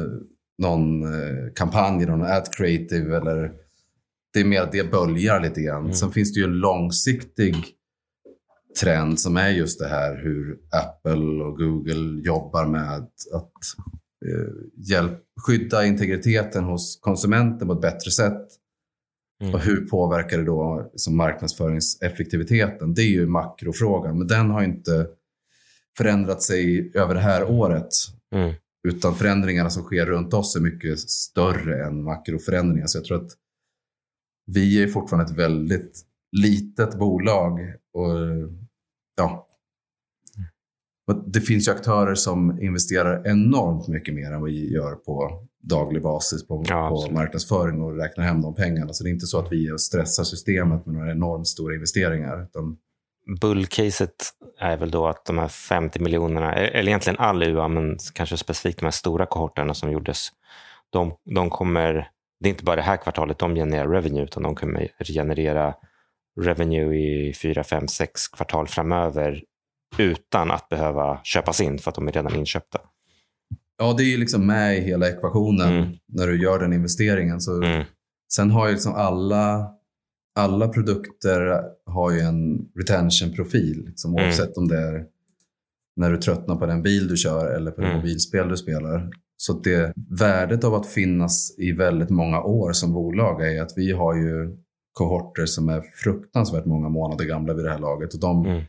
någon 0.58 1.04
eh, 1.04 1.54
kampanj, 1.56 2.06
någon 2.06 2.22
ad 2.22 2.46
creative. 2.58 3.18
Eller 3.18 3.52
det 4.34 4.39
är 4.39 4.46
mer 4.46 4.62
att 4.62 4.72
det 4.72 4.92
böljar 4.92 5.39
lite 5.39 5.62
grann. 5.62 5.82
Mm. 5.82 5.94
Sen 5.94 6.12
finns 6.12 6.34
det 6.34 6.39
ju 6.39 6.46
en 6.46 6.60
långsiktig 6.60 7.56
trend 8.82 9.20
som 9.20 9.38
är 9.38 9.50
just 9.50 9.80
det 9.80 9.88
här 9.88 10.15
hur 10.24 10.58
Apple 10.72 11.44
och 11.44 11.58
Google 11.58 12.22
jobbar 12.22 12.65
med 12.65 12.98
att 13.34 13.54
eh, 14.26 14.54
hjälp, 14.78 15.20
skydda 15.48 15.86
integriteten 15.86 16.63
hos 16.63 17.00
konsumenten 17.02 17.68
på 17.68 17.74
ett 17.74 17.82
bättre 17.82 18.12
sätt 18.12 18.48
Mm. 19.41 19.54
Och 19.54 19.60
hur 19.60 19.86
påverkar 19.86 20.38
det 20.38 20.43
då 20.43 20.89
liksom 20.91 21.17
marknadsföringseffektiviteten? 21.17 22.93
Det 22.93 23.02
är 23.02 23.10
ju 23.10 23.28
makrofrågan, 23.28 24.17
men 24.17 24.28
den 24.28 24.49
har 24.49 24.63
inte 24.63 25.08
förändrat 25.97 26.41
sig 26.41 26.91
över 26.95 27.13
det 27.13 27.19
här 27.19 27.52
året. 27.52 27.89
Mm. 28.36 28.54
Utan 28.88 29.15
förändringarna 29.15 29.69
som 29.69 29.84
sker 29.84 30.06
runt 30.06 30.34
oss 30.34 30.56
är 30.56 30.60
mycket 30.60 30.99
större 30.99 31.86
än 31.86 32.04
makroförändringar. 32.04 32.88
Så 32.88 32.97
jag 32.97 33.06
tror 33.06 33.25
att 33.25 33.32
vi 34.45 34.84
är 34.84 34.88
fortfarande 34.88 35.32
ett 35.32 35.38
väldigt 35.38 36.02
litet 36.32 36.99
bolag. 36.99 37.60
Och 37.93 38.10
ja, 39.15 39.47
det 41.25 41.41
finns 41.41 41.67
ju 41.67 41.71
aktörer 41.71 42.15
som 42.15 42.62
investerar 42.62 43.28
enormt 43.28 43.88
mycket 43.88 44.13
mer 44.13 44.32
än 44.32 44.43
vi 44.43 44.73
gör 44.73 44.95
på 44.95 45.47
daglig 45.62 46.02
basis 46.02 46.48
på, 46.48 46.63
ja, 46.67 46.89
på 46.89 47.13
marknadsföring 47.13 47.82
och 47.82 47.98
räknar 47.98 48.24
hem 48.24 48.41
de 48.41 48.56
pengarna. 48.56 48.93
Så 48.93 49.04
det 49.04 49.10
är 49.10 49.12
inte 49.12 49.28
så 49.28 49.39
att 49.39 49.52
vi 49.52 49.78
stressar 49.78 50.24
systemet 50.24 50.86
med 50.86 50.95
några 50.95 51.12
enormt 51.12 51.48
stora 51.48 51.74
investeringar. 51.76 52.43
Utan... 52.43 52.78
Bullcaset 53.41 54.30
är 54.60 54.78
väl 54.78 54.91
då 54.91 55.08
att 55.08 55.26
de 55.26 55.38
här 55.38 55.48
50 55.48 56.00
miljonerna, 56.00 56.54
eller 56.54 56.88
egentligen 56.88 57.19
all 57.19 57.43
UA, 57.43 57.67
men 57.67 57.98
kanske 58.13 58.38
specifikt 58.38 58.80
de 58.80 58.86
här 58.86 58.91
stora 58.91 59.26
kohorterna 59.26 59.74
som 59.74 59.91
gjordes, 59.91 60.30
de, 60.89 61.13
de 61.36 61.50
kommer, 61.50 61.93
det 62.39 62.50
är 62.50 62.52
inte 62.52 62.63
bara 62.63 62.76
det 62.76 62.82
här 62.82 62.98
kvartalet 62.98 63.39
de 63.39 63.56
genererar 63.56 63.88
revenue, 63.88 64.24
utan 64.24 64.43
de 64.43 64.56
kommer 64.56 64.91
generera 65.13 65.76
revenue 66.41 66.95
i 66.95 67.34
fyra, 67.34 67.63
fem, 67.63 67.88
sex 67.88 68.28
kvartal 68.28 68.67
framöver 68.67 69.43
utan 69.98 70.52
att 70.52 70.69
behöva 70.69 71.19
köpas 71.24 71.62
in 71.62 71.80
för 71.80 71.91
att 71.91 71.95
de 71.95 72.08
är 72.08 72.12
redan 72.12 72.36
inköpta. 72.36 72.80
Ja, 73.80 73.94
det 73.98 74.04
är 74.04 74.12
ju 74.12 74.18
liksom 74.18 74.48
med 74.48 74.78
i 74.78 74.82
hela 74.82 75.10
ekvationen 75.10 75.74
mm. 75.74 75.89
när 76.08 76.28
du 76.28 76.42
gör 76.42 76.60
den 76.60 76.74
investeringen. 76.74 77.42
Så 77.42 77.63
mm. 77.63 77.86
Sen 78.34 78.52
har 78.52 78.68
ju 78.68 78.74
liksom 78.74 78.94
alla, 78.94 79.68
alla 80.36 80.68
produkter 80.68 81.63
har 81.86 82.12
ju 82.12 82.20
en 82.20 82.70
retention-profil. 82.80 83.86
Liksom, 83.86 84.12
mm. 84.12 84.26
Oavsett 84.26 84.58
om 84.58 84.68
det 84.68 84.78
är 84.78 85.06
när 85.96 86.12
du 86.12 86.18
tröttnar 86.18 86.56
på 86.56 86.65
den 86.65 86.82
bil 86.82 87.08
du 87.08 87.18
kör 87.18 87.56
eller 87.56 87.72
på 87.72 87.82
det 87.82 87.88
mm. 87.88 87.98
mobilspel 87.98 88.50
du 88.50 88.58
spelar. 88.58 89.10
Så 89.38 89.54
det 89.54 89.94
värdet 90.20 90.63
av 90.63 90.76
att 90.76 90.88
finnas 90.88 91.56
i 91.60 91.72
väldigt 91.72 92.10
många 92.10 92.42
år 92.42 92.72
som 92.74 92.94
bolag 92.94 93.48
är 93.48 93.62
att 93.62 93.74
vi 93.76 93.92
har 93.92 94.15
ju 94.15 94.58
kohorter 94.94 95.46
som 95.46 95.70
är 95.70 95.82
fruktansvärt 95.82 96.65
många 96.65 96.89
månader 96.89 97.26
gamla 97.26 97.54
vid 97.54 97.65
det 97.65 97.72
här 97.72 97.80
laget. 97.80 98.13
Och 98.13 98.20
de, 98.20 98.46
mm. 98.46 98.63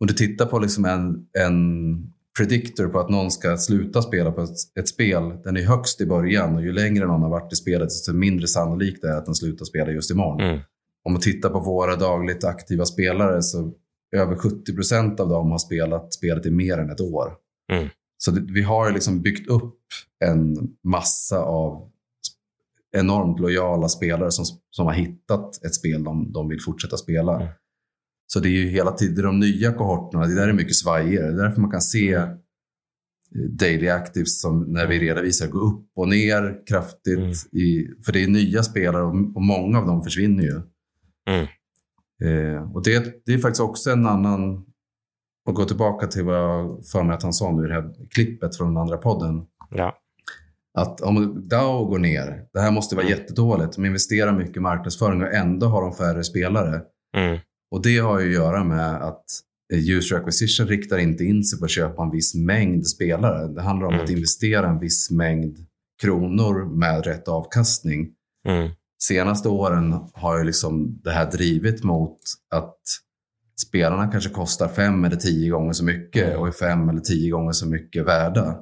Om 0.00 0.06
du 0.06 0.14
tittar 0.14 0.46
på 0.46 0.58
liksom 0.58 0.84
en, 0.84 1.26
en 1.38 2.13
predictor 2.38 2.88
på 2.88 3.00
att 3.00 3.10
någon 3.10 3.30
ska 3.30 3.56
sluta 3.56 4.02
spela 4.02 4.32
på 4.32 4.40
ett, 4.40 4.78
ett, 4.78 4.88
spel, 4.88 5.22
den 5.44 5.56
är 5.56 5.62
högst 5.62 6.00
i 6.00 6.06
början 6.06 6.56
och 6.56 6.62
ju 6.62 6.72
längre 6.72 7.06
någon 7.06 7.22
har 7.22 7.30
varit 7.30 7.52
i 7.52 7.56
spelet 7.56 7.88
desto 7.88 8.12
mindre 8.12 8.46
sannolikt 8.46 9.02
det 9.02 9.08
är 9.08 9.16
att 9.16 9.26
den 9.26 9.34
slutar 9.34 9.64
spela 9.64 9.92
just 9.92 10.10
imorgon. 10.10 10.40
Mm. 10.40 10.60
Om 11.04 11.12
man 11.12 11.20
tittar 11.22 11.50
på 11.50 11.60
våra 11.60 11.96
dagligt 11.96 12.44
aktiva 12.44 12.84
spelare 12.84 13.42
så 13.42 13.72
över 14.16 14.36
70 14.36 14.74
procent 14.74 15.20
av 15.20 15.28
dem 15.28 15.50
har 15.50 15.58
spelat 15.58 16.14
spelet 16.14 16.46
i 16.46 16.50
mer 16.50 16.78
än 16.78 16.90
ett 16.90 17.00
år. 17.00 17.32
Mm. 17.72 17.88
Så 18.18 18.30
det, 18.30 18.52
vi 18.52 18.62
har 18.62 18.90
liksom 18.90 19.22
byggt 19.22 19.48
upp 19.48 19.78
en 20.24 20.56
massa 20.84 21.42
av 21.42 21.90
enormt 22.96 23.40
lojala 23.40 23.88
spelare 23.88 24.30
som, 24.30 24.44
som 24.70 24.86
har 24.86 24.92
hittat 24.92 25.64
ett 25.64 25.74
spel 25.74 26.04
de, 26.04 26.32
de 26.32 26.48
vill 26.48 26.60
fortsätta 26.60 26.96
spela. 26.96 27.34
Mm. 27.36 27.48
Så 28.26 28.40
det 28.40 28.48
är 28.48 28.50
ju 28.50 28.68
hela 28.68 28.92
tiden 28.92 29.24
de 29.24 29.40
nya 29.40 29.72
kohorterna, 29.72 30.26
det 30.26 30.34
där 30.34 30.48
är 30.48 30.52
mycket 30.52 30.74
svajigare. 30.74 31.26
Det 31.26 31.42
är 31.42 31.44
därför 31.44 31.60
man 31.60 31.70
kan 31.70 31.80
se 31.80 32.14
eh, 32.14 32.28
daily 33.50 33.88
actives 33.88 34.40
som 34.40 34.60
när 34.60 34.86
vi 34.86 34.98
redovisar 34.98 35.48
går 35.48 35.60
upp 35.60 35.90
och 35.96 36.08
ner 36.08 36.66
kraftigt. 36.66 37.18
Mm. 37.18 37.30
I, 37.52 37.88
för 38.04 38.12
det 38.12 38.24
är 38.24 38.28
nya 38.28 38.62
spelare 38.62 39.02
och, 39.02 39.14
och 39.34 39.42
många 39.42 39.78
av 39.78 39.86
dem 39.86 40.02
försvinner 40.02 40.44
ju. 40.44 40.60
Mm. 41.30 41.46
Eh, 42.24 42.72
och 42.72 42.82
det, 42.84 43.24
det 43.26 43.34
är 43.34 43.38
faktiskt 43.38 43.60
också 43.60 43.90
en 43.90 44.06
annan, 44.06 44.64
och 45.48 45.54
gå 45.54 45.64
tillbaka 45.64 46.06
till 46.06 46.24
vad 46.24 46.36
jag 46.36 46.86
för 46.92 47.02
mig 47.02 47.14
att 47.14 47.22
han 47.22 47.32
sa 47.32 47.52
nu 47.52 47.64
i 47.64 47.68
det 47.68 47.74
här 47.74 48.08
klippet 48.10 48.56
från 48.56 48.68
den 48.68 48.76
andra 48.76 48.96
podden. 48.96 49.46
Ja. 49.70 49.98
Att 50.78 51.00
om 51.00 51.48
DAO 51.48 51.84
går 51.84 51.98
ner, 51.98 52.46
det 52.52 52.60
här 52.60 52.70
måste 52.70 52.96
vara 52.96 53.06
mm. 53.06 53.18
jättedåligt. 53.18 53.76
De 53.76 53.84
investerar 53.84 54.38
mycket 54.38 54.56
i 54.56 54.60
marknadsföring 54.60 55.22
och 55.22 55.34
ändå 55.34 55.66
har 55.66 55.82
de 55.82 55.92
färre 55.92 56.24
spelare. 56.24 56.82
Mm. 57.16 57.38
Och 57.74 57.82
det 57.82 57.98
har 57.98 58.20
ju 58.20 58.26
att 58.26 58.34
göra 58.34 58.64
med 58.64 59.02
att 59.02 59.24
user 59.72 60.16
acquisition 60.16 60.66
riktar 60.66 60.98
inte 60.98 61.24
in 61.24 61.44
sig 61.44 61.58
på 61.58 61.64
att 61.64 61.70
köpa 61.70 62.02
en 62.02 62.10
viss 62.10 62.34
mängd 62.34 62.86
spelare. 62.86 63.48
Det 63.48 63.62
handlar 63.62 63.86
om 63.86 63.94
mm. 63.94 64.04
att 64.04 64.10
investera 64.10 64.68
en 64.68 64.78
viss 64.78 65.10
mängd 65.10 65.66
kronor 66.02 66.76
med 66.78 67.06
rätt 67.06 67.28
avkastning. 67.28 68.08
Mm. 68.48 68.70
Senaste 69.02 69.48
åren 69.48 69.94
har 70.12 70.38
ju 70.38 70.44
liksom 70.44 71.00
det 71.04 71.10
här 71.10 71.30
drivit 71.30 71.84
mot 71.84 72.18
att 72.50 72.78
spelarna 73.66 74.08
kanske 74.08 74.30
kostar 74.30 74.68
fem 74.68 75.04
eller 75.04 75.16
tio 75.16 75.50
gånger 75.50 75.72
så 75.72 75.84
mycket 75.84 76.28
mm. 76.28 76.40
och 76.40 76.48
är 76.48 76.52
fem 76.52 76.88
eller 76.88 77.00
tio 77.00 77.30
gånger 77.30 77.52
så 77.52 77.68
mycket 77.68 78.06
värda. 78.06 78.58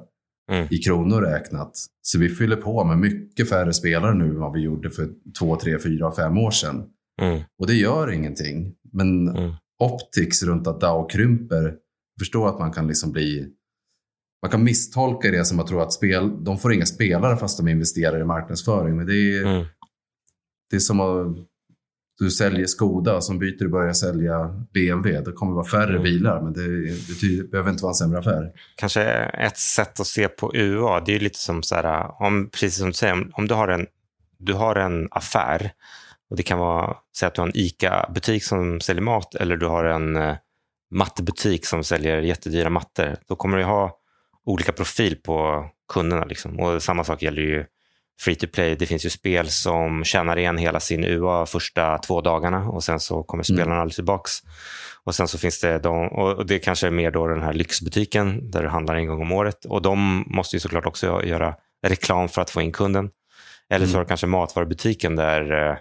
mm. 0.51 0.67
i 0.71 0.77
kronor 0.77 1.21
räknat. 1.21 1.71
Så 2.01 2.19
vi 2.19 2.29
fyller 2.29 2.55
på 2.55 2.83
med 2.83 2.97
mycket 2.97 3.49
färre 3.49 3.73
spelare 3.73 4.13
nu 4.13 4.25
än 4.25 4.39
vad 4.39 4.53
vi 4.53 4.61
gjorde 4.61 4.89
för 4.89 5.09
två, 5.39 5.55
tre, 5.55 5.79
fyra, 5.79 6.11
fem 6.15 6.37
år 6.37 6.51
sedan. 6.51 6.89
Mm. 7.21 7.41
Och 7.59 7.67
det 7.67 7.73
gör 7.73 8.11
ingenting. 8.11 8.73
Men 8.93 9.27
mm. 9.27 9.53
optics 9.79 10.43
runt 10.43 10.67
att 10.67 10.81
DAO 10.81 11.07
krymper, 11.07 11.75
förstå 12.19 12.47
att 12.47 12.59
man 12.59 12.71
kan 12.71 12.87
liksom 12.87 13.11
bli 13.11 13.53
man 14.43 14.51
kan 14.51 14.63
misstolka 14.63 15.31
det 15.31 15.45
som 15.45 15.59
att 15.59 15.67
tro 15.67 15.79
att 15.79 15.93
spel, 15.93 16.43
de 16.43 16.57
får 16.57 16.73
inga 16.73 16.85
spelare 16.85 17.37
fast 17.37 17.57
de 17.57 17.67
investerar 17.67 18.21
i 18.21 18.23
marknadsföring. 18.23 18.95
Men 18.97 19.05
det 19.05 19.13
är, 19.13 19.41
mm. 19.45 19.65
det 20.69 20.75
är 20.75 20.79
som 20.79 20.99
att 20.99 21.37
du 22.19 22.31
säljer 22.31 22.65
Skoda 22.65 23.15
och 23.15 23.23
som 23.23 23.39
byter 23.39 23.59
du 23.59 23.69
börjar 23.69 23.93
sälja 23.93 24.65
BMW. 24.73 25.21
Det 25.21 25.31
kommer 25.31 25.53
vara 25.53 25.65
färre 25.65 25.89
mm. 25.89 26.03
bilar, 26.03 26.41
men 26.41 26.53
det, 26.53 26.61
det, 27.21 27.51
behöver 27.51 27.71
inte 27.71 27.83
vara 27.83 27.91
en 27.91 27.95
sämre 27.95 28.19
affär. 28.19 28.51
Kanske 28.75 29.03
ett 29.03 29.57
sätt 29.57 29.99
att 29.99 30.07
se 30.07 30.27
på 30.27 30.55
UA, 30.55 30.99
det 30.99 31.15
är 31.15 31.19
lite 31.19 31.39
som 31.39 31.63
så 31.63 31.75
här, 31.75 32.21
om, 32.21 32.49
precis 32.49 32.77
som 32.77 32.87
du 32.87 32.93
säger, 32.93 33.27
om 33.33 33.47
du 33.47 33.53
har 33.53 33.67
en, 33.67 33.85
du 34.37 34.53
har 34.53 34.75
en 34.75 35.07
affär 35.11 35.71
och 36.29 36.35
det 36.35 36.43
kan 36.43 36.59
vara, 36.59 36.97
säg 37.17 37.27
att 37.27 37.35
du 37.35 37.41
har 37.41 37.47
en 37.47 37.57
ICA-butik 37.57 38.43
som 38.43 38.81
säljer 38.81 39.03
mat 39.03 39.35
eller 39.35 39.57
du 39.57 39.65
har 39.65 39.83
en 39.83 40.15
uh, 40.15 40.35
mattebutik 40.91 41.65
som 41.65 41.83
säljer 41.83 42.21
jättedyra 42.21 42.69
mattor. 42.69 43.15
Då 43.27 43.35
kommer 43.35 43.57
du 43.57 43.63
ha 43.63 43.99
olika 44.45 44.71
profil 44.71 45.15
på 45.15 45.65
kunderna. 45.93 46.25
Liksom. 46.25 46.59
Och 46.59 46.83
samma 46.83 47.03
sak 47.03 47.21
gäller 47.21 47.41
ju 47.41 47.65
free 48.21 48.35
to 48.35 48.47
play. 48.47 48.75
Det 48.75 48.85
finns 48.85 49.05
ju 49.05 49.09
spel 49.09 49.49
som 49.49 50.03
tjänar 50.03 50.37
igen 50.37 50.57
hela 50.57 50.79
sin 50.79 51.03
UA 51.03 51.45
första 51.45 51.97
två 51.97 52.21
dagarna 52.21 52.69
och 52.69 52.83
sen 52.83 52.99
så 52.99 53.23
kommer 53.23 53.43
spelarna 53.43 53.71
mm. 53.71 53.81
aldrig 53.81 53.95
tillbaks. 53.95 54.31
Och 55.03 55.15
sen 55.15 55.27
så 55.27 55.37
finns 55.37 55.59
det 55.59 55.79
de, 55.79 56.07
och 56.07 56.45
det 56.45 56.59
kanske 56.59 56.87
är 56.87 56.91
mer 56.91 57.11
då 57.11 57.27
den 57.27 57.41
här 57.41 57.53
lyxbutiken 57.53 58.51
där 58.51 58.63
det 58.63 58.69
handlar 58.69 58.95
en 58.95 59.07
gång 59.07 59.21
om 59.21 59.31
året 59.31 59.65
och 59.65 59.81
de 59.81 60.23
måste 60.27 60.55
ju 60.55 60.59
såklart 60.59 60.85
också 60.85 61.25
göra 61.25 61.55
reklam 61.87 62.29
för 62.29 62.41
att 62.41 62.49
få 62.49 62.61
in 62.61 62.71
kunden. 62.71 63.09
Eller 63.69 63.85
så 63.85 63.89
mm. 63.89 63.95
har 63.95 64.03
du 64.03 64.07
kanske 64.07 64.27
matvarubutiken 64.27 65.15
där 65.15 65.69
eh, 65.69 65.75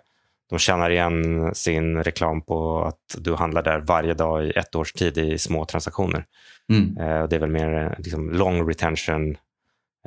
de 0.53 0.59
tjänar 0.59 0.91
igen 0.91 1.51
sin 1.55 1.97
reklam 1.97 2.43
på 2.43 2.85
att 2.85 3.17
du 3.19 3.35
handlar 3.35 3.63
där 3.63 3.81
varje 3.81 4.15
dag 4.15 4.47
i 4.47 4.51
ett 4.51 4.75
års 4.75 4.93
tid 4.93 5.19
i 5.19 5.39
små 5.39 5.65
transaktioner. 5.65 6.25
Mm. 6.73 6.97
Eh, 6.97 7.29
det 7.29 7.37
är 7.37 7.41
väl 7.41 7.51
mer 7.51 7.75
eh, 7.75 7.93
liksom, 7.99 8.31
long 8.31 8.69
retention, 8.69 9.37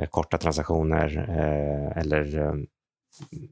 eh, 0.02 0.08
korta 0.10 0.38
transaktioner 0.38 1.08
eller 1.96 2.54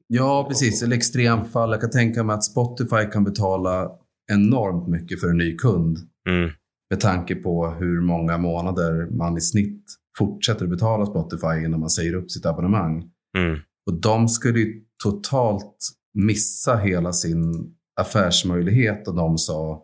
Ja, 0.08 0.46
precis. 0.50 0.84
Eller 0.84 0.96
extremfall. 0.96 1.72
Jag 1.72 1.82
kan 1.82 1.92
tänka 1.92 2.24
mig 2.24 2.34
att 2.34 2.44
Spotify 2.44 3.06
kan 3.14 3.24
betala 3.24 3.92
enormt 4.32 4.88
mycket 4.88 5.22
för 5.22 5.28
en 5.28 5.38
ny 5.38 5.56
kund. 5.58 5.98
Mm. 6.30 6.52
Med 6.90 7.00
tanke 7.00 7.36
på 7.36 7.68
hur 7.68 8.02
många 8.02 8.38
månader 8.38 9.08
man 9.12 9.38
i 9.38 9.42
snitt 9.42 9.84
fortsätter 10.18 10.68
betala 10.68 11.06
Spotify 11.06 11.66
innan 11.66 11.80
man 11.80 11.90
säger 11.90 12.14
upp 12.16 12.32
sitt 12.32 12.46
abonnemang. 12.46 13.04
Mm. 13.38 13.60
Och 13.86 14.02
de 14.02 14.28
skulle 14.28 14.60
ju 14.60 14.84
totalt 15.04 15.78
missa 16.14 16.78
hela 16.78 17.14
sin 17.14 17.74
affärsmöjlighet 18.02 19.08
och 19.08 19.16
de 19.16 19.38
sa 19.38 19.84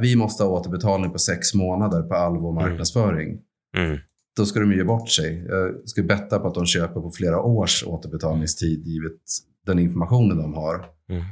vi 0.00 0.16
måste 0.16 0.44
ha 0.44 0.50
återbetalning 0.50 1.10
på 1.10 1.18
sex 1.18 1.54
månader 1.54 2.02
på 2.02 2.14
all 2.14 2.38
vår 2.38 2.50
mm. 2.50 2.64
marknadsföring. 2.64 3.38
Mm. 3.76 3.98
Då 4.36 4.46
ska 4.46 4.60
de 4.60 4.72
ge 4.72 4.84
bort 4.84 5.10
sig. 5.10 5.44
Jag 5.48 5.88
skulle 5.88 6.06
betta 6.06 6.38
på 6.38 6.48
att 6.48 6.54
de 6.54 6.66
köper 6.66 7.00
på 7.00 7.10
flera 7.10 7.42
års 7.42 7.84
återbetalningstid 7.86 8.86
givet 8.86 9.20
den 9.66 9.78
informationen 9.78 10.36
de 10.36 10.54
har. 10.54 10.74
Mm. 11.10 11.22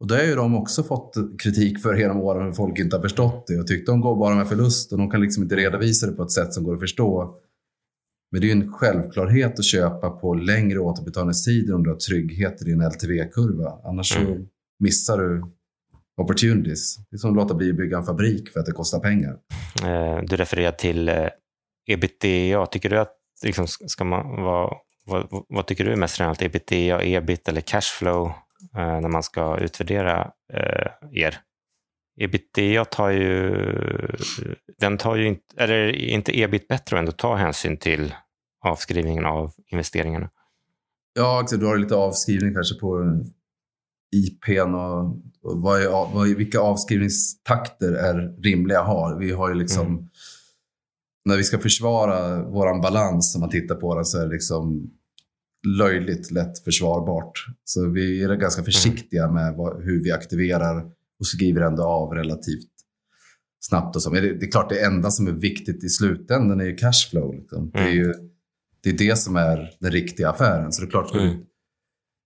Och 0.00 0.06
det 0.06 0.14
har 0.14 0.24
ju 0.24 0.34
de 0.34 0.56
också 0.56 0.82
fått 0.82 1.14
kritik 1.42 1.82
för 1.82 1.94
genom 1.94 2.20
åren, 2.20 2.52
för 2.52 2.56
folk 2.56 2.78
inte 2.78 2.96
har 2.96 3.02
förstått 3.02 3.46
det 3.46 3.58
och 3.58 3.66
tyckt 3.66 3.86
de 3.86 4.00
går 4.00 4.16
bara 4.16 4.34
med 4.34 4.48
förlust 4.48 4.92
och 4.92 4.98
de 4.98 5.10
kan 5.10 5.20
liksom 5.20 5.42
inte 5.42 5.56
redovisa 5.56 6.06
det 6.06 6.12
på 6.12 6.22
ett 6.22 6.32
sätt 6.32 6.54
som 6.54 6.64
går 6.64 6.74
att 6.74 6.80
förstå. 6.80 7.34
Men 8.32 8.40
det 8.40 8.48
är 8.48 8.52
en 8.52 8.72
självklarhet 8.72 9.58
att 9.58 9.64
köpa 9.64 10.10
på 10.10 10.34
längre 10.34 10.78
återbetalningstider 10.78 11.74
om 11.74 11.82
du 11.82 11.90
har 11.90 11.96
trygghet 11.96 12.62
i 12.62 12.64
din 12.64 12.82
LTV-kurva. 12.82 13.80
Annars 13.84 14.16
mm. 14.16 14.46
missar 14.78 15.18
du 15.18 15.42
opportunities. 16.20 16.96
Det 16.96 17.16
är 17.16 17.18
som 17.18 17.30
att 17.30 17.36
låta 17.36 17.54
bli 17.54 17.70
att 17.70 17.76
bygga 17.76 17.96
en 17.96 18.02
fabrik 18.02 18.48
för 18.52 18.60
att 18.60 18.66
det 18.66 18.72
kostar 18.72 19.00
pengar. 19.00 19.36
Eh, 19.84 20.22
du 20.22 20.36
refererar 20.36 20.72
till 20.72 21.08
eh, 21.08 21.28
ebitda. 21.86 22.66
Tycker 22.66 22.90
du 22.90 22.98
att 22.98 23.16
liksom, 23.44 23.66
ska 23.66 24.04
man 24.04 24.42
vara, 24.42 24.76
vad, 25.06 25.44
vad 25.48 25.66
tycker 25.66 25.84
du 25.84 25.92
är 25.92 25.96
mest 25.96 26.20
relevant? 26.20 26.42
Ebitda, 26.42 27.04
ebit 27.04 27.48
eller 27.48 27.60
cashflow 27.60 28.26
eh, 28.76 29.00
när 29.00 29.08
man 29.08 29.22
ska 29.22 29.58
utvärdera 29.58 30.30
er? 31.12 31.40
Ebitda 32.22 32.84
tar 32.84 33.10
ju, 33.10 33.54
den 34.78 34.98
tar 34.98 35.16
ju 35.16 35.26
inte, 35.26 35.42
eller 35.56 35.88
inte 35.96 36.40
ebit 36.40 36.68
bättre 36.68 36.96
att 36.96 37.00
ändå 37.00 37.12
ta 37.12 37.34
hänsyn 37.34 37.76
till 37.76 38.14
avskrivningen 38.64 39.26
av 39.26 39.52
investeringarna? 39.66 40.30
Ja, 41.14 41.46
du 41.50 41.66
har 41.66 41.76
lite 41.76 41.94
avskrivning 41.94 42.54
kanske 42.54 42.74
på 42.74 43.20
IPn 44.16 44.74
och, 44.74 45.04
och 45.42 45.62
vad 45.62 45.82
är, 45.82 45.88
vad 45.88 46.30
är, 46.30 46.34
vilka 46.34 46.60
avskrivningstakter 46.60 47.92
är 47.92 48.42
rimliga 48.42 48.80
att 48.80 48.86
ha. 48.86 49.16
Vi 49.20 49.32
har 49.32 49.48
ju 49.48 49.54
liksom, 49.54 49.86
mm. 49.86 50.08
när 51.24 51.36
vi 51.36 51.44
ska 51.44 51.58
försvara 51.58 52.42
vår 52.42 52.82
balans, 52.82 53.34
om 53.34 53.40
man 53.40 53.50
tittar 53.50 53.74
på 53.74 53.94
den, 53.94 54.04
så 54.04 54.18
är 54.18 54.26
det 54.26 54.32
liksom 54.32 54.90
löjligt 55.78 56.30
lätt 56.30 56.58
försvarbart. 56.58 57.46
Så 57.64 57.88
vi 57.88 58.24
är 58.24 58.36
ganska 58.36 58.62
försiktiga 58.62 59.22
mm. 59.22 59.34
med 59.34 59.54
vad, 59.54 59.84
hur 59.84 60.04
vi 60.04 60.12
aktiverar 60.12 60.90
och 61.20 61.26
skriver 61.26 61.60
ändå 61.60 61.82
av 61.82 62.14
relativt 62.14 62.70
snabbt. 63.60 63.96
Och 63.96 64.02
så. 64.02 64.10
Men 64.10 64.22
det, 64.22 64.34
det, 64.34 64.46
är 64.46 64.50
klart, 64.50 64.68
det 64.68 64.84
enda 64.84 65.10
som 65.10 65.26
är 65.26 65.32
viktigt 65.32 65.84
i 65.84 65.88
slutändan 65.88 66.60
är 66.60 66.64
ju 66.64 66.76
cashflow. 66.76 67.34
Liksom. 67.34 67.58
Mm. 67.58 67.70
Det 67.72 67.80
är 67.80 67.94
ju 67.94 68.14
det, 68.82 68.90
är 68.90 68.98
det 68.98 69.18
som 69.18 69.36
är 69.36 69.70
den 69.80 69.90
riktiga 69.92 70.30
affären. 70.30 70.72
Så 70.72 70.82
det 70.82 70.88
är 70.88 70.90
klart, 70.90 71.08
ska, 71.08 71.18
mm. 71.18 71.36
du, 71.36 71.46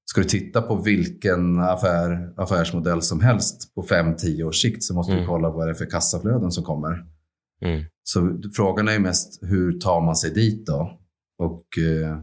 ska 0.05 0.21
du 0.21 0.29
titta 0.29 0.63
på 0.63 0.77
vilken 0.77 1.59
affär, 1.59 2.33
affärsmodell 2.37 3.03
som 3.03 3.21
helst 3.21 3.75
på 3.75 3.83
5-10 3.83 4.43
års 4.43 4.63
sikt 4.63 4.83
så 4.83 4.95
måste 4.95 5.13
mm. 5.13 5.23
du 5.23 5.29
kolla 5.29 5.51
vad 5.51 5.67
det 5.67 5.71
är 5.71 5.75
för 5.75 5.91
kassaflöden 5.91 6.51
som 6.51 6.65
kommer. 6.65 7.05
Mm. 7.63 7.85
Så 8.03 8.41
frågan 8.57 8.89
är 8.89 8.93
ju 8.93 8.99
mest 8.99 9.39
hur 9.43 9.81
tar 9.81 10.01
man 10.01 10.17
sig 10.17 10.31
dit 10.31 10.67
då? 10.67 11.01
Och, 11.39 11.79
eh, 11.79 12.19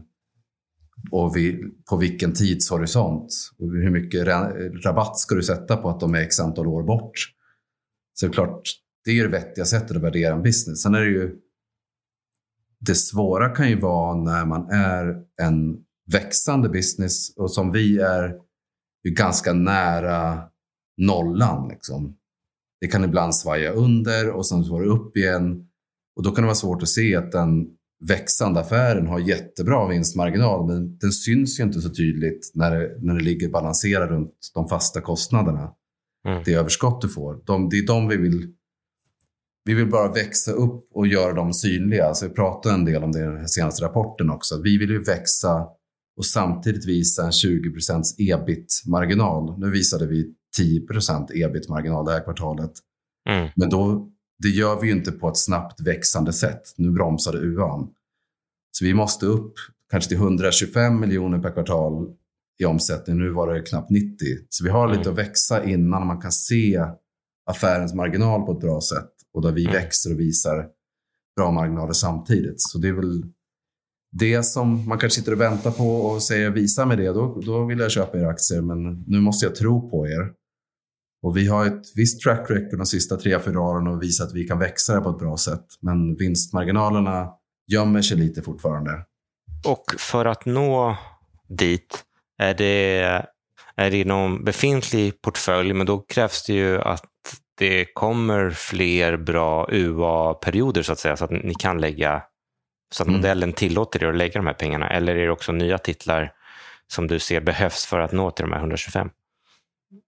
och 1.10 1.36
vi, 1.36 1.64
på 1.90 1.96
vilken 1.96 2.34
tidshorisont? 2.34 3.28
Och 3.58 3.66
hur 3.66 3.90
mycket 3.90 4.26
rabatt 4.84 5.18
ska 5.18 5.34
du 5.34 5.42
sätta 5.42 5.76
på 5.76 5.88
att 5.88 6.00
de 6.00 6.14
är 6.14 6.18
x 6.18 6.40
antal 6.40 6.66
år 6.66 6.82
bort? 6.82 7.12
Så 8.14 8.26
det 8.26 8.30
är 8.30 8.32
klart, 8.32 8.62
det 9.04 9.10
är 9.10 9.22
det 9.22 9.30
vettiga 9.30 9.64
sättet 9.64 9.96
att 9.96 10.02
värdera 10.02 10.34
en 10.34 10.42
business. 10.42 10.82
Sen 10.82 10.94
är 10.94 11.00
det 11.00 11.10
ju 11.10 11.36
det 12.78 12.94
svåra 12.94 13.48
kan 13.48 13.68
ju 13.68 13.80
vara 13.80 14.16
när 14.16 14.46
man 14.46 14.70
är 14.70 15.24
en 15.42 15.84
växande 16.12 16.68
business 16.68 17.36
och 17.36 17.50
som 17.50 17.72
vi 17.72 17.98
är 17.98 18.34
ju 19.04 19.10
ganska 19.10 19.52
nära 19.52 20.42
nollan. 20.96 21.68
Liksom. 21.68 22.16
Det 22.80 22.86
kan 22.86 23.04
ibland 23.04 23.34
svaja 23.34 23.72
under 23.72 24.30
och 24.30 24.46
sen 24.46 24.64
får 24.64 24.82
det 24.82 24.88
upp 24.88 25.16
igen. 25.16 25.68
Och 26.16 26.22
då 26.22 26.30
kan 26.30 26.42
det 26.42 26.46
vara 26.46 26.54
svårt 26.54 26.82
att 26.82 26.88
se 26.88 27.16
att 27.16 27.32
den 27.32 27.66
växande 28.08 28.60
affären 28.60 29.06
har 29.06 29.18
jättebra 29.18 29.88
vinstmarginal, 29.88 30.66
men 30.66 30.98
den 30.98 31.12
syns 31.12 31.60
ju 31.60 31.64
inte 31.64 31.80
så 31.80 31.88
tydligt 31.88 32.52
när 32.54 32.70
det, 32.70 32.96
när 33.00 33.14
det 33.14 33.24
ligger 33.24 33.48
balanserat 33.48 34.10
runt 34.10 34.34
de 34.54 34.68
fasta 34.68 35.00
kostnaderna. 35.00 35.72
Mm. 36.28 36.42
Det 36.44 36.54
överskott 36.54 37.00
du 37.00 37.08
får. 37.08 37.42
De, 37.46 37.68
det 37.68 37.78
är 37.78 37.86
de 37.86 38.08
vi 38.08 38.16
vill 38.16 38.52
vi 39.64 39.74
vill 39.74 39.90
bara 39.90 40.12
växa 40.12 40.52
upp 40.52 40.90
och 40.94 41.06
göra 41.06 41.32
dem 41.32 41.52
synliga. 41.52 42.14
Så 42.14 42.28
vi 42.28 42.34
pratade 42.34 42.74
en 42.74 42.84
del 42.84 43.04
om 43.04 43.12
det 43.12 43.18
i 43.18 43.22
den 43.22 43.48
senaste 43.48 43.84
rapporten 43.84 44.30
också. 44.30 44.60
Vi 44.62 44.78
vill 44.78 44.90
ju 44.90 45.02
växa 45.02 45.66
och 46.16 46.26
samtidigt 46.26 46.86
visa 46.86 47.26
en 47.26 47.32
20 47.32 47.72
ebit-marginal. 48.18 49.58
Nu 49.58 49.70
visade 49.70 50.06
vi 50.06 50.34
10% 50.60 51.26
ebit-marginal 51.34 52.04
det 52.04 52.12
här 52.12 52.24
kvartalet. 52.24 52.72
Mm. 53.30 53.48
Men 53.56 53.70
då, 53.70 54.11
det 54.38 54.48
gör 54.48 54.80
vi 54.80 54.86
ju 54.86 54.92
inte 54.92 55.12
på 55.12 55.28
ett 55.28 55.36
snabbt 55.36 55.80
växande 55.80 56.32
sätt. 56.32 56.62
Nu 56.76 56.90
bromsade 56.90 57.38
UAn. 57.38 57.88
Så 58.72 58.84
vi 58.84 58.94
måste 58.94 59.26
upp 59.26 59.54
kanske 59.90 60.08
till 60.08 60.18
125 60.18 61.00
miljoner 61.00 61.38
per 61.38 61.50
kvartal 61.50 62.08
i 62.58 62.64
omsättning. 62.64 63.18
Nu 63.18 63.30
var 63.30 63.54
det 63.54 63.62
knappt 63.62 63.90
90. 63.90 64.26
Så 64.48 64.64
vi 64.64 64.70
har 64.70 64.88
lite 64.88 65.00
mm. 65.00 65.12
att 65.12 65.18
växa 65.18 65.64
innan 65.64 66.06
man 66.06 66.20
kan 66.20 66.32
se 66.32 66.84
affärens 67.50 67.94
marginal 67.94 68.46
på 68.46 68.52
ett 68.52 68.60
bra 68.60 68.80
sätt 68.80 69.10
och 69.34 69.42
där 69.42 69.52
vi 69.52 69.64
mm. 69.64 69.74
växer 69.74 70.12
och 70.12 70.20
visar 70.20 70.66
bra 71.36 71.50
marginaler 71.50 71.92
samtidigt. 71.92 72.60
Så 72.60 72.78
det 72.78 72.88
är 72.88 72.92
väl 72.92 73.22
det 74.12 74.42
som 74.42 74.88
man 74.88 74.98
kanske 74.98 75.20
sitter 75.20 75.32
och 75.32 75.40
väntar 75.40 75.70
på 75.70 75.96
och 75.96 76.22
säger 76.22 76.50
visa 76.50 76.86
mig 76.86 76.96
det, 76.96 77.12
då, 77.12 77.40
då 77.46 77.64
vill 77.64 77.78
jag 77.78 77.90
köpa 77.90 78.18
era 78.18 78.28
aktier. 78.28 78.60
Men 78.60 79.04
nu 79.06 79.20
måste 79.20 79.46
jag 79.46 79.54
tro 79.54 79.90
på 79.90 80.06
er. 80.06 80.32
Och 81.22 81.36
vi 81.36 81.48
har 81.48 81.66
ett 81.66 81.82
visst 81.96 82.22
track 82.22 82.50
record 82.50 82.78
de 82.78 82.86
sista 82.86 83.16
tre, 83.16 83.38
fyra 83.38 83.60
åren 83.60 83.86
och 83.86 84.02
visat 84.02 84.28
att 84.28 84.34
vi 84.34 84.44
kan 84.44 84.58
växa 84.58 84.94
det 84.94 85.00
på 85.00 85.10
ett 85.10 85.18
bra 85.18 85.36
sätt. 85.36 85.66
Men 85.80 86.16
vinstmarginalerna 86.16 87.28
gömmer 87.72 88.02
sig 88.02 88.16
lite 88.16 88.42
fortfarande. 88.42 88.90
Och 89.66 89.84
för 89.98 90.24
att 90.24 90.46
nå 90.46 90.96
dit, 91.48 92.04
är 92.38 92.54
det, 92.54 93.26
är 93.76 93.90
det 93.90 94.04
någon 94.04 94.44
befintlig 94.44 95.22
portfölj, 95.22 95.72
men 95.72 95.86
då 95.86 95.98
krävs 95.98 96.46
det 96.46 96.52
ju 96.52 96.80
att 96.80 97.08
det 97.58 97.84
kommer 97.84 98.50
fler 98.50 99.16
bra 99.16 99.68
UA-perioder 99.70 100.82
så 100.82 100.92
att 100.92 100.98
säga, 100.98 101.16
så 101.16 101.24
att 101.24 101.30
ni 101.30 101.54
kan 101.54 101.80
lägga 101.80 102.22
Så 102.92 103.02
att 103.02 103.06
mm. 103.06 103.20
modellen 103.20 103.52
tillåter 103.52 103.98
dig 103.98 104.08
att 104.08 104.16
lägga 104.16 104.32
de 104.32 104.46
här 104.46 104.54
pengarna? 104.54 104.90
Eller 104.90 105.16
är 105.16 105.26
det 105.26 105.32
också 105.32 105.52
nya 105.52 105.78
titlar 105.78 106.32
som 106.86 107.06
du 107.06 107.18
ser 107.18 107.40
behövs 107.40 107.86
för 107.86 107.98
att 107.98 108.12
nå 108.12 108.30
till 108.30 108.44
de 108.44 108.52
här 108.52 108.58
125? 108.58 109.10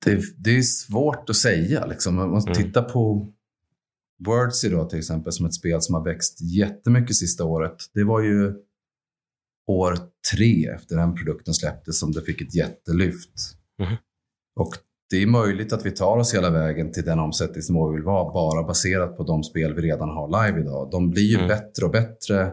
Det, 0.05 0.23
det 0.37 0.59
är 0.59 0.63
svårt 0.63 1.31
att 1.31 1.37
säga. 1.37 1.87
Liksom. 1.87 2.15
Man 2.15 2.31
måste 2.31 2.51
mm. 2.51 2.63
titta 2.63 2.83
på 2.83 3.33
Wordsy 4.27 4.69
då 4.69 4.85
till 4.85 4.99
exempel 4.99 5.33
som 5.33 5.47
ett 5.47 5.55
spel 5.55 5.83
som 5.83 5.95
har 5.95 6.05
växt 6.05 6.39
jättemycket 6.41 7.17
sista 7.17 7.45
året. 7.45 7.77
Det 7.95 8.05
var 8.05 8.21
ju 8.21 8.55
år 9.67 9.99
tre 10.33 10.69
efter 10.75 10.97
den 10.97 11.15
produkten 11.15 11.55
släpptes 11.55 11.99
som 11.99 12.13
det 12.13 12.23
fick 12.23 12.41
ett 12.41 12.55
jättelyft. 12.55 13.31
Mm. 13.79 13.97
Och 14.57 14.75
det 15.11 15.23
är 15.23 15.27
möjligt 15.27 15.73
att 15.73 15.87
vi 15.87 15.91
tar 15.91 16.17
oss 16.17 16.35
hela 16.35 16.51
vägen 16.51 16.93
till 16.93 17.05
den 17.05 17.19
omsättningsnivå 17.19 17.89
vi 17.89 17.95
vill 17.95 18.05
vara, 18.05 18.33
bara 18.33 18.67
baserat 18.67 19.17
på 19.17 19.23
de 19.23 19.43
spel 19.43 19.75
vi 19.75 19.83
redan 19.83 20.09
har 20.09 20.47
live 20.47 20.61
idag. 20.61 20.91
De 20.91 21.11
blir 21.11 21.23
ju 21.23 21.37
mm. 21.37 21.49
bättre 21.49 21.85
och 21.85 21.93
bättre 21.93 22.53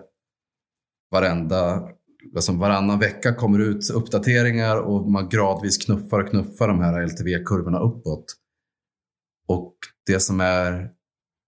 varenda, 1.12 1.90
alltså 2.36 2.52
varannan 2.52 3.00
vecka 3.00 3.36
kommer 3.36 3.60
ut 3.60 3.90
uppdateringar 3.90 4.78
och 4.78 5.12
man 5.12 5.30
gradvis 5.30 5.78
knuffar 5.78 6.20
och 6.20 6.30
knuffar 6.30 6.68
de 6.68 6.80
här 6.80 7.02
LTV-kurvorna 7.08 7.80
uppåt. 7.80 8.26
Och 9.48 9.76
det 10.06 10.20
som 10.20 10.40
är 10.40 10.90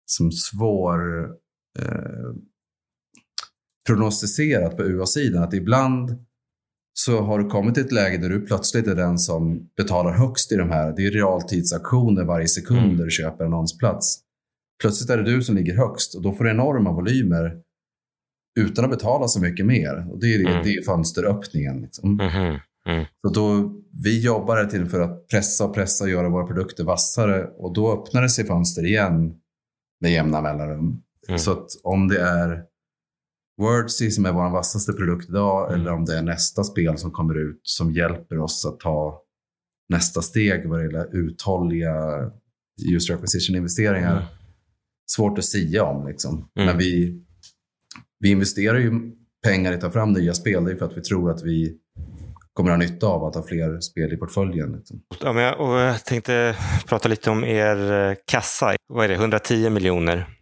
som 0.05 0.31
svår 0.31 1.25
eh, 1.79 2.33
prognostiserat 3.87 4.77
på 4.77 4.83
UA-sidan, 4.83 5.43
att 5.43 5.53
ibland 5.53 6.25
så 6.93 7.21
har 7.21 7.39
du 7.39 7.49
kommit 7.49 7.73
till 7.73 7.85
ett 7.85 7.91
läge 7.91 8.17
där 8.17 8.29
du 8.29 8.41
plötsligt 8.41 8.87
är 8.87 8.95
den 8.95 9.19
som 9.19 9.69
betalar 9.77 10.11
högst 10.11 10.51
i 10.51 10.55
de 10.55 10.69
här. 10.69 10.93
Det 10.95 11.05
är 11.05 11.11
realtidsaktioner 11.11 12.23
varje 12.23 12.47
sekund 12.47 12.79
mm. 12.79 12.97
där 12.97 13.05
du 13.05 13.11
köper 13.11 13.45
annonsplats. 13.45 14.19
Plötsligt 14.81 15.09
är 15.09 15.17
det 15.17 15.23
du 15.23 15.41
som 15.41 15.55
ligger 15.55 15.77
högst 15.77 16.15
och 16.15 16.21
då 16.21 16.33
får 16.33 16.43
du 16.43 16.51
enorma 16.51 16.91
volymer 16.91 17.62
utan 18.59 18.85
att 18.85 18.91
betala 18.91 19.27
så 19.27 19.41
mycket 19.41 19.65
mer. 19.65 20.11
Och 20.11 20.19
Det 20.19 20.35
är, 20.35 20.39
mm. 20.39 20.63
det 20.63 20.69
är 20.69 20.83
fönsteröppningen. 20.85 21.81
Liksom. 21.81 22.19
Mm. 22.19 22.59
Mm. 22.85 23.05
Så 23.21 23.33
då, 23.33 23.73
vi 24.03 24.21
jobbar 24.21 24.57
hela 24.57 24.69
tiden 24.69 24.89
för 24.89 24.99
att 24.99 25.27
pressa 25.27 25.65
och 25.65 25.75
pressa 25.75 26.03
och 26.03 26.09
göra 26.09 26.29
våra 26.29 26.47
produkter 26.47 26.83
vassare 26.83 27.45
och 27.57 27.73
då 27.73 27.93
öppnar 27.93 28.21
det 28.21 28.29
sig 28.29 28.45
fönster 28.45 28.85
igen 28.85 29.33
med 30.01 30.11
jämna 30.11 30.41
mellanrum. 30.41 31.01
Mm. 31.27 31.39
Så 31.39 31.51
att 31.51 31.67
om 31.83 32.07
det 32.07 32.21
är 32.21 32.63
Wordsy 33.61 34.11
som 34.11 34.25
är 34.25 34.31
vår 34.31 34.49
vassaste 34.49 34.93
produkt 34.93 35.29
idag 35.29 35.69
mm. 35.69 35.81
eller 35.81 35.91
om 35.91 36.05
det 36.05 36.17
är 36.17 36.21
nästa 36.21 36.63
spel 36.63 36.97
som 36.97 37.11
kommer 37.11 37.37
ut 37.37 37.59
som 37.63 37.91
hjälper 37.91 38.39
oss 38.39 38.65
att 38.65 38.79
ta 38.79 39.23
nästa 39.89 40.21
steg 40.21 40.69
vad 40.69 40.79
det 40.79 40.85
gäller 40.85 41.15
uthålliga 41.15 41.95
user 42.95 43.13
acquisition-investeringar. 43.13 44.11
Mm. 44.11 44.23
Svårt 45.11 45.37
att 45.37 45.45
säga 45.45 45.83
om. 45.83 46.07
Liksom. 46.07 46.49
Men 46.55 46.77
vi, 46.77 47.22
vi 48.23 48.29
investerar 48.29 48.79
ju 48.79 48.91
pengar 49.43 49.71
i 49.71 49.75
att 49.75 49.81
ta 49.81 49.91
fram 49.91 50.13
nya 50.13 50.33
spel. 50.33 50.65
Det 50.65 50.71
är 50.71 50.75
för 50.75 50.85
att 50.85 50.97
vi 50.97 51.01
tror 51.01 51.31
att 51.31 51.43
vi 51.43 51.77
kommer 52.53 52.71
att 52.71 52.77
ha 52.77 52.87
nytta 52.87 53.07
av 53.07 53.23
att 53.23 53.35
ha 53.35 53.43
fler 53.43 53.79
spel 53.79 54.13
i 54.13 54.17
portföljen. 54.17 54.71
Liksom. 54.71 55.01
Ja, 55.21 55.33
men 55.33 55.43
jag, 55.43 55.59
och 55.59 55.79
jag 55.79 56.05
tänkte 56.05 56.55
prata 56.87 57.09
lite 57.09 57.29
om 57.29 57.43
er 57.43 57.91
eh, 57.91 58.15
kassa. 58.25 58.75
Vad 58.87 59.05
är 59.05 59.09
det, 59.09 59.15
110 59.15 59.69
miljoner? 59.69 60.39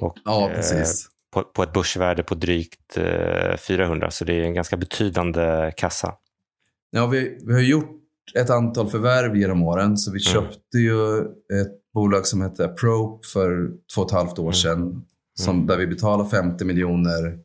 Och, 0.00 0.16
ja, 0.24 0.50
precis. 0.54 1.06
Eh, 1.06 1.10
på, 1.32 1.48
på 1.48 1.62
ett 1.62 1.72
börsvärde 1.72 2.22
på 2.22 2.34
drygt 2.34 2.96
eh, 2.96 3.56
400, 3.56 4.10
så 4.10 4.24
det 4.24 4.32
är 4.32 4.42
en 4.42 4.54
ganska 4.54 4.76
betydande 4.76 5.72
kassa. 5.76 6.14
Ja, 6.90 7.06
vi, 7.06 7.38
vi 7.46 7.52
har 7.52 7.60
gjort 7.60 8.00
ett 8.34 8.50
antal 8.50 8.90
förvärv 8.90 9.36
genom 9.36 9.62
åren, 9.62 9.96
så 9.96 10.12
vi 10.12 10.20
mm. 10.26 10.32
köpte 10.32 10.78
ju 10.78 11.18
ett 11.60 11.92
bolag 11.94 12.26
som 12.26 12.40
hette 12.42 12.64
Apprope 12.64 13.28
för 13.32 13.68
två 13.94 14.02
och 14.02 14.08
ett 14.08 14.14
halvt 14.14 14.38
år 14.38 14.42
mm. 14.42 14.54
sedan, 14.54 15.04
som, 15.34 15.56
mm. 15.56 15.66
där 15.66 15.78
vi 15.78 15.86
betalade 15.86 16.30
50 16.30 16.64
miljoner 16.64 17.38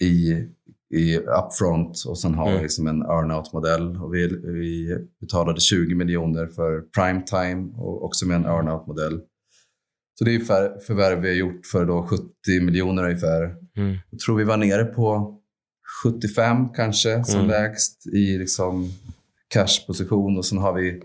i, 0.00 0.46
i 0.94 1.16
upfront 1.18 2.04
och 2.08 2.18
sen 2.18 2.34
har 2.34 2.46
mm. 2.46 2.56
vi 2.56 2.62
liksom 2.62 2.86
en 2.86 3.02
earnout-modell. 3.02 3.96
Och 3.96 4.14
vi, 4.14 4.26
vi 4.42 4.98
betalade 5.20 5.60
20 5.60 5.94
miljoner 5.94 6.46
för 6.46 6.80
primetime 6.80 7.72
och 7.76 8.04
också 8.04 8.26
med 8.26 8.36
en 8.36 8.44
earnout-modell. 8.44 9.20
Så 10.18 10.24
det 10.24 10.34
är 10.34 10.38
för, 10.38 10.78
förvärv 10.86 11.20
vi 11.20 11.28
har 11.28 11.34
gjort 11.34 11.66
för 11.66 11.84
då 11.84 12.02
70 12.02 12.24
miljoner 12.62 13.04
ungefär. 13.04 13.42
Mm. 13.76 13.96
Jag 14.10 14.20
tror 14.20 14.36
vi 14.36 14.44
var 14.44 14.56
nere 14.56 14.84
på 14.84 15.36
75 16.02 16.68
kanske 16.68 17.24
som 17.24 17.40
mm. 17.40 17.50
lägst 17.50 18.06
i 18.06 18.38
liksom 18.38 18.92
cashposition 19.48 20.38
och 20.38 20.46
sen 20.46 20.58
har 20.58 20.72
vi 20.72 21.02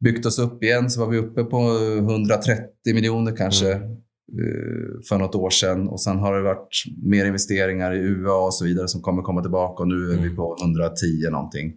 byggt 0.00 0.26
oss 0.26 0.38
upp 0.38 0.62
igen 0.62 0.90
så 0.90 1.00
var 1.00 1.08
vi 1.08 1.18
uppe 1.18 1.44
på 1.44 1.58
130 1.98 2.94
miljoner 2.94 3.36
kanske 3.36 3.72
mm. 3.72 4.02
Eh, 4.38 5.02
för 5.08 5.18
något 5.18 5.34
år 5.34 5.50
sedan 5.50 5.88
och 5.88 6.00
sen 6.00 6.18
har 6.18 6.34
det 6.36 6.42
varit 6.42 6.84
mer 7.02 7.24
investeringar 7.24 7.94
i 7.94 7.98
UA 7.98 8.34
och 8.34 8.54
så 8.54 8.64
vidare 8.64 8.88
som 8.88 9.02
kommer 9.02 9.22
komma 9.22 9.42
tillbaka 9.42 9.82
och 9.82 9.88
nu 9.88 9.94
är 9.94 10.16
vi 10.16 10.22
mm. 10.22 10.36
på 10.36 10.56
110 10.62 11.30
någonting. 11.30 11.72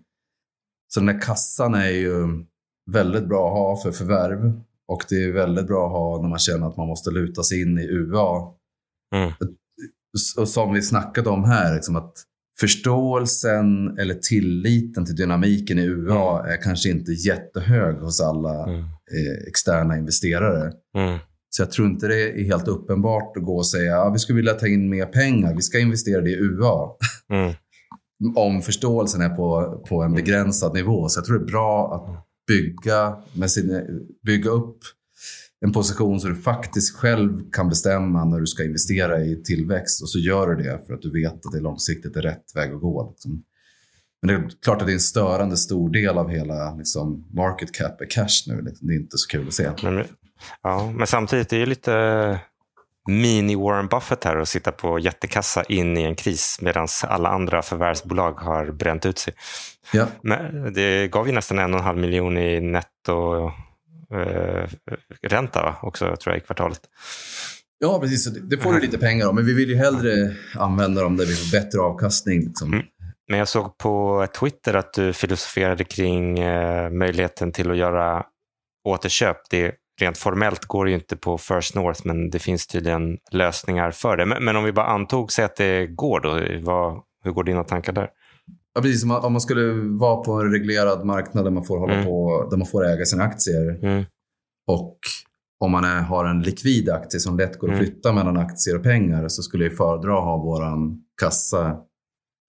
Så 0.94 1.00
den 1.00 1.10
här 1.10 1.22
kassan 1.22 1.74
är 1.74 1.90
ju 1.90 2.46
väldigt 2.92 3.28
bra 3.28 3.48
att 3.48 3.54
ha 3.54 3.84
för 3.84 3.92
förvärv 3.92 4.62
och 4.88 5.04
det 5.10 5.24
är 5.24 5.32
väldigt 5.32 5.68
bra 5.68 5.86
att 5.86 5.92
ha 5.92 6.22
när 6.22 6.30
man 6.30 6.40
känner 6.40 6.68
att 6.68 6.78
man 6.78 6.88
måste 6.88 7.12
luta 7.12 7.44
sig 7.44 7.62
in 7.62 7.80
i 7.80 7.84
UA. 7.84 8.54
Mm. 9.16 9.34
Och 10.38 10.50
som 10.50 10.74
vi 10.74 10.82
snackade 10.82 11.30
om 11.30 11.44
här, 11.44 11.76
liksom 11.76 11.96
att 11.96 12.14
förståelsen 12.60 13.98
eller 14.00 14.14
tilliten 14.14 15.06
till 15.06 15.16
dynamiken 15.16 15.80
i 15.80 15.86
UA 15.86 16.40
mm. 16.40 16.52
är 16.52 16.62
kanske 16.62 16.90
inte 16.90 17.12
jättehög 17.12 17.96
hos 17.96 18.22
alla 18.22 18.64
mm. 18.64 18.80
eh, 18.80 19.48
externa 19.48 19.98
investerare. 19.98 20.74
Så 21.56 21.62
jag 21.62 21.72
tror 21.72 21.88
inte 21.88 22.08
det 22.08 22.30
är 22.30 22.44
helt 22.44 22.68
uppenbart 22.68 23.38
att 23.38 23.44
gå 23.44 23.58
och 23.58 23.68
säga 23.68 23.98
att 23.98 24.08
ah, 24.08 24.10
vi 24.10 24.20
skulle 24.20 24.38
vilja 24.38 24.54
ta 24.54 24.68
in 24.68 24.90
mer 24.90 25.06
pengar, 25.06 25.56
vi 25.56 25.62
ska 25.62 25.80
investera 25.80 26.22
det 26.22 26.30
i 26.30 26.36
UA. 26.36 26.90
Mm. 27.30 27.54
Om 28.36 28.62
förståelsen 28.62 29.22
är 29.22 29.30
på, 29.30 29.82
på 29.90 30.04
en 30.04 30.14
begränsad 30.14 30.74
nivå. 30.74 31.10
Så 31.10 31.18
jag 31.20 31.26
tror 31.26 31.40
det 31.40 31.46
är 31.46 31.52
bra 31.52 31.96
att 31.96 32.28
bygga, 32.48 33.18
med 33.34 33.52
sin, 33.52 33.82
bygga 34.26 34.50
upp 34.50 34.78
en 35.66 35.72
position 35.72 36.20
så 36.20 36.28
du 36.28 36.36
faktiskt 36.36 36.96
själv 36.96 37.52
kan 37.52 37.70
bestämma 37.70 38.26
när 38.26 38.40
du 38.40 38.48
ska 38.48 38.64
investera 38.64 39.22
i 39.22 39.44
tillväxt 39.44 40.02
och 40.02 40.10
så 40.10 40.20
gör 40.20 40.48
du 40.48 40.64
det 40.64 40.86
för 40.88 40.94
att 40.94 41.02
du 41.02 41.12
vet 41.12 41.46
att 41.46 41.52
det 41.52 41.60
långsiktigt 41.60 42.16
är 42.16 42.22
rätt 42.22 42.56
väg 42.56 42.74
att 42.74 42.82
gå. 42.82 43.10
Liksom. 43.12 43.44
Men 44.22 44.28
det 44.28 44.34
är 44.34 44.50
klart 44.64 44.82
att 44.82 44.88
det 44.88 44.92
är 44.92 44.94
en 44.94 45.00
störande 45.00 45.58
stor 45.58 45.90
del 45.90 46.18
av 46.18 46.30
hela 46.30 46.76
liksom, 46.76 47.28
market 47.34 47.74
cap 47.74 48.02
är 48.02 48.10
cash 48.10 48.44
nu. 48.48 48.62
Det 48.62 48.94
är 48.94 48.98
inte 48.98 49.18
så 49.18 49.28
kul 49.28 49.48
att 49.48 49.54
se. 49.54 49.72
Men, 49.84 50.04
ja, 50.62 50.92
men 50.96 51.08
samtidigt 51.08 51.54
är 51.54 51.60
det 51.60 51.66
lite 51.66 52.40
mini-Warren 53.10 53.88
Buffett 53.88 54.24
här 54.24 54.38
och 54.38 54.48
sitta 54.48 54.72
på 54.72 55.00
jättekassa 55.00 55.64
in 55.64 55.98
i 55.98 56.04
en 56.04 56.16
kris 56.16 56.58
medan 56.62 56.88
alla 57.04 57.30
andra 57.30 57.62
förvärvsbolag 57.62 58.34
har 58.34 58.72
bränt 58.72 59.06
ut 59.06 59.18
sig. 59.18 59.34
Ja. 59.94 60.08
Men 60.22 60.74
det 60.74 61.08
gav 61.08 61.28
ju 61.28 61.34
nästan 61.34 61.60
en 61.60 61.74
och 61.74 61.80
en 61.80 61.86
halv 61.86 61.98
miljon 61.98 62.38
i 62.38 62.62
netto 62.62 63.46
eh, 64.14 64.70
ränta 65.22 65.76
också, 65.82 66.16
tror 66.16 66.36
jag, 66.36 66.38
i 66.38 66.46
kvartalet. 66.46 66.82
Ja, 67.80 68.00
precis. 68.00 68.26
Det 68.26 68.58
får 68.58 68.74
du 68.74 68.80
lite 68.80 68.98
pengar 68.98 69.28
om, 69.28 69.36
men 69.36 69.46
vi 69.46 69.54
vill 69.54 69.70
ju 69.70 69.76
hellre 69.76 70.36
använda 70.56 71.02
dem 71.02 71.18
där 71.18 71.26
vi 71.26 71.34
får 71.36 71.52
bättre 71.52 71.80
avkastning. 71.80 72.40
Liksom. 72.40 72.74
Mm. 72.74 72.86
Men 73.28 73.40
jag 73.40 73.48
såg 73.48 73.78
på 73.78 74.28
Twitter 74.40 74.74
att 74.74 74.94
du 74.94 75.14
filosoferade 75.14 75.84
kring 75.84 76.40
eh, 76.40 76.90
möjligheten 76.90 77.52
till 77.52 77.72
att 77.72 77.78
göra 77.78 78.26
återköp. 78.88 79.38
Det 79.50 79.76
rent 80.02 80.18
formellt 80.18 80.66
går 80.66 80.86
det 80.86 80.92
ju 80.92 80.98
inte 80.98 81.16
på 81.16 81.38
First 81.38 81.76
North, 81.76 82.02
men 82.04 82.30
det 82.30 82.40
finns 82.40 82.68
tydligen 82.68 83.18
lösningar 83.32 83.92
för 83.92 84.18
det. 84.18 84.26
Men, 84.26 84.56
om 84.56 84.64
vi 84.64 84.72
bara 84.72 84.86
antog 84.86 85.32
sig 85.32 85.46
att 85.46 85.56
det 85.56 85.88
går, 85.88 86.20
då, 86.20 86.62
vad, 86.72 87.02
hur 87.24 87.32
går 87.32 87.44
dina 87.44 87.64
tankar 87.64 87.94
där? 87.94 88.10
Ja, 88.74 88.82
precis. 88.82 89.04
Om 89.04 89.34
man 89.34 89.42
skulle 89.42 89.74
vara 90.00 90.24
på 90.24 90.32
en 90.32 90.52
reglerad 90.52 91.06
marknad 91.06 91.46
där 91.46 91.52
man 91.52 91.66
får, 91.66 91.80
hålla 91.80 91.94
mm. 91.94 92.06
på, 92.06 92.48
där 92.52 92.58
man 92.58 92.68
får 92.68 92.86
äga 92.86 93.06
sina 93.06 93.24
aktier 93.24 93.80
mm. 93.84 94.06
och 94.68 95.00
om 95.60 95.72
man 95.72 95.84
är, 95.84 96.02
har 96.02 96.26
en 96.26 96.42
likvid 96.42 96.90
aktie 96.90 97.20
som 97.20 97.38
lätt 97.38 97.60
går 97.60 97.68
att 97.68 97.74
mm. 97.74 97.86
flytta 97.86 98.14
mellan 98.14 98.38
aktier 98.38 98.78
och 98.78 98.84
pengar 98.84 99.28
så 99.28 99.42
skulle 99.42 99.64
jag 99.64 99.78
föredra 99.78 100.18
att 100.18 100.24
ha 100.24 100.38
vår 100.38 100.62
kassa 101.22 101.78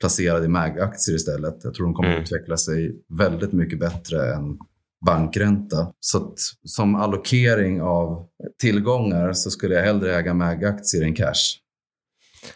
placerad 0.00 0.44
i 0.44 0.48
MAG-aktier 0.48 1.16
istället. 1.16 1.64
Jag 1.64 1.74
tror 1.74 1.86
de 1.86 1.94
kommer 1.94 2.08
mm. 2.08 2.22
att 2.22 2.26
utveckla 2.26 2.56
sig 2.56 2.92
väldigt 3.18 3.52
mycket 3.52 3.78
bättre 3.78 4.34
än 4.34 4.58
bankränta. 5.06 5.92
Så 6.00 6.34
som 6.64 6.94
allokering 6.94 7.82
av 7.82 8.26
tillgångar 8.60 9.32
så 9.32 9.50
skulle 9.50 9.74
jag 9.74 9.84
hellre 9.84 10.16
äga 10.16 10.34
MAG-aktier 10.34 11.02
än 11.02 11.14
cash. 11.14 11.58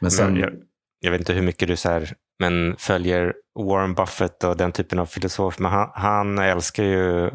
Men 0.01 0.11
sen... 0.11 0.37
jag, 0.37 0.53
jag, 1.01 1.11
vet 1.11 1.21
inte 1.21 1.33
hur 1.33 1.43
mycket 1.43 1.69
du 1.69 1.77
så 1.77 1.89
här, 1.89 2.15
men 2.39 2.77
följer 2.77 3.35
Warren 3.59 3.95
Buffett 3.95 4.45
och 4.45 4.57
den 4.57 4.73
typen 4.73 4.99
av 4.99 5.07
filosof. 5.07 5.59
Men 5.59 5.71
han, 5.71 5.91
han 5.95 6.39
älskar 6.39 6.85
ju 6.85 7.31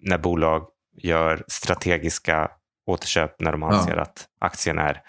när 0.00 0.18
bolag 0.18 0.66
gör 1.02 1.44
strategiska 1.48 2.50
återköp 2.86 3.40
när 3.40 3.52
de 3.52 3.62
anser 3.62 3.96
ja. 3.96 4.02
att 4.02 4.26
aktien 4.40 4.78
är 4.78 5.02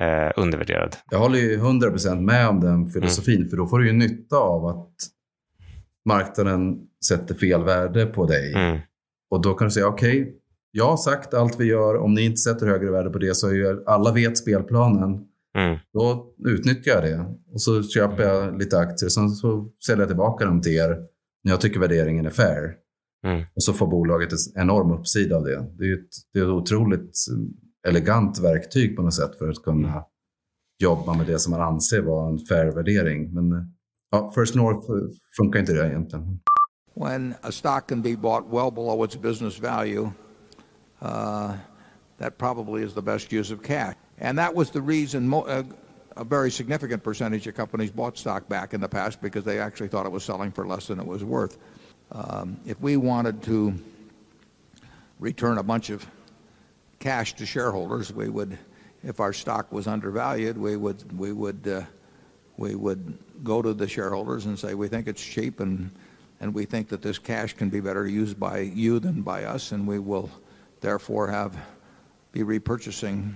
eh, 0.00 0.32
undervärderad. 0.36 0.96
Jag 1.10 1.18
håller 1.18 1.38
ju 1.38 1.56
100% 1.56 2.20
med 2.20 2.48
om 2.48 2.60
den 2.60 2.86
filosofin, 2.86 3.36
mm. 3.36 3.48
för 3.48 3.56
då 3.56 3.66
får 3.66 3.78
du 3.78 3.86
ju 3.86 3.92
nytta 3.92 4.36
av 4.36 4.66
att 4.66 4.94
marknaden 6.08 6.78
sätter 7.08 7.34
fel 7.34 7.64
värde 7.64 8.06
på 8.06 8.26
dig. 8.26 8.54
Mm. 8.54 8.78
Och 9.30 9.42
då 9.42 9.54
kan 9.54 9.66
du 9.66 9.70
säga, 9.70 9.86
okej, 9.86 10.22
okay, 10.22 10.32
jag 10.70 10.84
har 10.84 10.96
sagt 10.96 11.34
allt 11.34 11.60
vi 11.60 11.64
gör. 11.64 11.96
Om 11.96 12.14
ni 12.14 12.22
inte 12.22 12.36
sätter 12.36 12.66
högre 12.66 12.90
värde 12.90 13.10
på 13.10 13.18
det 13.18 13.34
så 13.34 13.48
är 13.50 13.88
alla 13.88 14.12
vet 14.12 14.38
spelplanen. 14.38 15.24
Mm. 15.58 15.78
Då 15.92 16.32
utnyttjar 16.46 16.92
jag 16.92 17.02
det. 17.04 17.34
Och 17.52 17.62
så 17.62 17.82
köper 17.82 18.22
jag 18.22 18.58
lite 18.58 18.78
aktier. 18.78 19.08
Sen 19.08 19.30
så 19.30 19.68
säljer 19.86 20.00
jag 20.00 20.08
tillbaka 20.08 20.44
dem 20.44 20.60
till 20.60 20.72
er 20.72 20.98
när 21.44 21.52
jag 21.52 21.60
tycker 21.60 21.80
värderingen 21.80 22.26
är 22.26 22.30
fair. 22.30 22.74
Mm. 23.26 23.40
Och 23.54 23.62
så 23.62 23.72
får 23.72 23.86
bolaget 23.86 24.32
en 24.32 24.62
enorm 24.62 24.90
uppsida 24.90 25.36
av 25.36 25.44
det. 25.44 25.66
Det 25.78 25.84
är 25.84 25.94
ett, 25.94 26.08
det 26.34 26.40
är 26.40 26.50
otroligt 26.50 27.16
elegant 27.88 28.38
verktyg 28.38 28.96
på 28.96 29.02
något 29.02 29.14
sätt 29.14 29.38
för 29.38 29.48
att 29.48 29.62
kunna 29.62 30.04
jobba 30.78 31.14
med 31.14 31.26
det 31.26 31.38
som 31.38 31.50
man 31.50 31.60
anser 31.60 32.02
vara 32.02 32.28
en 32.28 32.38
fair 32.38 32.66
värdering. 32.66 33.34
Men 33.34 33.72
ja, 34.10 34.32
First 34.34 34.54
North 34.54 34.88
funkar 35.36 35.60
inte 35.60 35.72
det 35.72 35.88
egentligen. 35.88 36.40
When 36.94 37.34
a 37.42 37.52
stock 37.52 37.88
can 37.88 38.02
be 38.02 38.16
bought 38.16 38.44
well 38.50 38.70
below 38.70 39.04
its 39.04 39.16
business 39.16 39.58
value, 39.58 40.10
uh, 41.00 41.52
that 42.18 42.38
probably 42.38 42.82
is 42.82 42.94
the 42.94 43.02
best 43.02 43.32
use 43.32 43.54
of 43.54 43.62
cash. 43.62 43.94
And 44.20 44.38
that 44.38 44.54
was 44.54 44.70
the 44.70 44.80
reason 44.80 45.32
uh, 45.34 45.62
a 46.16 46.24
very 46.24 46.50
significant 46.50 47.02
percentage 47.02 47.46
of 47.46 47.54
companies 47.54 47.92
bought 47.92 48.18
stock 48.18 48.48
back 48.48 48.74
in 48.74 48.80
the 48.80 48.88
past 48.88 49.20
because 49.20 49.44
they 49.44 49.60
actually 49.60 49.88
thought 49.88 50.06
it 50.06 50.12
was 50.12 50.24
selling 50.24 50.52
for 50.52 50.66
less 50.66 50.86
than 50.88 50.98
it 50.98 51.06
was 51.06 51.22
worth. 51.22 51.56
Um, 52.10 52.56
if 52.66 52.80
we 52.80 52.96
wanted 52.96 53.42
to 53.42 53.74
return 55.20 55.58
a 55.58 55.62
bunch 55.62 55.90
of 55.90 56.06
cash 56.98 57.34
to 57.34 57.46
shareholders, 57.46 58.12
we 58.12 58.28
would, 58.28 58.58
if 59.02 59.20
our 59.20 59.32
stock 59.32 59.72
was 59.72 59.86
undervalued, 59.86 60.58
we 60.58 60.76
would 60.76 61.18
we 61.18 61.32
would 61.32 61.66
uh, 61.66 61.82
we 62.56 62.74
would 62.74 63.18
go 63.44 63.62
to 63.62 63.72
the 63.72 63.88
shareholders 63.88 64.46
and 64.46 64.58
say 64.58 64.74
we 64.74 64.88
think 64.88 65.06
it's 65.06 65.24
cheap 65.24 65.60
and 65.60 65.90
and 66.40 66.54
we 66.54 66.64
think 66.64 66.88
that 66.88 67.02
this 67.02 67.18
cash 67.18 67.54
can 67.54 67.68
be 67.68 67.80
better 67.80 68.06
used 68.06 68.38
by 68.38 68.58
you 68.60 69.00
than 69.00 69.22
by 69.22 69.44
us, 69.44 69.72
and 69.72 69.86
we 69.86 69.98
will 69.98 70.30
therefore 70.80 71.28
have 71.28 71.56
be 72.32 72.42
repurchasing 72.42 73.34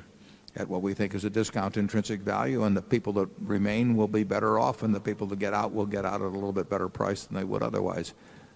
at 0.55 0.69
what 0.69 0.83
we 0.83 0.93
think 0.95 1.15
is 1.15 1.25
a 1.25 1.31
discount 1.31 1.77
intrinsic 1.77 2.21
value, 2.21 2.65
and 2.65 2.77
the 2.77 2.83
people 2.83 3.13
that 3.13 3.29
remain 3.41 3.97
will 3.97 4.09
be 4.09 4.23
better 4.23 4.59
off, 4.59 4.83
and 4.83 4.95
the 4.95 5.01
people 5.01 5.27
that 5.27 5.39
get 5.39 5.55
out 5.55 5.73
will 5.73 5.87
get 5.87 6.05
out 6.05 6.21
at 6.21 6.27
a 6.27 6.29
little 6.29 6.53
bit 6.53 6.69
better 6.69 6.89
price 6.89 7.25
than 7.25 7.37
they 7.37 7.45
would 7.45 7.63
otherwise. 7.63 8.13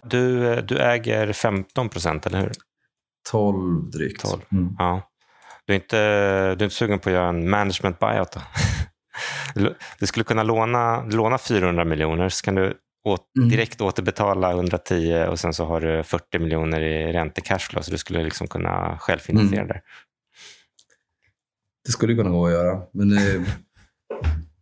Du, 0.07 0.61
du 0.61 0.77
äger 0.77 1.33
15 1.33 1.89
procent, 1.89 2.25
eller 2.25 2.39
hur? 2.39 2.51
12 3.31 3.91
drygt. 3.91 4.21
12. 4.21 4.41
Mm. 4.51 4.75
Ja. 4.77 5.01
Du 5.65 5.73
är, 5.73 5.75
inte, 5.75 5.97
du 6.55 6.61
är 6.61 6.63
inte 6.63 6.75
sugen 6.75 6.99
på 6.99 7.09
att 7.09 7.13
göra 7.13 7.29
en 7.29 7.49
management 7.49 7.99
buyout 7.99 8.31
då? 8.31 8.41
Du 9.99 10.07
skulle 10.07 10.23
kunna 10.23 10.43
låna, 10.43 11.03
låna 11.05 11.37
400 11.37 11.85
miljoner, 11.85 12.29
så 12.29 12.43
kan 12.43 12.55
du 12.55 12.73
åt, 13.03 13.21
mm. 13.37 13.49
direkt 13.49 13.81
återbetala 13.81 14.51
110 14.51 15.25
och 15.29 15.39
sen 15.39 15.53
så 15.53 15.65
har 15.65 15.81
du 15.81 16.03
40 16.03 16.39
miljoner 16.39 16.81
i 16.81 17.13
ränte-cashflow, 17.13 17.81
så 17.81 17.91
du 17.91 17.97
skulle 17.97 18.23
liksom 18.23 18.47
kunna 18.47 18.97
självfinansiera 18.99 19.61
mm. 19.61 19.67
det. 19.67 19.81
Det 21.85 21.91
skulle 21.91 22.15
kunna 22.15 22.29
gå 22.29 22.45
att 22.45 22.51
göra, 22.51 22.81
men 22.93 23.17
eh, 23.17 23.41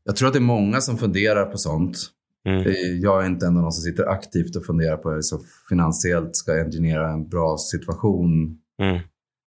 jag 0.03 0.15
tror 0.15 0.27
att 0.27 0.33
det 0.33 0.39
är 0.39 0.41
många 0.41 0.81
som 0.81 0.97
funderar 0.97 1.45
på 1.45 1.57
sånt. 1.57 1.97
Mm. 2.45 2.63
Jag 3.01 3.23
är 3.23 3.27
inte 3.27 3.45
en 3.45 3.57
av 3.57 3.63
de 3.63 3.71
som 3.71 3.81
sitter 3.81 4.05
aktivt 4.09 4.55
och 4.55 4.65
funderar 4.65 4.97
på 4.97 5.09
hur 5.09 5.15
jag 5.31 5.41
finansiellt 5.69 6.35
ska 6.35 6.53
engineera 6.53 7.11
en 7.11 7.29
bra 7.29 7.57
situation. 7.57 8.57
Mm. 8.81 9.01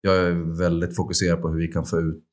Jag 0.02 0.16
är 0.18 0.58
väldigt 0.58 0.96
fokuserad 0.96 1.42
på 1.42 1.50
hur 1.50 1.58
vi 1.58 1.68
kan 1.68 1.86
få 1.86 2.00
ut 2.00 2.26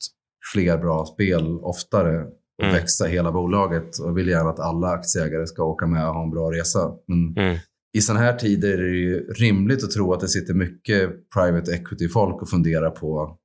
fler 0.53 0.79
bra 0.79 1.05
spel 1.07 1.59
oftare 1.63 2.25
och 2.59 2.65
mm. 2.65 2.75
växa 2.75 3.05
hela 3.05 3.33
bolaget. 3.33 3.99
Och 3.99 4.19
vill 4.19 4.29
gärna 4.29 4.51
att 4.51 4.61
alla 4.61 4.89
aktieägare 4.89 5.47
ska 5.47 5.65
åka 5.65 5.87
med 5.87 6.09
och 6.09 6.15
ha 6.15 6.23
en 6.23 6.31
bra 6.31 6.53
resa. 6.53 6.93
Men 7.07 7.45
mm. 7.45 7.59
i 7.97 8.01
sådana 8.01 8.25
här 8.25 8.37
tider 8.37 8.73
är 8.73 8.83
det 8.83 8.99
ju 8.99 9.21
rimligt 9.21 9.85
att 9.85 9.91
tro 9.91 10.13
att 10.13 10.21
det 10.21 10.29
sitter 10.29 10.55
mycket 10.55 11.31
private 11.35 11.73
equity-folk 11.73 12.43
och 12.43 12.51
funderar 12.51 12.91
på 12.91 13.39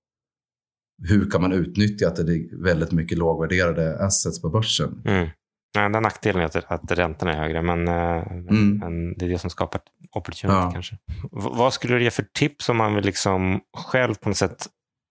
hur 1.09 1.30
kan 1.30 1.41
man 1.41 1.53
utnyttja 1.53 2.07
att 2.07 2.16
det 2.16 2.22
är 2.22 2.64
väldigt 2.64 2.91
mycket 2.91 3.18
lågvärderade 3.18 3.97
assets 3.99 4.41
på 4.41 4.49
börsen. 4.49 5.01
Mm. 5.05 5.28
Nej, 5.76 5.89
den 5.89 6.03
nackdelen 6.03 6.41
är 6.41 6.74
att, 6.74 6.91
räntorna 6.91 7.34
är 7.34 7.39
högre, 7.39 7.61
men, 7.61 7.88
eh, 7.88 8.28
mm. 8.32 8.78
men 8.78 9.13
det 9.13 9.26
är 9.26 9.30
det 9.30 9.39
som 9.39 9.49
skapar 9.49 9.82
opportunity 10.11 10.59
ja. 10.59 10.71
kanske. 10.74 10.95
V 11.21 11.28
vad 11.32 11.74
skulle 11.74 11.95
du 11.95 12.03
ge 12.03 12.11
för 12.11 12.26
tips 12.34 12.69
om 12.69 12.78
man 12.78 12.95
vill 12.95 13.05
liksom 13.05 13.61
själv 13.78 14.15
på 14.15 14.30
något 14.30 14.38
sätt 14.38 14.67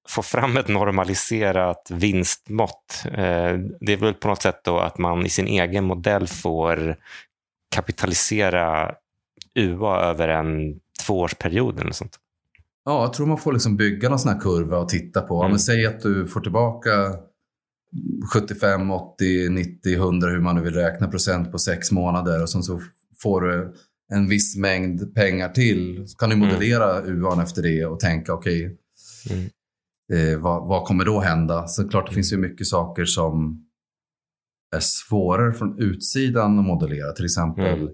få 0.09 0.23
fram 0.23 0.57
ett 0.57 0.69
normaliserat 0.69 1.91
vinstmått? 1.91 3.05
Eh, 3.05 3.59
det 3.81 3.93
är 3.93 3.97
väl 3.97 4.15
på 4.15 4.29
något 4.29 4.43
sätt 4.43 4.65
då 4.65 4.79
att 4.79 4.99
man 4.99 5.27
i 5.27 5.29
sin 5.29 5.47
egen 5.47 5.85
modell 5.85 6.29
får 6.29 6.97
kapitalisera 7.75 8.95
UA 9.55 10.01
över 10.01 10.29
en 10.29 10.81
tvåårsperiod 11.07 11.81
eller 11.81 11.93
sånt? 11.93 12.19
Ja, 12.85 13.03
jag 13.03 13.13
tror 13.13 13.27
man 13.27 13.39
får 13.39 13.53
liksom 13.53 13.77
bygga 13.77 14.09
någon 14.09 14.19
sån 14.19 14.33
här 14.33 14.41
kurva 14.41 14.79
och 14.79 14.89
titta 14.89 15.21
på. 15.21 15.41
Mm. 15.41 15.51
Men 15.51 15.59
säg 15.59 15.87
att 15.87 16.01
du 16.01 16.27
får 16.27 16.41
tillbaka 16.41 16.91
75, 18.33 18.91
80, 18.91 19.49
90, 19.49 19.95
100 19.95 20.29
hur 20.29 20.41
man 20.41 20.57
nu 20.57 20.63
vill 20.63 20.75
räkna 20.75 21.09
procent 21.09 21.53
på 21.53 21.59
sex 21.59 21.93
månader 21.93 22.43
och 22.43 22.51
sen 22.51 22.63
så 22.63 22.81
får 23.23 23.41
du 23.41 23.75
en 24.13 24.29
viss 24.29 24.57
mängd 24.57 25.15
pengar 25.15 25.49
till. 25.49 26.09
Så 26.09 26.17
kan 26.17 26.29
du 26.29 26.37
mm. 26.37 26.49
modellera 26.49 26.99
mm. 26.99 27.23
UAn 27.23 27.41
efter 27.41 27.63
det 27.63 27.87
och 27.87 28.01
tänka 28.01 28.35
okej, 28.35 28.67
okay, 28.67 29.37
mm. 29.37 30.35
eh, 30.35 30.39
vad, 30.39 30.69
vad, 30.69 30.85
kommer 30.85 31.05
då 31.05 31.21
hända? 31.21 31.67
Så 31.67 31.89
klart 31.89 32.09
det 32.09 32.15
finns 32.15 32.33
ju 32.33 32.37
mycket 32.37 32.67
saker 32.67 33.05
som 33.05 33.65
är 34.77 34.81
svårare 34.81 35.53
från 35.53 35.79
utsidan 35.79 36.59
att 36.59 36.65
modellera. 36.65 37.13
Till 37.13 37.25
exempel 37.25 37.79
mm. 37.79 37.93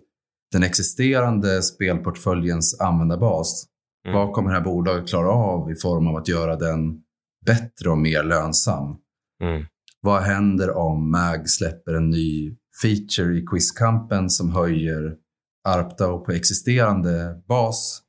den 0.53 0.63
existerande 0.63 1.63
spelportföljens 1.63 2.81
användarbas. 2.81 3.67
Mm. 4.09 4.19
Vad 4.19 4.33
kommer 4.33 4.51
det 4.51 4.57
här 4.57 4.65
bolaget 4.65 5.09
klara 5.09 5.31
av 5.31 5.71
i 5.71 5.75
form 5.75 6.07
av 6.07 6.17
att 6.17 6.29
göra 6.29 6.57
den 6.57 7.03
bättre 7.47 7.91
och 7.91 7.99
mer 7.99 8.23
lönsam? 8.23 8.97
Mm. 9.43 9.65
Vad 10.01 10.23
händer 10.23 10.77
om 10.77 11.11
MAG 11.11 11.49
släpper 11.49 11.95
en 11.95 12.11
ny 12.11 12.57
feature 12.83 13.39
i 13.39 13.47
quizkampen 13.47 14.31
som 14.31 14.51
höjer 14.51 15.17
ARPDAO 15.65 16.25
på 16.25 16.33
existerande 16.33 17.43
bas 17.49 18.03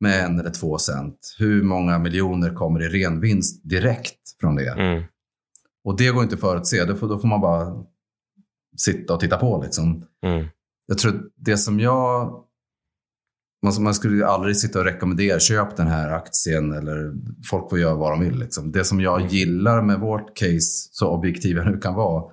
med 0.00 0.24
en 0.24 0.40
eller 0.40 0.50
två 0.50 0.78
cent? 0.78 1.36
Hur 1.38 1.62
många 1.62 1.98
miljoner 1.98 2.54
kommer 2.54 2.82
i 2.82 2.88
ren 2.88 3.20
vinst 3.20 3.60
direkt 3.64 4.40
från 4.40 4.56
det? 4.56 4.70
Mm. 4.70 5.02
Och 5.84 5.96
det 5.96 6.10
går 6.10 6.22
inte 6.22 6.34
att 6.34 6.40
förutse. 6.40 6.84
Då 6.84 6.96
får, 6.96 7.08
då 7.08 7.18
får 7.18 7.28
man 7.28 7.40
bara 7.40 7.84
sitta 8.76 9.14
och 9.14 9.20
titta 9.20 9.36
på. 9.36 9.62
Liksom. 9.64 10.04
Mm. 10.26 10.46
Jag 10.86 10.98
tror 10.98 11.22
det 11.36 11.56
som 11.56 11.80
jag 11.80 12.44
man, 13.64 13.94
skulle 13.94 14.26
aldrig 14.26 14.56
sitta 14.56 14.78
och 14.78 14.84
rekommendera 14.84 15.40
köp 15.40 15.76
den 15.76 15.86
här 15.86 16.10
aktien 16.10 16.72
eller 16.72 17.12
folk 17.50 17.70
får 17.70 17.78
göra 17.78 17.94
vad 17.94 18.12
de 18.12 18.20
vill. 18.20 18.38
Liksom. 18.38 18.72
Det 18.72 18.84
som 18.84 19.00
jag 19.00 19.26
gillar 19.26 19.82
med 19.82 20.00
vårt 20.00 20.36
case, 20.36 20.88
så 20.90 21.08
objektiv 21.08 21.56
jag 21.56 21.66
nu 21.66 21.78
kan 21.78 21.94
vara, 21.94 22.32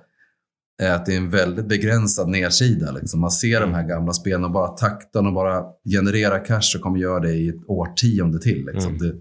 är 0.82 0.94
att 0.94 1.06
det 1.06 1.12
är 1.12 1.16
en 1.16 1.30
väldigt 1.30 1.68
begränsad 1.68 2.28
nedsida. 2.28 2.90
Liksom. 2.90 3.20
Man 3.20 3.30
ser 3.30 3.60
de 3.60 3.74
här 3.74 3.88
gamla 3.88 4.12
spelen 4.12 4.44
och 4.44 4.50
bara 4.50 4.68
takten 4.68 5.26
och 5.26 5.32
bara 5.32 5.64
generera 5.84 6.38
cash 6.38 6.76
och 6.76 6.80
kommer 6.82 6.98
göra 6.98 7.20
det 7.20 7.32
i 7.32 7.48
ett 7.48 7.64
årtionde 7.66 8.40
till. 8.40 8.66
Liksom. 8.72 8.94
Mm. 8.94 8.98
Det, 8.98 9.14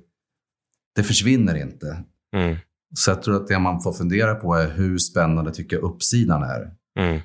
det, 0.96 1.04
försvinner 1.04 1.56
inte. 1.56 2.04
Mm. 2.36 2.58
Så 2.98 3.12
jag 3.12 3.24
tror 3.24 3.36
att 3.36 3.48
det 3.48 3.60
man 3.60 3.82
får 3.82 3.94
fundera 3.94 4.36
på 4.36 4.56
är 4.56 4.70
hur 4.70 4.98
spännande 4.98 5.54
tycker 5.54 5.76
jag 5.76 5.84
uppsidan 5.84 6.44
är. 6.44 6.72
Mm. 7.00 7.22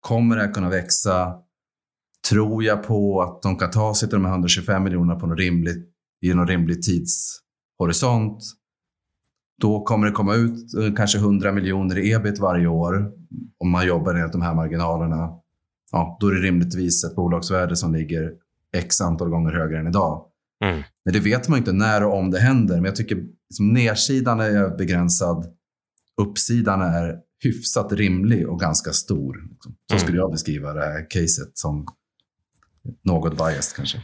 Kommer 0.00 0.36
det 0.36 0.42
här 0.42 0.52
kunna 0.52 0.68
växa? 0.68 1.34
Tror 2.28 2.64
jag 2.64 2.82
på 2.82 3.22
att 3.22 3.42
de 3.42 3.56
kan 3.56 3.70
ta 3.70 3.94
sig 3.94 4.08
till 4.08 4.18
de 4.18 4.24
här 4.24 4.32
125 4.32 4.84
miljonerna 4.84 5.20
på 5.20 5.26
något 5.26 5.38
rimligt, 5.38 5.86
i 6.22 6.34
någon 6.34 6.46
rimlig 6.46 6.82
tidshorisont, 6.82 8.42
då 9.60 9.84
kommer 9.84 10.06
det 10.06 10.12
komma 10.12 10.34
ut 10.34 10.74
eh, 10.74 10.94
kanske 10.94 11.18
100 11.18 11.52
miljoner 11.52 11.98
i 11.98 12.12
ebit 12.12 12.38
varje 12.38 12.66
år 12.66 13.12
om 13.58 13.70
man 13.70 13.86
jobbar 13.86 14.14
enligt 14.14 14.32
de 14.32 14.42
här 14.42 14.54
marginalerna. 14.54 15.30
Ja, 15.92 16.16
då 16.20 16.26
är 16.26 16.34
det 16.34 16.40
rimligtvis 16.40 17.04
ett 17.04 17.16
bolagsvärde 17.16 17.76
som 17.76 17.94
ligger 17.94 18.32
x 18.76 19.00
antal 19.00 19.28
gånger 19.28 19.52
högre 19.52 19.78
än 19.78 19.86
idag. 19.86 20.24
Mm. 20.64 20.82
Men 21.04 21.14
det 21.14 21.20
vet 21.20 21.48
man 21.48 21.58
inte 21.58 21.72
när 21.72 22.04
och 22.04 22.18
om 22.18 22.30
det 22.30 22.38
händer. 22.38 22.74
Men 22.74 22.84
jag 22.84 22.96
tycker 22.96 23.16
liksom, 23.48 23.72
nedsidan 23.72 24.40
är 24.40 24.76
begränsad. 24.76 25.46
Uppsidan 26.20 26.80
är 26.80 27.16
hyfsat 27.44 27.92
rimlig 27.92 28.48
och 28.48 28.60
ganska 28.60 28.92
stor. 28.92 29.36
Så 29.88 29.94
mm. 29.94 30.00
skulle 30.00 30.18
jag 30.18 30.30
beskriva 30.30 30.72
det 30.72 30.84
här 30.84 31.10
caset 31.10 31.58
som 31.58 31.86
något 33.04 33.38
biased 33.38 33.76
kanske. 33.76 33.98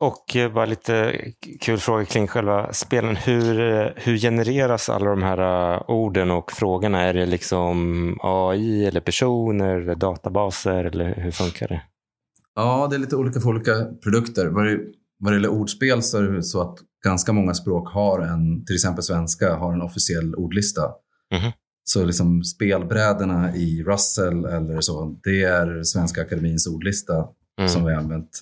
Och 0.00 0.36
eh, 0.36 0.52
bara 0.52 0.66
lite 0.66 1.24
kul 1.60 1.78
fråga 1.78 2.04
kring 2.04 2.26
själva 2.26 2.72
spelen. 2.72 3.16
Hur, 3.16 3.60
eh, 3.60 3.90
hur 3.96 4.18
genereras 4.18 4.88
alla 4.88 5.10
de 5.10 5.22
här 5.22 5.74
uh, 5.74 5.82
orden 5.90 6.30
och 6.30 6.52
frågorna? 6.52 7.02
Är 7.02 7.14
det 7.14 7.26
liksom 7.26 8.18
AI 8.22 8.86
eller 8.86 9.00
personer 9.00 9.80
eller 9.80 9.94
databaser 9.94 10.84
eller 10.84 11.14
hur 11.14 11.30
funkar 11.30 11.68
det? 11.68 11.82
Ja, 12.54 12.86
det 12.90 12.96
är 12.96 13.00
lite 13.00 13.16
olika 13.16 13.40
för 13.40 13.48
olika 13.48 13.72
produkter. 14.02 14.46
Vad 15.18 15.32
det 15.32 15.36
gäller 15.36 15.48
ordspel 15.48 16.02
så 16.02 16.18
är 16.18 16.22
det 16.22 16.42
så 16.42 16.60
att 16.60 16.78
ganska 17.04 17.32
många 17.32 17.54
språk 17.54 17.88
har 17.88 18.20
en, 18.20 18.64
till 18.64 18.74
exempel 18.74 19.02
svenska, 19.02 19.54
har 19.54 19.72
en 19.72 19.82
officiell 19.82 20.34
ordlista. 20.34 20.82
Mm. 21.34 21.52
Så 21.84 22.04
liksom 22.04 22.44
spelbrädorna 22.44 23.56
i 23.56 23.82
Russell 23.82 24.44
eller 24.44 24.80
så, 24.80 25.20
det 25.24 25.42
är 25.42 25.82
Svenska 25.82 26.22
Akademins 26.22 26.66
ordlista 26.66 27.14
mm. 27.58 27.68
som 27.68 27.84
vi 27.84 27.92
har 27.92 28.00
använt. 28.00 28.40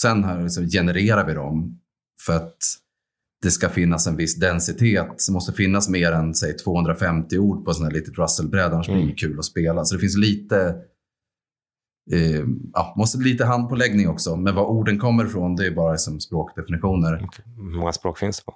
Sen 0.00 0.24
här 0.24 0.42
liksom 0.42 0.68
genererar 0.68 1.26
vi 1.26 1.34
dem 1.34 1.80
för 2.26 2.36
att 2.36 2.58
det 3.42 3.50
ska 3.50 3.68
finnas 3.68 4.06
en 4.06 4.16
viss 4.16 4.36
densitet. 4.36 5.24
Det 5.26 5.32
måste 5.32 5.52
finnas 5.52 5.88
mer 5.88 6.12
än 6.12 6.34
säg, 6.34 6.56
250 6.56 7.38
ord 7.38 7.64
på 7.64 7.74
sån 7.74 7.84
här 7.84 7.92
litet 7.92 8.18
Russell-bräda, 8.18 8.74
annars 8.74 8.86
blir 8.86 8.96
det 8.96 9.02
inget 9.02 9.18
kul 9.18 9.38
att 9.38 9.44
spela. 9.44 9.84
Så 9.84 9.94
det 9.94 10.00
finns 10.00 10.16
lite, 10.16 10.76
eh, 12.12 12.44
ja, 12.72 12.94
måste 12.96 13.18
lite 13.18 13.44
handpåläggning 13.44 14.08
också. 14.08 14.36
Men 14.36 14.54
var 14.54 14.64
orden 14.64 14.98
kommer 14.98 15.26
ifrån, 15.26 15.56
det 15.56 15.66
är 15.66 15.70
bara 15.70 15.92
liksom 15.92 16.20
språkdefinitioner. 16.20 17.28
Hur 17.56 17.78
många 17.78 17.92
språk 17.92 18.18
finns 18.18 18.38
det 18.38 18.44
på? 18.44 18.54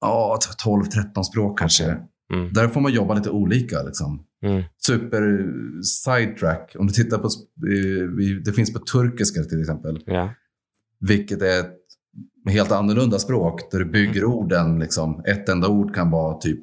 Ja, 0.00 0.38
12-13 0.64 1.22
språk 1.22 1.58
kanske. 1.58 1.84
Mm. 2.32 2.52
Där 2.52 2.68
får 2.68 2.80
man 2.80 2.92
jobba 2.92 3.14
lite 3.14 3.30
olika. 3.30 3.82
Liksom. 3.82 4.24
Mm. 4.44 4.62
Super 4.86 5.46
sidetrack. 5.82 6.76
Om 6.78 6.86
du 6.86 6.92
tittar 6.92 7.18
på, 7.18 7.26
eh, 7.26 8.38
det 8.44 8.52
finns 8.52 8.72
på 8.72 8.78
turkiska 8.78 9.42
till 9.44 9.60
exempel. 9.60 10.02
Ja. 10.06 10.30
Vilket 11.00 11.42
är 11.42 11.60
ett 11.60 11.72
helt 12.48 12.72
annorlunda 12.72 13.18
språk 13.18 13.60
där 13.70 13.78
du 13.78 13.84
bygger 13.84 14.24
orden. 14.24 14.78
Liksom. 14.78 15.22
Ett 15.26 15.48
enda 15.48 15.68
ord 15.68 15.94
kan 15.94 16.10
vara 16.10 16.38
typ 16.38 16.60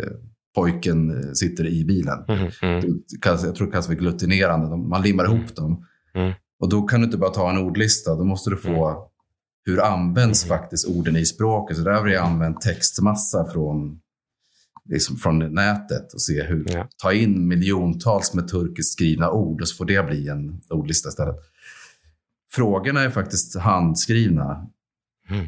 eh, 0.00 0.12
pojken 0.54 1.10
eh, 1.10 1.30
sitter 1.32 1.66
i 1.66 1.84
bilen. 1.84 2.18
Mm. 2.28 2.50
Mm. 2.62 3.02
Kallas- 3.20 3.44
Jag 3.44 3.54
tror 3.54 3.66
det 3.66 3.70
kallas 3.72 3.86
för 3.86 3.94
glutinerande. 3.94 4.66
De- 4.70 4.88
Man 4.88 5.02
limmar 5.02 5.24
ihop 5.24 5.54
dem. 5.56 5.86
Mm. 6.14 6.32
Och 6.60 6.68
då 6.68 6.82
kan 6.82 7.00
du 7.00 7.06
inte 7.06 7.18
bara 7.18 7.30
ta 7.30 7.50
en 7.50 7.58
ordlista. 7.58 8.14
Då 8.14 8.24
måste 8.24 8.50
du 8.50 8.56
få 8.56 9.10
hur 9.66 9.80
används 9.80 10.44
Mm. 10.44 10.58
faktiskt 10.58 10.88
orden 10.88 11.16
i 11.16 11.24
språket. 11.24 11.76
Så 11.76 11.82
där 11.82 11.92
har 11.92 12.02
vi 12.04 12.16
använt 12.16 12.60
textmassa 12.60 13.46
från, 13.52 14.00
liksom 14.88 15.16
från 15.16 15.38
nätet 15.38 16.12
och 16.14 16.20
se 16.20 16.42
hur, 16.42 16.64
Ja. 16.68 16.88
ta 17.02 17.12
in 17.12 17.48
miljontals 17.48 18.34
med 18.34 18.48
turkiskt 18.48 18.92
skrivna 18.92 19.30
ord 19.30 19.60
och 19.60 19.68
så 19.68 19.76
får 19.76 19.84
det 19.84 20.06
bli 20.06 20.28
en 20.28 20.60
ordlista 20.70 21.08
istället. 21.08 21.36
Frågorna 22.52 23.00
är 23.00 23.10
faktiskt 23.10 23.58
handskrivna. 23.58 24.66
Mm. 25.30 25.46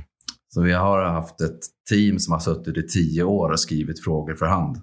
Så 0.55 0.63
vi 0.63 0.73
har 0.73 1.03
haft 1.03 1.41
ett 1.41 1.59
team 1.89 2.19
som 2.19 2.33
har 2.33 2.41
suttit 2.41 2.77
i 2.77 2.83
tio 2.89 3.23
år 3.23 3.51
och 3.51 3.61
skrivit 3.61 4.05
frågor 4.05 4.35
för 4.35 4.47
hand. 4.47 4.81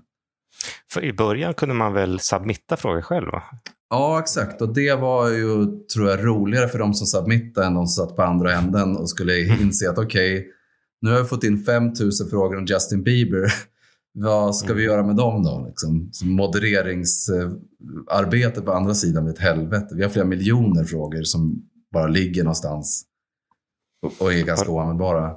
För 0.92 1.04
I 1.04 1.14
början 1.14 1.54
kunde 1.54 1.76
man 1.76 1.94
väl 1.94 2.20
submitta 2.20 2.78
frågor 2.78 3.02
själv? 3.02 3.28
Va? 3.32 3.44
Ja, 3.90 4.20
exakt. 4.20 4.62
Och 4.62 4.74
det 4.74 4.96
var 4.96 5.30
ju, 5.30 5.66
tror 5.94 6.10
jag, 6.10 6.26
roligare 6.26 6.68
för 6.68 6.80
de 6.80 6.94
som 6.94 7.08
submittade 7.08 7.68
än 7.68 7.74
de 7.74 7.88
som 7.88 8.06
satt 8.06 8.16
på 8.16 8.24
andra 8.24 8.54
änden 8.54 8.98
och 8.98 9.10
skulle 9.10 9.40
inse 9.62 9.90
att 9.90 9.98
okej, 9.98 10.48
nu 11.02 11.12
har 11.12 11.20
vi 11.22 11.26
fått 11.28 11.44
in 11.44 11.64
5000 11.64 12.30
frågor 12.30 12.58
om 12.58 12.66
Justin 12.66 13.04
Bieber. 13.04 13.54
Vad 14.16 14.56
ska 14.56 14.74
vi 14.74 14.84
göra 14.84 15.04
med 15.04 15.16
dem 15.16 15.44
då? 15.44 15.66
Liksom? 15.68 16.10
Så 16.12 16.26
modereringsarbetet 16.26 18.66
på 18.66 18.72
andra 18.72 18.94
sidan 18.94 19.28
är 19.28 19.32
ett 19.32 19.40
helvete. 19.40 19.96
Vi 19.96 20.04
har 20.04 20.10
flera 20.10 20.26
miljoner 20.26 20.84
frågor 20.84 21.24
som 21.24 21.56
bara 21.92 22.08
ligger 22.08 22.44
någonstans 22.44 23.06
och, 24.20 24.34
är 24.34 24.46
ganska 24.46 24.72
oanvändbara. 24.72 25.36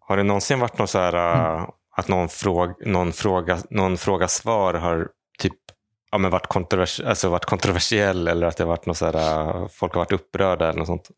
Har 0.00 0.16
det 0.16 0.22
någonsin 0.22 0.60
varit 0.60 0.78
något 0.78 0.90
så 0.90 0.98
här, 0.98 1.14
äh, 1.14 1.68
att 1.96 2.08
någon 2.08 2.28
fråga, 2.28 2.74
någon 2.86 3.12
fråga, 3.12 3.58
någon 3.70 3.96
fråga 3.96 4.28
svar 4.28 4.74
har 4.74 5.08
typ 5.38 5.58
ja, 6.10 6.18
men 6.18 6.30
varit, 6.30 6.46
kontrovers, 6.46 7.00
alltså 7.00 7.28
varit 7.28 7.44
kontroversiell 7.44 8.28
eller 8.28 8.46
att 8.46 8.56
det 8.56 8.64
har 8.64 8.68
varit 8.68 8.86
något 8.86 8.96
så 8.96 9.06
här, 9.06 9.48
äh, 9.48 9.68
folk 9.68 9.94
har 9.94 10.00
varit 10.00 10.12
upprörda 10.12 10.68
eller 10.68 10.78
något 10.78 10.86
sånt? 10.86 11.10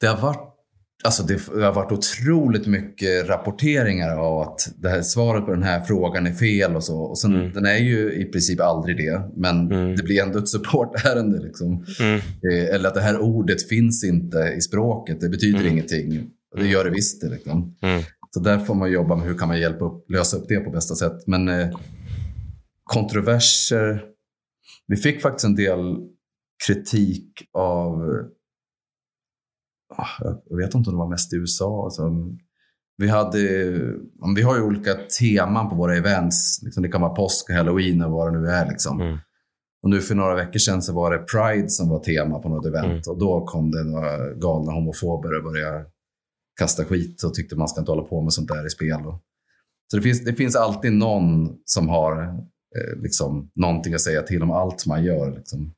Det 0.00 0.06
har 0.06 0.16
varit 0.16 0.55
Alltså 1.04 1.22
det 1.22 1.62
har 1.64 1.72
varit 1.72 1.92
otroligt 1.92 2.66
mycket 2.66 3.28
rapporteringar 3.28 4.16
av 4.16 4.38
att 4.38 4.68
det 4.76 4.88
här 4.88 5.02
svaret 5.02 5.44
på 5.44 5.50
den 5.50 5.62
här 5.62 5.80
frågan 5.80 6.26
är 6.26 6.32
fel 6.32 6.76
och 6.76 6.84
så. 6.84 6.98
Och 7.00 7.18
sen, 7.18 7.34
Mm. 7.34 7.52
Den 7.52 7.66
är 7.66 7.76
ju 7.78 8.12
i 8.12 8.24
princip 8.24 8.60
aldrig 8.60 8.96
det, 8.96 9.22
men 9.36 9.72
Mm. 9.72 9.96
det 9.96 10.02
blir 10.02 10.22
ändå 10.22 10.38
ett 10.38 10.48
supportärende. 10.48 11.38
Liksom. 11.42 11.84
Mm. 12.00 12.14
Eh, 12.16 12.74
Eller 12.74 12.88
att 12.88 12.94
det 12.94 13.00
här 13.00 13.18
ordet 13.20 13.68
finns 13.68 14.04
inte 14.04 14.54
i 14.58 14.60
språket, 14.60 15.20
det 15.20 15.28
betyder 15.28 15.60
Mm. 15.60 15.72
ingenting. 15.72 16.30
Det 16.56 16.66
gör 16.66 16.84
det 16.84 16.90
visst 16.90 17.20
det. 17.20 17.28
Liksom. 17.28 17.76
Mm. 17.82 18.02
Så 18.30 18.40
där 18.40 18.58
får 18.58 18.74
man 18.74 18.92
jobba 18.92 19.16
med 19.16 19.26
hur 19.28 19.38
kan 19.38 19.48
man 19.48 19.60
hjälpa 19.60 19.84
upp, 19.84 20.10
lösa 20.10 20.36
upp 20.36 20.44
det 20.48 20.60
på 20.60 20.70
bästa 20.70 20.94
sätt. 20.94 21.26
Men 21.26 21.48
eh, 21.48 21.68
kontroverser. 22.84 24.02
Vi 24.86 24.96
fick 24.96 25.22
faktiskt 25.22 25.44
en 25.44 25.54
del 25.54 25.96
kritik 26.66 27.32
av, 27.52 28.02
jag 30.48 30.56
vet 30.56 30.74
inte 30.74 30.90
om 30.90 30.96
det 30.96 30.98
var 30.98 31.08
mest 31.08 31.32
i 31.32 31.36
USA. 31.36 31.84
Alltså, 31.84 32.02
vi, 32.96 33.08
hade, 33.08 33.38
vi 34.36 34.42
har 34.42 34.56
ju 34.56 34.62
olika 34.62 34.94
teman 35.20 35.68
på 35.68 35.76
våra 35.76 35.96
events. 35.96 36.62
Liksom 36.62 36.82
det 36.82 36.88
kan 36.88 37.00
vara 37.00 37.14
påsk, 37.14 37.50
halloween 37.50 38.02
och 38.02 38.10
vad 38.10 38.32
det 38.32 38.40
nu 38.40 38.48
är. 38.48 38.68
Liksom. 38.68 39.00
Mm. 39.00 39.18
Och 39.82 39.90
nu 39.90 40.00
för 40.00 40.14
några 40.14 40.34
veckor 40.34 40.58
sedan 40.58 40.82
så 40.82 40.92
var 40.92 41.10
det 41.10 41.18
Pride 41.18 41.68
som 41.68 41.88
var 41.88 41.98
tema 41.98 42.38
på 42.38 42.48
något 42.48 42.66
event. 42.66 42.86
Mm. 42.86 43.00
Och 43.08 43.18
då 43.18 43.46
kom 43.46 43.70
det 43.70 43.84
några 43.84 44.34
galna 44.34 44.72
homofober 44.72 45.36
och 45.36 45.44
började 45.44 45.84
kasta 46.58 46.84
skit 46.84 47.22
och 47.22 47.34
tyckte 47.34 47.56
man 47.56 47.68
ska 47.68 47.80
inte 47.80 47.92
hålla 47.92 48.02
på 48.02 48.22
med 48.22 48.32
sånt 48.32 48.48
där 48.48 48.66
i 48.66 48.70
spel. 48.70 49.00
Så 49.90 49.96
det 49.96 50.02
finns, 50.02 50.24
det 50.24 50.34
finns 50.34 50.56
alltid 50.56 50.92
någon 50.92 51.56
som 51.64 51.88
har 51.88 52.22
eh, 52.76 53.02
liksom, 53.02 53.50
någonting 53.54 53.94
att 53.94 54.00
säga 54.00 54.22
till 54.22 54.42
om 54.42 54.50
allt 54.50 54.86
man 54.86 55.04
gör. 55.04 55.36
Liksom. 55.36 55.72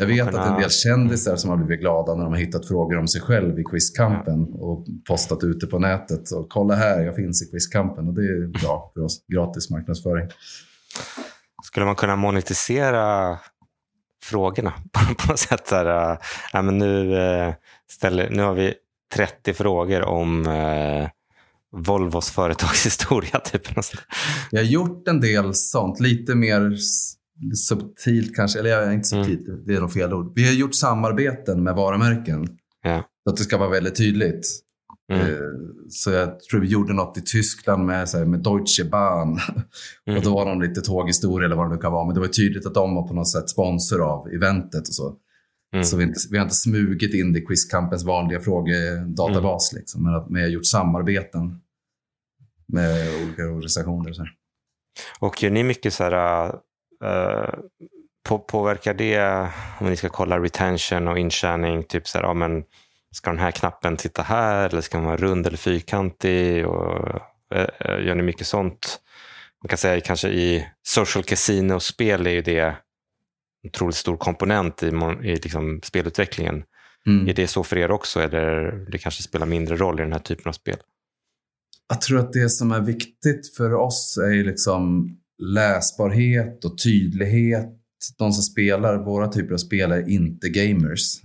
Jag 0.00 0.06
vet 0.06 0.30
kunna- 0.30 0.42
att 0.42 0.50
en 0.50 0.60
del 0.60 0.70
kändisar 0.70 1.36
som 1.36 1.50
har 1.50 1.56
blivit 1.56 1.80
glada 1.80 2.14
när 2.14 2.24
de 2.24 2.32
har 2.32 2.40
hittat 2.40 2.68
frågor 2.68 2.98
om 2.98 3.08
sig 3.08 3.20
själv 3.20 3.58
i 3.58 3.64
quizkampen 3.64 4.46
och 4.52 4.86
postat 5.08 5.44
ute 5.44 5.66
på 5.66 5.78
nätet. 5.78 6.30
Och 6.32 6.48
kolla 6.48 6.74
här, 6.74 7.00
jag 7.00 7.16
finns 7.16 7.42
i 7.42 7.50
quizkampen. 7.50 8.08
Och 8.08 8.14
det 8.14 8.22
är 8.22 8.46
bra 8.46 8.90
för 8.94 9.00
oss. 9.00 9.24
Gratis 9.28 9.70
marknadsföring. 9.70 10.28
Skulle 11.62 11.86
man 11.86 11.94
kunna 11.94 12.16
monetisera 12.16 13.38
frågorna 14.22 14.72
på, 15.18 15.28
något 15.28 15.38
sätt? 15.38 15.70
Här, 15.70 16.12
äh, 16.12 16.18
ja, 16.52 16.62
men 16.62 16.78
nu, 16.78 17.16
äh, 17.16 17.54
ställer, 17.90 18.30
nu 18.30 18.42
har 18.42 18.54
vi 18.54 18.74
30 19.14 19.54
frågor 19.54 20.02
om 20.02 20.46
äh, 20.46 21.08
Volvos 21.72 22.30
företagshistoria. 22.30 23.40
Typ. 23.44 23.62
Jag 24.50 24.60
har 24.60 24.64
gjort 24.66 25.08
en 25.08 25.20
del 25.20 25.54
sånt, 25.54 26.00
lite 26.00 26.34
mer 26.34 26.76
subtilt 27.68 28.36
kanske. 28.36 28.58
Eller 28.58 28.70
jag 28.70 28.82
är 28.82 28.92
inte 28.92 29.16
Mm. 29.16 29.24
subtilt, 29.26 29.66
det 29.66 29.74
är 29.74 29.80
nog 29.80 29.92
fel 29.92 30.14
ord. 30.14 30.32
Vi 30.34 30.46
har 30.46 30.52
gjort 30.54 30.74
samarbeten 30.74 31.62
med 31.62 31.74
varumärken. 31.74 32.48
Ja. 32.82 33.04
Så 33.24 33.30
att 33.30 33.36
det 33.36 33.42
ska 33.42 33.58
vara 33.58 33.68
väldigt 33.70 33.94
tydligt. 33.96 34.46
Mm. 35.12 35.26
Eh, 35.26 35.38
Så 35.88 36.10
jag 36.10 36.40
tror 36.40 36.60
vi 36.60 36.66
gjorde 36.68 36.92
något 36.92 37.18
i 37.18 37.20
Tyskland 37.22 37.84
med, 37.86 38.08
så 38.08 38.18
här, 38.18 38.24
med 38.24 38.40
Deutsche 38.40 38.84
Bahn. 38.90 39.38
Mm. 40.06 40.18
Och 40.18 40.24
då 40.24 40.34
var 40.34 40.46
de 40.46 40.60
lite 40.62 40.80
tåghistoria 40.80 41.46
eller 41.46 41.56
vad 41.56 41.70
det 41.70 41.74
nu 41.74 41.80
kan 41.80 41.92
vara. 41.92 42.06
Men 42.06 42.14
det 42.14 42.20
var 42.20 42.26
tydligt 42.28 42.66
att 42.66 42.74
de 42.74 42.94
var 42.94 43.08
på 43.08 43.14
något 43.14 43.28
sätt 43.30 43.48
sponsor 43.50 44.02
av 44.02 44.28
eventet 44.28 44.80
och 44.88 44.94
så. 44.94 45.16
Mm. 45.74 45.84
Så 45.84 45.96
vi, 45.96 46.04
inte, 46.04 46.20
vi 46.30 46.36
har 46.38 46.44
inte 46.44 46.54
smugit 46.56 47.14
in 47.14 47.32
det 47.32 47.38
i 47.38 47.46
Quizkampens 47.46 48.04
vanliga 48.04 48.40
frågedatabas. 48.40 49.72
Mm. 49.72 49.80
Liksom, 49.80 50.02
men 50.02 50.34
vi 50.34 50.40
har 50.42 50.48
gjort 50.48 50.66
samarbeten 50.66 51.60
med 52.68 53.22
olika 53.24 53.42
organisationer. 53.42 54.10
Och 54.10 54.16
så 54.16 54.22
här. 54.22 54.32
Och 55.20 55.42
gör 55.42 55.50
ni 55.50 55.62
mycket 55.64 55.94
så 55.94 56.04
här, 56.04 56.54
äh, 57.04 57.54
på, 58.28 58.38
påverkar 58.38 58.94
det 58.94 59.48
om 59.80 59.86
ni 59.86 59.96
ska 59.96 60.08
kolla 60.08 60.38
retention 60.38 61.08
och 61.08 61.18
intjäning? 61.18 61.84
Typ 61.84 62.08
så 62.08 62.18
här, 62.18 62.24
ja, 62.24 62.34
men 62.34 62.64
ska 63.12 63.30
den 63.30 63.38
här 63.38 63.50
knappen 63.50 63.98
sitta 63.98 64.22
här 64.22 64.68
eller 64.68 64.80
ska 64.80 64.98
den 64.98 65.06
vara 65.06 65.16
rund 65.16 65.46
eller 65.46 65.56
fyrkantig? 65.56 66.66
Och, 66.66 67.20
äh, 67.54 68.06
gör 68.06 68.14
ni 68.14 68.22
mycket 68.22 68.46
sånt? 68.46 69.00
Man 69.62 69.68
kan 69.68 69.78
säga 69.78 70.00
kanske 70.00 70.28
i 70.28 70.66
social 70.82 71.24
casino-spel 71.24 72.26
är 72.26 72.30
ju 72.30 72.42
det 72.42 72.60
en 72.60 72.74
otroligt 73.66 73.96
stor 73.96 74.16
komponent 74.16 74.82
i, 74.82 74.86
i 75.22 75.36
liksom 75.36 75.80
spelutvecklingen. 75.82 76.64
Mm. 77.06 77.28
Är 77.28 77.34
det 77.34 77.46
så 77.46 77.64
för 77.64 77.76
er 77.76 77.90
också 77.90 78.20
eller 78.20 78.72
det 78.90 78.98
kanske 78.98 79.22
spelar 79.22 79.46
mindre 79.46 79.76
roll 79.76 80.00
i 80.00 80.02
den 80.02 80.12
här 80.12 80.20
typen 80.20 80.48
av 80.48 80.52
spel? 80.52 80.76
Jag 81.88 82.00
tror 82.00 82.18
att 82.18 82.32
det 82.32 82.48
som 82.48 82.72
är 82.72 82.80
viktigt 82.80 83.56
för 83.56 83.74
oss 83.74 84.18
är 84.18 84.30
ju 84.30 84.44
liksom 84.44 85.08
läsbarhet 85.40 86.64
och 86.64 86.78
tydlighet. 86.78 87.68
De 88.18 88.32
som 88.32 88.42
spelar 88.42 89.04
våra 89.04 89.28
typer 89.28 89.54
av 89.54 89.58
spel 89.58 89.92
är 89.92 90.08
inte 90.08 90.48
gamers. 90.48 91.20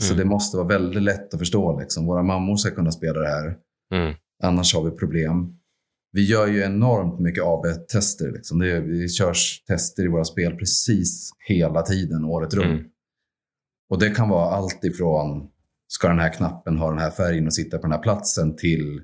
Så 0.00 0.14
Mm. 0.14 0.18
det 0.18 0.24
måste 0.24 0.56
vara 0.56 0.66
väldigt 0.68 1.02
lätt 1.02 1.34
att 1.34 1.40
förstå. 1.40 1.80
Liksom. 1.80 2.06
Våra 2.06 2.22
mammor 2.22 2.56
ska 2.56 2.70
kunna 2.70 2.92
spela 2.92 3.20
det 3.20 3.28
här. 3.28 3.56
Mm. 3.94 4.14
Annars 4.42 4.74
har 4.74 4.84
vi 4.84 4.90
problem. 4.90 5.54
Vi 6.12 6.24
gör 6.24 6.46
ju 6.46 6.62
enormt 6.62 7.20
mycket 7.20 7.44
AB-tester. 7.44 8.32
Liksom. 8.32 8.58
Det 8.58 8.80
vi 8.80 9.08
kör 9.08 9.34
tester 9.66 10.04
i 10.04 10.08
våra 10.08 10.24
spel 10.24 10.54
precis 10.56 11.30
hela 11.48 11.82
tiden, 11.82 12.24
året 12.24 12.54
runt. 12.54 12.80
Mm. 12.80 12.84
Och 13.90 13.98
det 13.98 14.10
kan 14.10 14.28
vara 14.28 14.50
allt 14.50 14.84
ifrån, 14.84 15.48
ska 15.88 16.08
den 16.08 16.18
här 16.18 16.32
knappen 16.32 16.78
ha 16.78 16.90
den 16.90 16.98
här 16.98 17.10
färgen 17.10 17.46
och 17.46 17.54
sitta 17.54 17.76
på 17.78 17.82
den 17.82 17.92
här 17.92 18.02
platsen, 18.02 18.56
till 18.56 19.02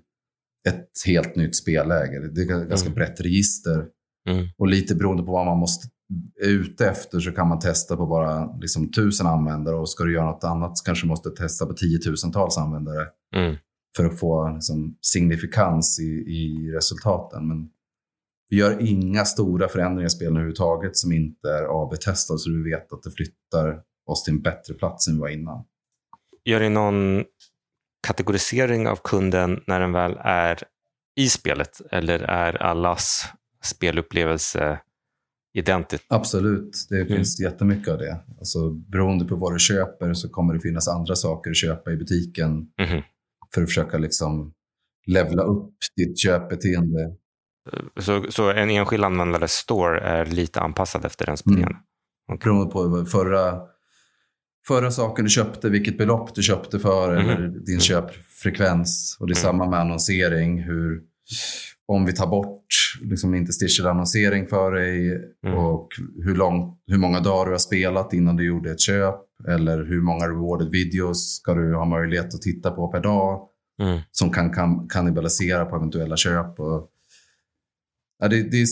ett 0.69 0.91
helt 1.07 1.37
nytt 1.37 1.57
spelläge. 1.57 2.29
Det 2.35 2.41
är 2.43 2.63
ett 2.63 2.69
ganska 2.69 2.87
Mm. 2.89 2.95
brett 2.97 3.21
register. 3.21 3.87
Mm. 4.29 4.47
Och 4.59 4.67
lite 4.69 4.95
beroende 4.95 5.23
på 5.23 5.33
vad 5.33 5.47
man 5.47 5.59
måste 5.59 5.89
är 6.43 6.49
ute 6.49 6.87
efter 6.89 7.21
så 7.21 7.33
kan 7.33 7.49
man 7.49 7.59
testa 7.59 7.97
på 7.97 8.07
bara 8.07 8.57
liksom, 8.57 8.93
tusen 8.93 9.27
användare 9.27 9.77
och 9.77 9.91
ska 9.91 10.05
du 10.05 10.13
göra 10.15 10.31
något 10.31 10.45
annat 10.45 10.79
så 10.79 10.85
kanske 10.85 11.07
du 11.07 11.09
måste 11.09 11.31
testa 11.31 11.67
på 11.67 11.73
tiotusentals 11.73 12.59
användare 12.59 13.07
Mm. 13.37 13.57
för 13.97 14.05
att 14.05 14.21
få 14.21 14.49
liksom, 14.49 14.97
signifikans 15.01 16.01
i, 16.01 16.05
i 16.27 16.73
resultaten. 16.73 17.49
Men 17.49 17.69
vi 18.49 18.57
gör 18.57 18.81
inga 18.81 19.25
stora 19.25 19.69
förändringar 19.69 20.07
i 20.07 20.11
spelen 20.11 20.33
överhuvudtaget 20.33 20.97
som 20.97 21.13
inte 21.13 21.49
är 21.49 21.83
AB-testade 21.83 22.39
så 22.39 22.51
vi 22.51 22.71
vet 22.71 22.93
att 22.93 23.03
det 23.03 23.11
flyttar 23.11 23.83
oss 24.07 24.25
till 24.25 24.35
en 24.35 24.43
bättre 24.43 24.75
plats 24.75 25.09
än 25.09 25.15
vi 25.15 25.21
var 25.21 25.29
innan. 25.29 25.65
Gör 26.45 26.61
ni 26.61 26.69
någon 26.69 27.25
kategorisering 28.07 28.89
av 28.89 28.97
kunden 29.05 29.61
när 29.67 29.81
den 29.81 29.93
väl 29.93 30.17
är 30.21 30.63
i 31.17 31.29
spelet 31.29 31.81
eller 31.91 32.19
är 32.19 32.63
allas 32.63 33.25
spelupplevelse 33.63 34.81
identiskt? 35.53 36.05
Absolut, 36.09 36.87
det 36.89 37.07
finns 37.07 37.41
mm. 37.41 37.53
jättemycket 37.53 37.89
av 37.89 37.99
det. 37.99 38.21
Alltså, 38.39 38.71
beroende 38.71 39.25
på 39.25 39.37
vad 39.37 39.55
du 39.55 39.59
köper 39.59 40.15
så 40.15 40.29
kommer 40.29 40.55
det 40.55 40.61
finnas 40.61 40.89
andra 40.89 41.15
saker 41.15 41.51
att 41.51 41.57
köpa 41.57 41.91
i 41.93 41.97
butiken 41.97 42.67
mm. 42.79 43.03
för 43.55 43.63
att 43.63 43.69
försöka 43.69 43.99
liksom 43.99 44.53
levla 45.07 45.43
upp 45.43 45.75
ditt 45.97 46.19
köpbeteende. 46.19 47.17
Så, 48.01 48.27
så 48.31 48.51
en 48.51 48.71
enskild 48.71 49.05
användares 49.05 49.53
store 49.53 50.01
är 50.01 50.27
lite 50.27 50.61
anpassad 50.61 51.05
efter 51.05 51.27
ens 51.27 51.45
beteende? 51.45 51.69
Mm. 51.69 51.83
Okay. 52.33 52.45
Beroende 52.45 52.73
på 52.73 53.07
förra, 53.07 53.61
förra 54.67 54.91
saken 54.91 55.25
du 55.25 55.31
köpte, 55.31 55.69
vilket 55.69 55.99
belopp 55.99 56.35
du 56.35 56.43
köpte 56.43 56.79
för 56.79 57.17
mm. 57.17 57.31
eller 57.31 57.49
din 57.49 57.75
mm. 57.75 57.81
köpfrekvens. 57.81 59.17
Och 59.21 59.27
det 59.27 59.33
är 59.33 59.37
mm. 59.37 59.43
samma 59.43 59.71
med 59.71 59.81
annonsering. 59.81 60.63
Hur, 60.63 61.03
om 61.91 62.05
vi 62.05 62.13
tar 62.13 62.27
bort 62.27 62.67
liksom 63.01 63.35
interstitial-annonsering 63.35 64.47
för 64.47 64.73
dig 64.73 65.11
mm. 65.47 65.59
och 65.59 65.89
hur, 66.25 66.35
lång, 66.35 66.77
hur 66.87 66.99
många 66.99 67.21
dagar 67.21 67.47
du 67.47 67.51
har 67.51 67.59
spelat 67.59 68.13
innan 68.13 68.37
du 68.37 68.47
gjorde 68.47 68.71
ett 68.71 68.81
köp 68.81 69.15
eller 69.49 69.85
hur 69.85 70.01
många 70.01 70.25
rewarded 70.25 70.71
videos 70.71 71.37
ska 71.37 71.55
du 71.55 71.75
ha 71.75 71.85
möjlighet 71.85 72.35
att 72.35 72.43
titta 72.43 72.71
på 72.71 72.89
per 72.89 73.01
dag 73.01 73.49
mm. 73.83 74.01
som 74.11 74.31
kan, 74.31 74.53
kan 74.53 74.89
kannibalisera 74.89 75.65
på 75.65 75.77
eventuella 75.77 76.17
köp. 76.17 76.61
Och, 76.61 76.89
ja, 78.19 78.29
det, 78.29 78.43
det, 78.43 78.57
är 78.57 78.67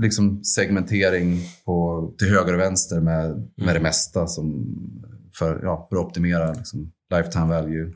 liksom 0.00 0.44
segmentering 0.44 1.40
på, 1.64 2.14
till 2.18 2.28
höger 2.28 2.54
och 2.54 2.60
vänster 2.60 3.00
med, 3.00 3.30
med 3.56 3.66
det 3.66 3.70
mm. 3.70 3.82
mesta 3.82 4.26
som, 4.26 4.66
för, 5.38 5.60
ja, 5.62 5.86
för 5.88 5.96
att 5.96 6.06
optimera 6.06 6.52
liksom, 6.52 6.92
lifetime 7.14 7.46
value. 7.46 7.92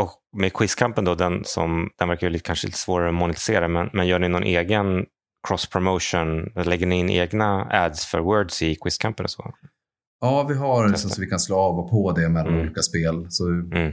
Och 0.00 0.10
med 0.36 0.52
quizkampen 0.52 1.04
då, 1.04 1.14
den, 1.14 1.44
som, 1.44 1.90
den 1.98 2.08
verkar 2.08 2.30
lite, 2.30 2.44
kanske 2.44 2.66
lite 2.66 2.78
svårare 2.78 3.08
att 3.08 3.14
monetisera, 3.14 3.68
men, 3.68 3.90
men 3.92 4.06
gör 4.06 4.18
ni 4.18 4.28
någon 4.28 4.42
egen 4.42 5.06
cross 5.48 5.66
promotion? 5.66 6.52
Lägger 6.54 6.86
ni 6.86 6.98
in 6.98 7.10
egna 7.10 7.64
ads 7.70 8.06
för 8.06 8.20
words 8.20 8.62
i 8.62 8.74
quizkampen 8.74 9.24
och 9.24 9.30
så? 9.30 9.54
Ja, 10.20 10.46
vi 10.48 10.54
har 10.54 10.88
så, 10.88 11.08
så 11.08 11.20
vi 11.20 11.26
kan 11.26 11.40
slå 11.40 11.56
av 11.56 11.78
och 11.78 11.90
på 11.90 12.12
det 12.12 12.28
mellan 12.28 12.52
mm. 12.52 12.60
olika 12.60 12.82
spel. 12.82 13.26
Så 13.28 13.48
mm. 13.48 13.92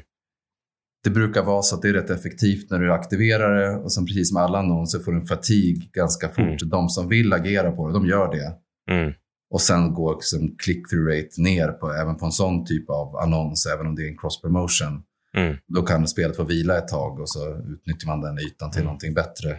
Det 1.03 1.09
brukar 1.09 1.43
vara 1.43 1.61
så 1.61 1.75
att 1.75 1.81
det 1.81 1.89
är 1.89 1.93
rätt 1.93 2.09
effektivt 2.09 2.71
när 2.71 2.79
du 2.79 2.93
aktiverar 2.93 3.55
det 3.55 3.83
och 3.83 3.93
sen 3.93 4.05
precis 4.05 4.29
som 4.29 4.37
alla 4.37 4.59
annonser 4.59 4.99
får 4.99 5.11
du 5.11 5.17
en 5.17 5.25
fatig 5.25 5.91
ganska 5.93 6.27
fort. 6.27 6.39
Mm. 6.39 6.69
De 6.69 6.89
som 6.89 7.07
vill 7.07 7.33
agera 7.33 7.71
på 7.71 7.87
det, 7.87 7.93
de 7.93 8.05
gör 8.05 8.31
det. 8.31 8.53
Mm. 8.93 9.13
Och 9.53 9.61
sen 9.61 9.93
går 9.93 10.13
liksom 10.13 10.39
click-through 10.39 11.07
rate 11.07 11.41
ner 11.41 11.67
på, 11.67 11.93
även 11.93 12.17
på 12.17 12.25
en 12.25 12.31
sån 12.31 12.65
typ 12.65 12.89
av 12.89 13.15
annons, 13.15 13.65
även 13.65 13.87
om 13.87 13.95
det 13.95 14.03
är 14.03 14.07
en 14.07 14.17
cross 14.17 14.41
promotion. 14.41 15.03
Mm. 15.33 15.57
Då 15.67 15.81
kan 15.81 16.07
spelet 16.07 16.35
få 16.35 16.43
vila 16.43 16.77
ett 16.77 16.87
tag 16.87 17.19
och 17.19 17.29
så 17.29 17.57
utnyttjar 17.57 18.07
man 18.07 18.21
den 18.21 18.39
ytan 18.39 18.71
till 18.71 18.81
mm. 18.81 18.85
någonting 18.85 19.13
bättre. 19.13 19.57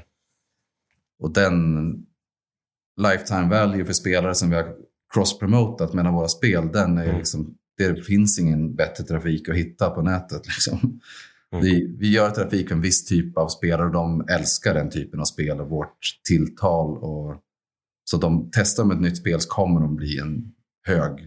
Och 1.19 1.33
den 1.33 1.93
lifetime 2.97 3.49
value 3.49 3.85
för 3.85 3.93
spelare 3.93 4.35
som 4.35 4.51
vi 4.51 4.57
har 4.57 4.75
cross-promotat 5.15 5.93
mellan 5.93 6.15
våra 6.15 6.29
spel, 6.29 6.73
den 6.73 6.99
är 6.99 7.05
mm. 7.05 7.17
liksom, 7.17 7.55
det 7.77 8.05
finns 8.05 8.39
ingen 8.39 8.75
bättre 8.75 9.05
trafik 9.05 9.49
att 9.49 9.57
hitta 9.57 9.91
på 9.91 10.03
nätet. 10.03 10.47
Liksom. 10.47 11.01
Mm. 11.53 11.65
Vi, 11.65 11.97
vi 11.99 12.11
gör 12.11 12.31
trafik 12.31 12.69
för 12.69 12.75
en 12.75 12.81
viss 12.81 13.05
typ 13.05 13.39
av 13.39 13.49
spelare 13.49 13.87
och 13.87 13.93
de 13.93 14.29
älskar 14.29 14.75
den 14.75 14.91
typen 14.91 15.21
av 15.21 15.25
spel 15.25 15.61
och 15.61 15.69
vårt 15.69 15.99
tilltal. 16.29 16.99
Och, 16.99 17.37
så 18.05 18.17
de 18.17 18.51
testar 18.53 18.85
med 18.85 18.95
ett 18.95 19.03
nytt 19.03 19.17
spel 19.17 19.41
så 19.41 19.49
kommer 19.49 19.81
de 19.81 19.97
bli 19.97 20.19
en 20.19 20.53
hög 20.87 21.21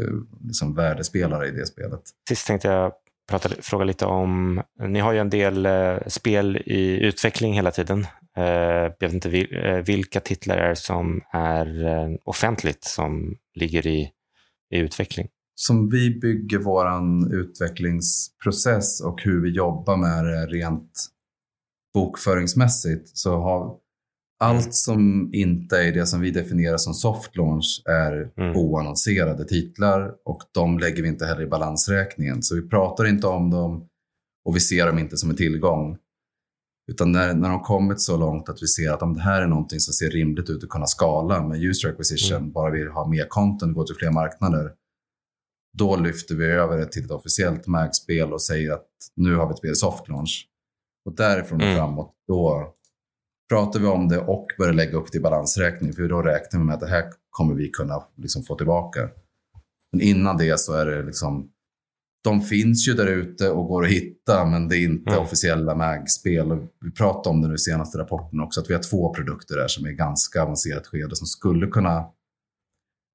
eh, 0.00 0.14
liksom, 0.44 0.74
värdespelare 0.74 1.48
i 1.48 1.50
det 1.50 1.66
spelet. 1.66 2.02
Sist 2.28 2.46
tänkte 2.46 2.68
jag 2.68 2.92
prata, 3.30 3.48
fråga 3.60 3.84
lite 3.84 4.06
om, 4.06 4.62
ni 4.88 5.00
har 5.00 5.12
ju 5.12 5.18
en 5.18 5.30
del 5.30 5.66
eh, 5.66 5.96
spel 6.06 6.56
i 6.56 7.06
utveckling 7.06 7.54
hela 7.54 7.70
tiden. 7.70 8.06
Eh, 8.36 8.44
jag 8.44 9.00
vet 9.00 9.12
inte 9.12 9.28
vil, 9.28 9.64
eh, 9.64 9.76
vilka 9.76 10.20
titlar 10.20 10.56
är 10.56 10.74
som 10.74 11.20
är 11.32 11.84
eh, 11.84 12.16
offentligt 12.24 12.84
som 12.84 13.36
ligger 13.54 13.86
i, 13.86 14.10
i 14.74 14.78
utveckling? 14.78 15.28
Som 15.54 15.90
vi 15.90 16.18
bygger 16.20 16.58
vår 16.58 16.86
utvecklingsprocess 17.34 19.00
och 19.00 19.20
hur 19.22 19.42
vi 19.42 19.50
jobbar 19.50 19.96
med 19.96 20.24
det 20.24 20.46
rent 20.46 20.92
bokföringsmässigt 21.94 23.18
så 23.18 23.40
har 23.40 23.76
allt 24.40 24.74
som 24.74 25.30
inte 25.32 25.76
är 25.76 25.92
det 25.92 26.06
som 26.06 26.20
vi 26.20 26.30
definierar 26.30 26.76
som 26.76 26.94
soft 26.94 27.36
launch 27.36 27.82
är 27.84 28.30
mm. 28.36 28.56
oannonserade 28.56 29.44
titlar 29.44 30.14
och 30.24 30.42
de 30.52 30.78
lägger 30.78 31.02
vi 31.02 31.08
inte 31.08 31.26
heller 31.26 31.42
i 31.42 31.46
balansräkningen. 31.46 32.42
Så 32.42 32.54
vi 32.54 32.68
pratar 32.68 33.06
inte 33.06 33.26
om 33.26 33.50
dem 33.50 33.88
och 34.44 34.56
vi 34.56 34.60
ser 34.60 34.86
dem 34.86 34.98
inte 34.98 35.16
som 35.16 35.30
en 35.30 35.36
tillgång. 35.36 35.98
Utan 36.92 37.12
när, 37.12 37.34
när 37.34 37.48
de 37.48 37.60
kommit 37.60 38.00
så 38.00 38.16
långt 38.16 38.48
att 38.48 38.62
vi 38.62 38.66
ser 38.66 38.90
att 38.90 39.02
om 39.02 39.14
det 39.14 39.20
här 39.20 39.42
är 39.42 39.46
någonting 39.46 39.80
som 39.80 39.92
ser 39.92 40.10
rimligt 40.10 40.50
ut 40.50 40.64
att 40.64 40.70
kunna 40.70 40.86
skala 40.86 41.42
med 41.46 41.62
user 41.62 41.88
acquisition, 41.88 42.38
mm. 42.38 42.52
bara 42.52 42.70
vi 42.70 42.84
har 42.84 43.08
mer 43.08 43.26
content 43.28 43.70
och 43.70 43.74
går 43.74 43.84
till 43.84 43.96
fler 43.96 44.10
marknader, 44.10 44.72
då 45.78 45.96
lyfter 45.96 46.34
vi 46.34 46.44
över 46.44 46.78
det 46.78 46.86
till 46.86 47.04
ett 47.04 47.10
officiellt 47.10 47.66
MAG-spel 47.66 48.32
och 48.32 48.42
säger 48.42 48.72
att 48.72 48.86
nu 49.16 49.34
har 49.34 49.46
vi 49.46 49.52
ett 49.52 49.58
spel 49.58 49.76
soft 49.76 50.08
launch. 50.08 50.46
Och 51.04 51.16
därifrån 51.16 51.60
mm. 51.60 51.72
och 51.72 51.78
framåt, 51.78 52.14
då 52.28 52.74
pratar 53.50 53.80
vi 53.80 53.86
om 53.86 54.08
det 54.08 54.18
och 54.18 54.46
börjar 54.58 54.72
lägga 54.72 54.96
upp 54.96 55.12
det 55.12 55.18
i 55.18 55.20
balansräkning. 55.20 55.92
För 55.92 56.08
då 56.08 56.22
räknar 56.22 56.60
vi 56.60 56.66
med 56.66 56.74
att 56.74 56.80
det 56.80 56.88
här 56.88 57.04
kommer 57.30 57.54
vi 57.54 57.68
kunna 57.68 58.02
liksom 58.16 58.42
få 58.42 58.56
tillbaka. 58.56 59.08
Men 59.92 60.00
innan 60.00 60.36
det 60.36 60.60
så 60.60 60.72
är 60.72 60.86
det 60.86 61.02
liksom, 61.02 61.50
de 62.24 62.40
finns 62.40 62.88
ju 62.88 62.94
där 62.94 63.06
ute 63.06 63.50
och 63.50 63.66
går 63.66 63.84
att 63.84 63.90
hitta, 63.90 64.44
men 64.44 64.68
det 64.68 64.76
är 64.76 64.84
inte 64.84 65.10
mm. 65.10 65.22
officiella 65.22 65.74
MAG-spel. 65.74 66.66
Vi 66.80 66.90
pratade 66.90 67.34
om 67.34 67.42
det 67.42 67.48
nu 67.48 67.54
i 67.54 67.58
senaste 67.58 67.98
rapporten 67.98 68.40
också, 68.40 68.60
att 68.60 68.70
vi 68.70 68.74
har 68.74 68.82
två 68.82 69.14
produkter 69.14 69.56
där 69.56 69.68
som 69.68 69.86
är 69.86 69.90
ganska 69.90 70.42
avancerat 70.42 70.86
skede 70.86 71.16
som 71.16 71.26
skulle 71.26 71.66
kunna 71.66 72.04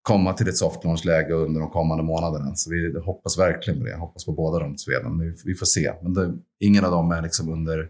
komma 0.01 0.33
till 0.33 0.47
ett 0.47 0.57
soft 0.57 0.83
launch-läge 0.83 1.33
under 1.33 1.61
de 1.61 1.69
kommande 1.69 2.03
månaderna. 2.03 2.55
Så 2.55 2.69
vi 2.69 2.99
hoppas 2.99 3.39
verkligen 3.39 3.79
på 3.79 3.85
det. 3.85 3.91
Jag 3.91 3.99
hoppas 3.99 4.25
på 4.25 4.31
båda 4.31 4.59
de 4.59 4.77
spelen. 4.77 5.35
Vi, 5.45 5.55
får 5.55 5.65
se. 5.65 5.93
Men 6.03 6.13
det, 6.13 6.33
ingen 6.59 6.85
av 6.85 6.91
dem 6.91 7.11
är 7.11 7.21
liksom 7.21 7.53
under 7.53 7.89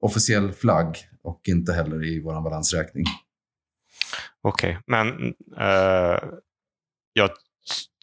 officiell 0.00 0.52
flagg 0.52 0.96
och 1.22 1.40
inte 1.48 1.72
heller 1.72 2.04
i 2.04 2.20
vår 2.20 2.42
balansräkning. 2.42 3.04
Okej, 4.42 4.70
okay. 4.70 4.82
men 4.86 5.08
uh, 5.60 6.30
jag 7.12 7.30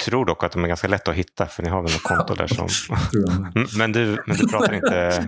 tror 0.05 0.25
dock 0.25 0.43
att 0.43 0.51
de 0.51 0.63
är 0.63 0.67
ganska 0.67 0.87
lätta 0.87 1.11
att 1.11 1.17
hitta 1.17 1.45
för 1.45 1.63
ni 1.63 1.69
har 1.69 1.81
väl 1.81 1.91
något 1.91 2.03
konto 2.03 2.35
där 2.35 2.47
som... 2.47 2.67
Mm, 3.55 3.67
men, 3.77 3.91
du, 3.91 4.23
men 4.27 4.37
du 4.37 4.47
pratar 4.47 4.73
inte... 4.73 5.27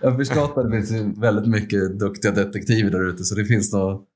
jag 0.00 0.10
har 0.10 0.16
förstått 0.16 0.58
att 0.58 0.70
det 0.70 0.86
finns 0.86 1.18
väldigt 1.18 1.46
mycket 1.46 1.98
duktiga 1.98 2.32
detektiver 2.32 2.90
där 2.90 3.08
ute 3.08 3.24
så 3.24 3.34
det 3.34 3.44
finns 3.44 3.72
nog 3.72 4.06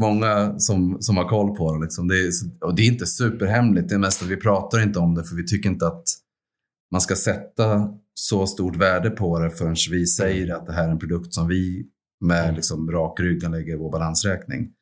många 0.00 0.58
som, 0.58 0.96
som 1.00 1.16
har 1.16 1.28
koll 1.28 1.56
på 1.56 1.74
det. 1.74 1.82
Liksom. 1.82 2.08
det 2.08 2.14
är, 2.14 2.30
och 2.60 2.74
det 2.74 2.82
är 2.82 2.86
inte 2.86 3.06
superhemligt, 3.06 3.88
det 3.88 3.94
är 3.94 3.98
mest 3.98 4.22
att 4.22 4.28
vi 4.28 4.36
pratar 4.36 4.82
inte 4.82 4.98
om 4.98 5.14
det 5.14 5.24
för 5.24 5.36
vi 5.36 5.46
tycker 5.46 5.68
inte 5.68 5.86
att 5.86 6.04
man 6.90 7.00
ska 7.00 7.16
sätta 7.16 7.88
så 8.14 8.46
stort 8.46 8.76
värde 8.76 9.10
på 9.10 9.38
det 9.38 9.50
förrän 9.50 9.76
vi 9.90 10.06
säger 10.06 10.54
att 10.54 10.66
det 10.66 10.72
här 10.72 10.84
är 10.84 10.90
en 10.90 10.98
produkt 10.98 11.34
som 11.34 11.48
vi 11.48 11.86
med 12.20 12.44
mm. 12.44 12.54
liksom 12.54 12.90
rak 12.90 13.20
rygg 13.20 13.42
kan 13.42 13.52
lägga 13.52 13.72
i 13.72 13.76
vår 13.76 13.90
balansräkning. 13.90 14.72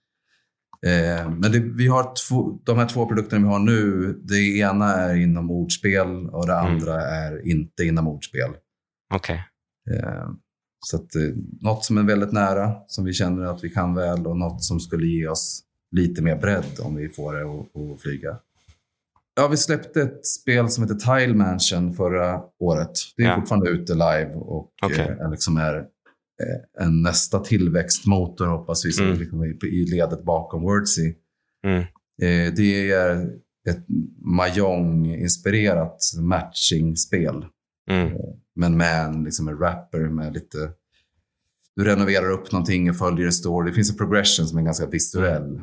Eh, 0.87 1.31
men 1.31 1.53
det, 1.53 1.59
vi 1.59 1.87
har 1.87 2.29
två, 2.29 2.59
de 2.65 2.79
här 2.79 2.89
två 2.89 3.07
produkterna 3.07 3.47
vi 3.47 3.53
har 3.53 3.59
nu, 3.59 4.13
det 4.23 4.59
ena 4.59 4.95
är 4.95 5.17
inom 5.17 5.51
ordspel 5.51 6.29
och 6.29 6.47
det 6.47 6.53
mm. 6.53 6.67
andra 6.67 7.03
är 7.03 7.49
inte 7.49 7.85
inom 7.85 8.09
ordspel. 8.09 8.51
Okej. 9.15 9.45
Okay. 9.87 9.99
Eh, 9.99 10.29
så 10.81 10.97
att, 10.97 11.15
eh, 11.15 11.23
något 11.61 11.85
som 11.85 11.99
är 11.99 12.03
väldigt 12.03 12.33
nära, 12.33 12.75
som 12.87 13.05
vi 13.05 13.13
känner 13.13 13.45
att 13.45 13.65
vi 13.65 13.71
kan 13.71 13.95
väl 13.95 14.27
och 14.27 14.37
något 14.37 14.63
som 14.63 14.81
skulle 14.81 15.07
ge 15.07 15.29
oss 15.29 15.63
lite 15.97 16.23
mer 16.23 16.37
bredd 16.37 16.81
om 16.83 16.97
vi 16.97 17.09
får 17.09 17.35
det 17.35 17.43
att 17.95 18.01
flyga. 18.01 18.39
Ja, 19.39 19.49
vi 19.49 19.57
släppte 19.57 20.03
ett 20.03 20.27
spel 20.27 20.69
som 20.69 20.85
heter 20.85 20.95
Tile 20.95 21.35
Mansion 21.35 21.95
förra 21.95 22.41
året. 22.61 22.91
Det 23.17 23.23
är 23.23 23.27
ja. 23.27 23.37
fortfarande 23.37 23.71
ute 23.71 23.93
live 23.93 24.31
och 24.35 24.73
okay. 24.87 25.07
eh, 25.07 25.31
liksom 25.31 25.57
är 25.57 25.77
eh, 25.77 26.85
en 26.85 27.03
nästa 27.03 27.39
tillväxtmotor 27.39 28.47
hoppas 28.47 28.85
vi, 28.85 29.05
mm. 29.05 29.19
liksom 29.19 29.45
i 29.45 29.87
ledet 29.91 30.25
bakom 30.25 30.63
Wordsy. 30.63 31.15
Mm. 31.67 31.81
Eh, 32.23 32.55
det 32.57 32.91
är 32.91 33.31
ett 33.69 33.87
Mahjong-inspirerat 34.25 35.99
matching-spel. 36.21 37.45
Mm. 37.91 38.07
Eh, 38.07 38.21
men 38.57 38.77
med 38.77 39.05
en, 39.05 39.25
liksom 39.25 39.49
en 39.49 39.59
rapper 39.59 40.09
med 40.09 40.35
lite... 40.35 40.71
Du 41.77 41.85
renoverar 41.85 42.31
upp 42.31 42.53
någonting 42.53 42.91
och 42.91 42.97
följer 42.97 43.27
en 43.27 43.33
story. 43.33 43.71
Det 43.71 43.75
finns 43.75 43.91
en 43.91 43.97
progression 43.97 44.47
som 44.47 44.59
är 44.59 44.63
ganska 44.63 44.87
visuell. 44.87 45.61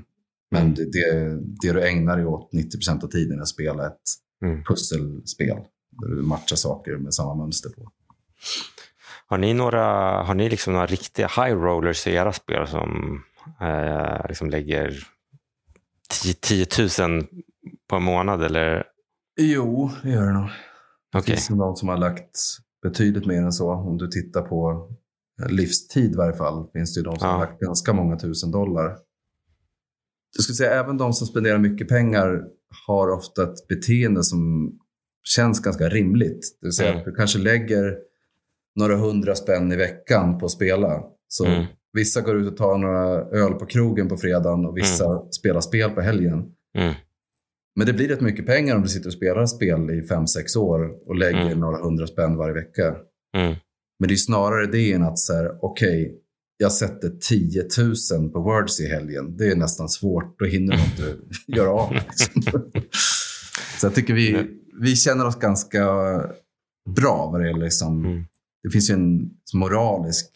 Men 0.51 0.73
det, 0.73 0.85
det, 0.91 1.39
det 1.61 1.73
du 1.73 1.87
ägnar 1.87 2.17
dig 2.17 2.25
åt 2.25 2.51
90% 2.53 3.03
av 3.03 3.07
tiden 3.07 3.37
är 3.37 3.41
att 3.41 3.47
spela 3.47 3.87
ett 3.87 4.01
mm. 4.45 4.63
pusselspel. 4.63 5.57
Där 5.91 6.15
du 6.15 6.21
matchar 6.21 6.55
saker 6.55 6.97
med 6.97 7.13
samma 7.13 7.35
mönster 7.35 7.69
på. 7.69 7.91
Har 9.27 9.37
ni 9.37 9.53
några, 9.53 9.83
har 10.23 10.33
ni 10.33 10.49
liksom 10.49 10.73
några 10.73 10.85
riktiga 10.85 11.27
high 11.27 11.55
rollers 11.55 12.07
i 12.07 12.11
era 12.11 12.33
spel 12.33 12.67
som 12.67 13.21
eh, 13.61 14.27
liksom 14.27 14.49
lägger 14.49 15.07
10, 16.23 16.33
10 16.33 16.65
000 17.07 17.27
på 17.89 17.95
en 17.95 18.03
månad? 18.03 18.43
Eller? 18.43 18.83
Jo, 19.37 19.91
det 20.03 20.09
gör 20.09 20.25
det 20.25 20.33
nog. 20.33 20.49
Det 21.11 21.17
okay. 21.17 21.35
finns 21.35 21.49
någon 21.49 21.75
som 21.75 21.89
har 21.89 21.97
lagt 21.97 22.39
betydligt 22.83 23.25
mer 23.25 23.41
än 23.41 23.53
så. 23.53 23.71
Om 23.71 23.97
du 23.97 24.07
tittar 24.07 24.41
på 24.41 24.89
livstid 25.49 26.11
i 26.11 26.15
varje 26.15 26.37
fall 26.37 26.69
finns 26.73 26.93
det 26.93 26.99
ju 26.99 27.03
de 27.03 27.19
som 27.19 27.27
Ja. 27.27 27.33
har 27.33 27.39
lagt 27.39 27.59
ganska 27.59 27.93
många 27.93 28.17
tusen 28.17 28.51
dollar. 28.51 28.97
Jag 30.35 30.43
skulle 30.43 30.55
säga 30.55 30.71
även 30.79 30.97
de 30.97 31.13
som 31.13 31.27
spenderar 31.27 31.57
mycket 31.57 31.87
pengar 31.87 32.41
har 32.87 33.09
ofta 33.11 33.43
ett 33.43 33.67
beteende 33.67 34.23
som 34.23 34.71
känns 35.35 35.59
ganska 35.59 35.89
rimligt. 35.89 36.57
Det 36.61 36.67
vill 36.67 36.73
säga 36.73 36.89
Mm. 36.89 36.99
att 36.99 37.05
du 37.05 37.11
kanske 37.15 37.39
lägger 37.39 37.97
några 38.75 38.95
hundra 38.97 39.35
spänn 39.35 39.71
i 39.71 39.75
veckan 39.75 40.37
på 40.37 40.45
att 40.45 40.51
spela. 40.51 41.03
Så 41.27 41.45
Mm. 41.45 41.65
vissa 41.93 42.21
går 42.21 42.35
ut 42.35 42.47
och 42.51 42.57
tar 42.57 42.77
några 42.77 43.21
öl 43.21 43.53
på 43.53 43.65
krogen 43.65 44.07
på 44.07 44.17
fredagen 44.17 44.65
och 44.65 44.77
vissa 44.77 45.31
spelar 45.31 45.61
spel 45.61 45.89
på 45.89 46.01
helgen. 46.01 46.45
Mm. 46.77 46.93
Men 47.75 47.87
det 47.87 47.93
blir 47.93 48.07
rätt 48.07 48.21
mycket 48.21 48.45
pengar 48.45 48.75
om 48.75 48.81
du 48.81 48.87
sitter 48.87 49.07
och 49.09 49.13
spelar 49.13 49.45
spel 49.45 49.89
i 49.91 50.01
fem 50.07 50.27
sex 50.27 50.55
år 50.55 51.07
och 51.07 51.15
lägger 51.15 51.41
Mm. 51.45 51.59
några 51.59 51.77
hundra 51.83 52.07
spänn 52.07 52.37
varje 52.37 52.53
vecka. 52.53 52.95
Mm. 53.37 53.55
Men 53.99 54.07
det 54.07 54.13
är 54.13 54.15
snarare 54.15 54.65
det 54.67 54.93
än 54.93 55.03
att 55.03 55.17
okej, 55.61 56.19
jag 56.57 56.71
sätter 56.71 57.09
10 57.09 57.63
000 58.19 58.29
på 58.29 58.39
Words 58.39 58.79
i 58.81 58.87
helgen. 58.87 59.37
Det 59.37 59.47
är 59.51 59.55
nästan 59.55 59.89
svårt, 59.89 60.39
då 60.39 60.45
hinner 60.45 60.77
man 60.77 60.85
inte 60.85 61.15
göra 61.47 61.69
av. 61.69 61.93
Liksom. 61.93 62.41
Så 63.79 63.85
jag 63.85 63.95
tycker 63.95 64.13
vi, 64.13 64.47
vi 64.81 64.95
känner 64.95 65.25
oss 65.27 65.35
ganska 65.39 65.85
bra 66.95 67.29
vad 67.31 67.41
det 67.41 67.47
gäller 67.47 67.63
liksom, 67.65 68.05
Mm. 68.05 68.25
det 68.63 68.69
finns 68.69 68.89
ju 68.89 68.93
en 68.93 69.29
moralisk 69.53 70.31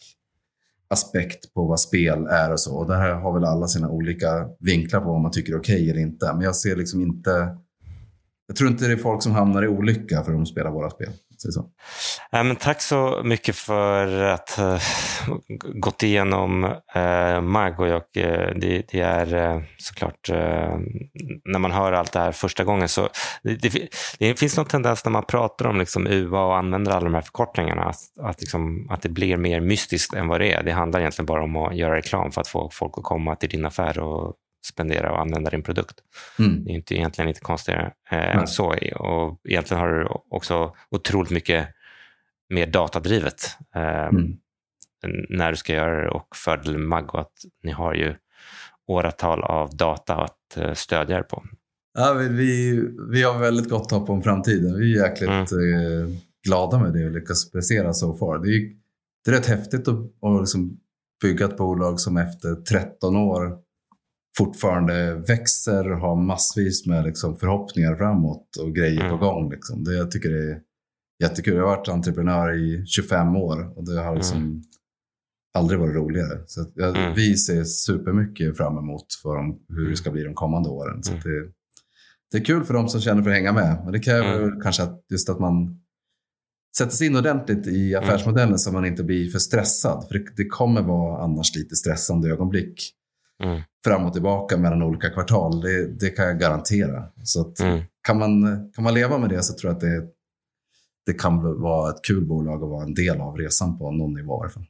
aspekt 0.88 1.54
på 1.54 1.64
vad 1.64 1.80
spel 1.80 2.26
är 2.26 2.52
och 2.52 2.60
så. 2.60 2.74
Och 2.76 2.86
där 2.88 3.14
har 3.14 3.34
väl 3.34 3.44
alla 3.44 3.66
sina 3.68 3.90
olika 3.90 4.48
vinklar 4.60 5.00
på 5.00 5.06
vad 5.12 5.20
man 5.20 5.30
tycker 5.32 5.52
är 5.52 5.58
okej 5.60 5.90
eller 5.90 6.00
inte. 6.00 6.32
Men 6.32 6.40
jag 6.42 6.56
ser 6.56 6.76
liksom 6.76 7.00
inte, 7.00 7.56
jag 8.46 8.56
tror 8.56 8.70
inte 8.70 8.86
det 8.86 8.92
är 8.92 8.96
folk 8.96 9.22
som 9.22 9.32
hamnar 9.32 9.62
i 9.62 9.68
olycka 9.68 10.22
för 10.22 10.32
att 10.32 10.38
de 10.38 10.46
spelar 10.46 10.70
våra 10.70 10.90
spel 10.90 11.10
säger 11.42 11.52
så. 11.52 11.70
Ja, 12.30 12.38
eh, 12.38 12.44
men 12.44 12.56
tack 12.56 12.82
så 12.82 13.20
mycket 13.24 13.56
för 13.56 14.22
att 14.22 14.50
ha 14.50 14.78
gått 15.74 16.02
igenom 16.02 16.64
eh, 16.94 17.34
uh, 17.34 17.40
Mag 17.40 17.80
och 17.80 17.88
jag. 17.88 18.02
det, 18.12 18.84
det 18.88 19.00
är 19.00 19.64
såklart, 19.78 20.28
eh, 20.30 20.78
när 21.44 21.58
man 21.58 21.70
hör 21.70 21.92
allt 21.92 22.12
det 22.12 22.18
här 22.18 22.32
första 22.32 22.64
gången 22.64 22.88
så 22.88 23.08
det, 23.42 23.54
det, 23.54 23.88
det 24.18 24.38
finns 24.38 24.56
någon 24.56 24.66
tendens 24.66 25.04
när 25.04 25.12
man 25.12 25.24
pratar 25.24 25.66
om 25.66 25.78
liksom 25.78 26.06
UA 26.06 26.44
och 26.44 26.56
använder 26.56 26.92
alla 26.92 27.04
de 27.04 27.14
här 27.14 27.20
förkortningarna 27.20 27.82
att, 27.82 28.00
att, 28.22 28.40
liksom, 28.40 28.90
att 28.90 29.02
det 29.02 29.08
blir 29.08 29.36
mer 29.36 29.60
mystiskt 29.60 30.14
än 30.14 30.28
vad 30.28 30.40
det 30.40 30.52
är. 30.52 30.62
Det 30.62 30.72
handlar 30.72 31.00
egentligen 31.00 31.26
bara 31.26 31.44
om 31.44 31.56
att 31.56 31.76
göra 31.76 31.96
reklam 31.96 32.32
för 32.32 32.40
att 32.40 32.48
få 32.48 32.70
folk 32.72 32.92
att 32.96 33.04
komma 33.04 33.36
till 33.36 33.48
din 33.48 33.64
affär 33.64 33.98
och 33.98 34.34
spendera 34.66 35.12
och 35.12 35.20
använda 35.20 35.50
din 35.50 35.62
produkt. 35.62 35.96
Mm. 36.38 36.64
Det 36.64 36.70
är 36.70 36.74
inte, 36.74 36.94
egentligen 36.94 37.28
inte 37.28 37.40
konstigare 37.40 37.92
eh, 38.10 38.36
än 38.36 38.46
så. 38.46 38.66
Och 38.96 39.40
egentligen 39.48 39.80
har 39.80 39.88
du 39.88 40.06
också 40.30 40.74
otroligt 40.90 41.30
mycket 41.30 41.68
mer 42.50 42.66
datadrivet 42.66 43.36
eh, 43.74 44.06
Mm. 44.06 44.36
när 45.28 45.50
du 45.50 45.56
ska 45.56 45.72
göra 45.74 46.02
det 46.04 46.10
och 46.10 46.36
fördelen 46.36 46.80
med 46.80 46.88
Maggo 46.88 47.18
att 47.18 47.32
ni 47.62 47.70
har 47.72 47.94
ju 47.94 48.14
åratal 48.86 49.42
av 49.44 49.76
data 49.76 50.14
att 50.16 50.56
eh, 50.56 50.72
stödja 50.72 51.18
er 51.18 51.22
på. 51.22 51.44
Ja, 51.98 52.12
vi, 52.12 52.28
vi, 52.28 52.80
vi 53.10 53.22
har 53.22 53.38
väldigt 53.38 53.68
gott 53.70 53.90
hopp 53.90 54.10
om 54.10 54.22
framtiden. 54.22 54.78
Vi 54.78 54.98
är 54.98 55.08
jäkligt 55.08 55.52
Mm. 55.52 56.02
eh, 56.02 56.16
glada 56.46 56.78
med 56.78 56.92
det 56.92 57.04
och 57.04 57.10
lyckas 57.10 57.50
prestera 57.50 57.92
så 57.92 58.14
far. 58.14 58.38
Det 58.38 58.48
är, 58.48 58.70
det 59.24 59.30
är 59.30 59.34
rätt 59.34 59.46
häftigt 59.46 59.88
att, 59.88 59.94
att 59.96 60.40
liksom 60.40 60.76
bygga 61.22 61.44
ett 61.44 61.56
bolag 61.56 62.00
som 62.00 62.16
efter 62.16 62.54
13 62.54 63.16
år 63.16 63.58
fortfarande 64.38 65.14
växer 65.14 65.92
och 65.92 65.98
har 66.00 66.16
massvis 66.16 66.86
med 66.86 67.04
liksom 67.04 67.36
förhoppningar 67.36 67.96
framåt 67.96 68.56
och 68.56 68.74
grejer 68.74 69.00
Mm. 69.04 69.10
på 69.18 69.24
gång. 69.26 69.50
Liksom. 69.50 69.84
Det, 69.84 69.94
jag 69.94 70.10
tycker 70.10 70.30
det 70.30 70.50
är 70.50 70.60
jättekul. 71.22 71.54
Jag 71.54 71.62
har 71.68 71.76
varit 71.76 71.88
entreprenör 71.88 72.52
i 72.58 72.86
25 72.86 73.36
år 73.36 73.78
och 73.78 73.86
det 73.86 74.00
har 74.00 74.16
liksom 74.16 74.62
aldrig 75.58 75.80
varit 75.80 75.94
roligare. 75.94 76.42
Så 76.46 76.66
jag, 76.74 76.96
Mm. 76.96 77.14
Vi 77.14 77.36
ser 77.36 77.64
supermycket 77.64 78.56
fram 78.56 78.78
emot 78.78 79.06
för 79.22 79.36
de, 79.36 79.58
hur 79.68 79.90
det 79.90 79.96
ska 79.96 80.10
bli 80.10 80.22
de 80.22 80.34
kommande 80.34 80.68
åren. 80.68 81.02
Så 81.02 81.12
Mm. 81.12 81.22
det, 81.24 81.50
det 82.32 82.38
är 82.38 82.44
kul 82.44 82.64
för 82.64 82.74
de 82.74 82.88
som 82.88 83.00
känner 83.00 83.22
för 83.22 83.30
att 83.30 83.36
hänga 83.36 83.52
med. 83.52 83.80
Men 83.84 83.92
det 83.92 83.98
kräver 83.98 84.42
Mm. 84.42 84.60
kanske 84.60 84.82
att, 84.82 85.04
just 85.10 85.28
att 85.30 85.40
man 85.40 85.80
sätter 86.78 86.92
sig 86.92 87.06
in 87.06 87.16
ordentligt 87.16 87.66
i 87.66 87.94
affärsmodellen 87.94 88.58
så 88.58 88.72
man 88.72 88.84
inte 88.84 89.04
blir 89.04 89.28
för 89.30 89.38
stressad. 89.38 90.04
För 90.08 90.14
det, 90.18 90.24
det 90.36 90.44
kommer 90.46 90.82
vara 90.82 91.22
annars 91.24 91.56
lite 91.56 91.76
stressande 91.76 92.28
ögonblick 92.30 92.92
Mm. 93.42 93.60
fram 93.84 94.06
och 94.06 94.12
tillbaka 94.12 94.56
mellan 94.56 94.82
olika 94.82 95.10
kvartal. 95.10 95.60
Det, 95.60 95.86
det 96.00 96.10
kan 96.10 96.24
jag 96.24 96.38
garantera. 96.40 97.04
Så 97.24 97.40
att, 97.40 97.60
Mm. 97.60 97.80
kan, 98.06 98.18
man, 98.18 98.42
kan 98.74 98.84
man 98.84 98.94
leva 98.94 99.18
med 99.18 99.30
det 99.30 99.42
så 99.42 99.54
tror 99.54 99.68
jag 99.70 99.74
att 99.76 99.80
det, 99.80 100.02
det 101.06 101.12
kan 101.12 101.60
vara 101.62 101.90
ett 101.90 102.02
kul 102.04 102.24
bolag 102.26 102.62
och 102.62 102.68
vara 102.68 102.82
en 102.84 102.94
del 102.94 103.20
av 103.20 103.36
resan 103.36 103.78
på 103.78 103.90
någon 103.90 104.14
nivå 104.14 104.36
i 104.36 104.40
alla 104.40 104.50
fall. 104.50 104.66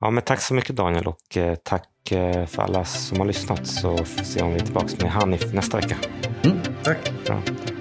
Ja, 0.00 0.10
men 0.10 0.22
tack 0.22 0.40
så 0.40 0.54
mycket 0.54 0.76
Daniel 0.76 1.06
och 1.06 1.36
eh, 1.36 1.54
tack 1.54 2.12
eh, 2.12 2.46
för 2.46 2.62
alla 2.62 2.84
som 2.84 3.18
har 3.18 3.26
lyssnat 3.26 3.66
så 3.66 3.96
får 3.96 4.18
vi 4.18 4.24
se 4.24 4.42
om 4.42 4.48
vi 4.50 4.56
är 4.60 4.64
tillbaka 4.64 4.88
med 5.02 5.10
Hanif 5.12 5.52
nästa 5.52 5.76
vecka. 5.76 5.96
Mm, 6.44 6.58
tack! 6.84 7.12
Tack. 7.26 7.73